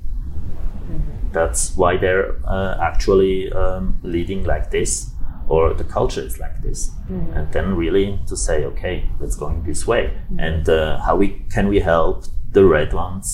that's 1.31 1.75
why 1.75 1.97
they're 1.97 2.35
uh, 2.45 2.77
actually 2.81 3.51
um, 3.53 3.99
leading 4.03 4.43
like 4.43 4.71
this 4.71 5.10
or 5.53 5.73
the 5.81 5.83
culture 5.97 6.25
is 6.29 6.35
like 6.39 6.57
this. 6.67 6.79
And 7.35 7.45
then 7.51 7.75
really 7.83 8.07
to 8.29 8.35
say 8.35 8.57
okay 8.71 8.95
let's 9.21 9.35
go 9.41 9.47
in 9.53 9.63
this 9.63 9.81
way. 9.91 10.03
And 10.47 10.63
uh, 10.69 10.97
how 11.05 11.15
we 11.21 11.27
can 11.55 11.65
we 11.73 11.79
help 11.81 12.15
the 12.53 12.63
red 12.75 12.93
ones 12.93 13.27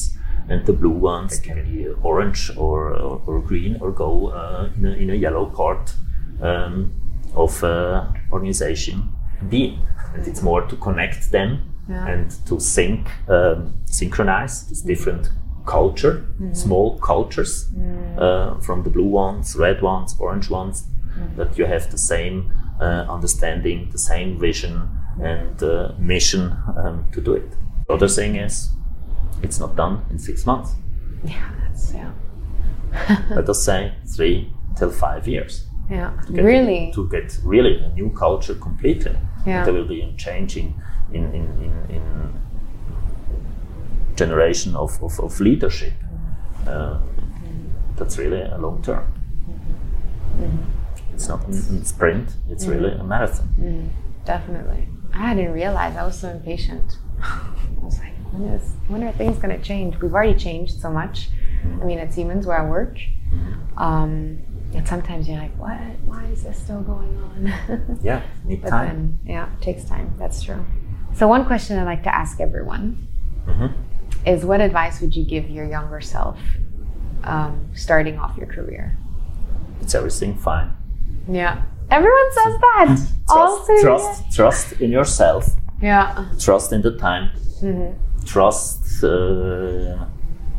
and 0.49 0.65
the 0.65 0.73
blue 0.73 0.97
ones? 1.13 1.39
Can 1.39 1.57
be 1.71 1.87
orange 2.03 2.41
or, 2.57 2.77
or, 3.05 3.21
or 3.27 3.41
green 3.49 3.77
or 3.81 3.91
go 3.91 4.09
uh, 4.39 4.69
in, 4.77 4.85
a, 4.85 4.91
in 5.03 5.09
a 5.09 5.15
yellow 5.25 5.45
part 5.59 5.83
um, 6.41 6.91
of 7.35 7.63
uh, 7.63 8.05
organization. 8.31 8.97
Be 9.49 9.77
and 10.15 10.27
it's 10.27 10.41
more 10.41 10.61
to 10.69 10.75
connect 10.87 11.31
them 11.31 11.49
Yeah. 11.89 12.11
and 12.13 12.27
to 12.47 12.59
sync 12.59 13.01
um, 13.29 13.73
synchronize 13.85 14.55
this 14.69 14.81
different 14.91 15.23
culture 15.65 16.15
small 16.53 16.87
cultures 17.11 17.53
uh, 18.17 18.59
from 18.65 18.83
the 18.83 18.89
blue 18.89 19.11
ones 19.25 19.55
red 19.55 19.81
ones 19.81 20.15
orange 20.19 20.49
ones 20.59 20.77
that 21.35 21.57
you 21.57 21.65
have 21.65 21.89
the 21.91 21.97
same 21.97 22.51
uh, 22.81 23.05
understanding 23.09 23.89
the 23.91 23.97
same 23.99 24.37
vision 24.39 24.89
and 25.21 25.63
uh, 25.63 25.91
mission 25.97 26.55
um, 26.77 27.05
to 27.11 27.21
do 27.21 27.33
it 27.33 27.49
the 27.87 27.93
other 27.93 28.07
thing 28.07 28.35
is 28.35 28.69
it's 29.43 29.59
not 29.59 29.75
done 29.75 30.01
in 30.11 30.19
six 30.19 30.45
months 30.45 30.71
Yeah, 31.23 31.49
that's 31.61 31.93
yeah. 31.93 32.11
let 33.35 33.49
us 33.49 33.63
say 33.63 33.93
three 34.15 34.53
till 34.77 34.91
five 34.91 35.27
years 35.27 35.67
Yeah. 35.89 36.11
get- 36.33 36.43
Really? 36.45 36.91
to 36.93 37.07
get 37.09 37.37
really 37.45 37.79
a 37.83 37.89
new 37.93 38.09
culture 38.11 38.55
completely. 38.59 39.15
Yeah. 39.45 39.63
There 39.65 39.73
will 39.73 39.87
be 39.87 40.01
a 40.01 40.11
changing 40.17 40.73
in, 41.13 41.23
in, 41.33 41.45
in, 41.63 41.71
in 41.95 42.33
generation 44.15 44.75
of, 44.75 45.01
of, 45.03 45.19
of 45.19 45.39
leadership. 45.39 45.93
Uh, 46.67 46.99
that's 47.95 48.17
really 48.17 48.41
a 48.41 48.57
long 48.57 48.81
term. 48.81 49.03
It's 51.17 51.27
not 51.27 51.49
a 51.49 51.83
sprint, 51.83 52.35
it's 52.47 52.67
really 52.67 52.91
a 52.91 53.03
marathon. 53.03 53.89
Definitely. 54.23 54.87
I 55.15 55.33
didn't 55.33 55.53
realize 55.53 55.95
I 55.97 56.03
was 56.05 56.19
so 56.19 56.29
impatient. 56.29 56.97
I 57.23 57.39
was 57.81 57.97
like, 57.97 58.13
when 58.31 58.43
is 58.49 58.73
when 58.87 59.03
are 59.03 59.11
things 59.13 59.37
gonna 59.39 59.57
change? 59.57 59.99
We've 59.99 60.13
already 60.13 60.35
changed 60.37 60.79
so 60.79 60.91
much. 60.91 61.29
I 61.81 61.85
mean 61.85 61.97
at 61.97 62.13
Siemens 62.13 62.45
where 62.45 62.59
I 62.59 62.69
work. 62.69 62.99
Um, 63.77 64.39
and 64.75 64.87
sometimes 64.87 65.27
you're 65.27 65.39
like, 65.39 65.57
what? 65.57 65.79
Why 66.05 66.25
is 66.25 66.43
this 66.43 66.57
still 66.61 66.81
going 66.81 67.17
on? 67.17 67.99
Yeah, 68.03 68.21
need 68.45 68.61
but 68.61 68.69
time. 68.69 69.17
then 69.25 69.33
yeah, 69.33 69.49
it 69.53 69.61
takes 69.61 69.85
time. 69.85 70.13
That's 70.19 70.43
true. 70.43 70.63
So 71.15 71.27
one 71.27 71.45
question 71.45 71.79
I 71.79 71.83
like 71.83 72.03
to 72.03 72.13
ask 72.13 72.39
everyone 72.39 73.07
Mhm. 73.47 73.73
is 74.25 74.45
what 74.45 74.61
advice 74.61 75.01
would 75.01 75.15
you 75.15 75.25
give 75.25 75.49
your 75.49 75.65
younger 75.65 75.99
self 76.01 76.37
um, 77.23 77.69
starting 77.73 78.19
off 78.19 78.37
your 78.37 78.45
career? 78.47 78.97
It's 79.81 79.95
everything 79.95 80.35
fine. 80.37 80.73
Yeah. 81.29 81.61
Everyone 81.89 82.31
says 82.31 82.53
that. 82.59 82.85
Trust, 82.87 83.09
also, 83.29 83.81
trust, 83.81 84.35
trust 84.35 84.81
in 84.81 84.91
yourself. 84.91 85.45
Yeah. 85.81 86.25
Trust 86.39 86.73
in 86.73 86.81
the 86.81 86.97
time. 86.97 87.29
trust 88.25 89.03
uh, 89.03 90.05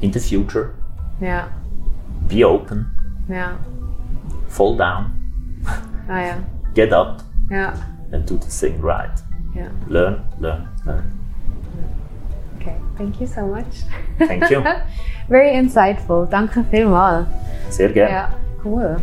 in 0.00 0.10
the 0.10 0.20
future. 0.20 0.74
Yeah. 1.20 1.48
Be 2.28 2.44
open. 2.44 2.86
Yeah. 3.28 3.56
Fall 4.48 4.76
down. 4.76 5.14
Ah, 6.10 6.20
yeah. 6.20 6.40
Get 6.74 6.90
up. 6.92 7.20
Yeah. 7.50 7.76
And 8.12 8.24
do 8.24 8.38
the 8.38 8.46
thing 8.46 8.80
right. 8.80 9.10
Yeah. 9.54 9.68
Learn, 9.88 10.24
learn, 10.40 10.66
learn. 10.86 11.04
Okay, 12.56 12.76
thank 12.96 13.20
you 13.20 13.26
so 13.26 13.46
much. 13.46 13.84
Thank 14.18 14.48
you. 14.50 14.64
Very 15.28 15.50
insightful. 15.50 16.26
Danke 16.30 16.64
vielmals. 16.70 17.26
Sehr 17.68 17.92
gerne. 17.92 18.10
Yeah. 18.10 18.30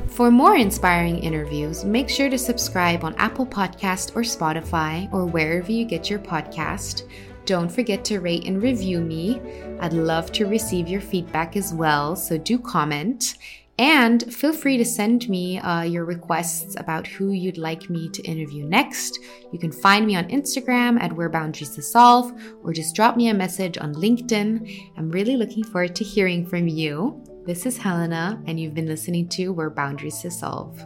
For 0.08 0.32
more 0.32 0.56
inspiring 0.56 1.20
interviews, 1.20 1.84
make 1.84 2.10
sure 2.10 2.30
to 2.30 2.38
subscribe 2.38 3.04
on 3.04 3.16
Apple 3.16 3.46
Podcast 3.46 4.16
or 4.16 4.22
Spotify 4.22 5.12
or 5.12 5.26
wherever 5.26 5.72
you 5.72 5.86
get 5.86 6.10
your 6.10 6.20
podcast. 6.20 7.10
Don't 7.46 7.72
forget 7.72 8.06
to 8.06 8.20
rate 8.20 8.46
and 8.46 8.62
review 8.62 9.00
me. 9.02 9.42
I'd 9.80 9.94
love 9.94 10.32
to 10.34 10.46
receive 10.46 10.88
your 10.88 11.02
feedback 11.02 11.56
as 11.56 11.74
well, 11.74 12.16
so 12.16 12.38
do 12.38 12.58
comment. 12.58 13.38
And 13.78 14.34
feel 14.34 14.54
free 14.54 14.78
to 14.78 14.86
send 14.86 15.28
me 15.28 15.60
uh, 15.60 15.82
your 15.82 16.06
requests 16.06 16.76
about 16.80 17.06
who 17.08 17.32
you'd 17.32 17.58
like 17.58 17.90
me 17.90 18.08
to 18.10 18.22
interview 18.24 18.66
next. 18.66 19.20
You 19.52 19.60
can 19.60 19.72
find 19.72 20.08
me 20.08 20.16
on 20.16 20.30
Instagram 20.30 21.02
at 21.02 21.12
Where 21.12 21.30
Boundaries 21.30 21.76
Dissolve 21.76 22.32
or 22.64 22.72
just 22.72 22.96
drop 22.96 23.18
me 23.18 23.28
a 23.28 23.34
message 23.34 23.78
on 23.78 23.94
LinkedIn. 23.96 24.92
I'm 24.98 25.10
really 25.10 25.36
looking 25.36 25.64
forward 25.64 25.96
to 25.98 26.04
hearing 26.04 26.46
from 26.46 26.68
you. 26.68 27.22
This 27.46 27.68
is 27.68 27.78
Helena, 27.78 28.42
and 28.48 28.60
you've 28.60 28.74
been 28.74 28.88
listening 28.88 29.30
to 29.30 29.50
Where 29.50 29.70
Boundaries 29.70 30.20
Dissolve. 30.20 30.84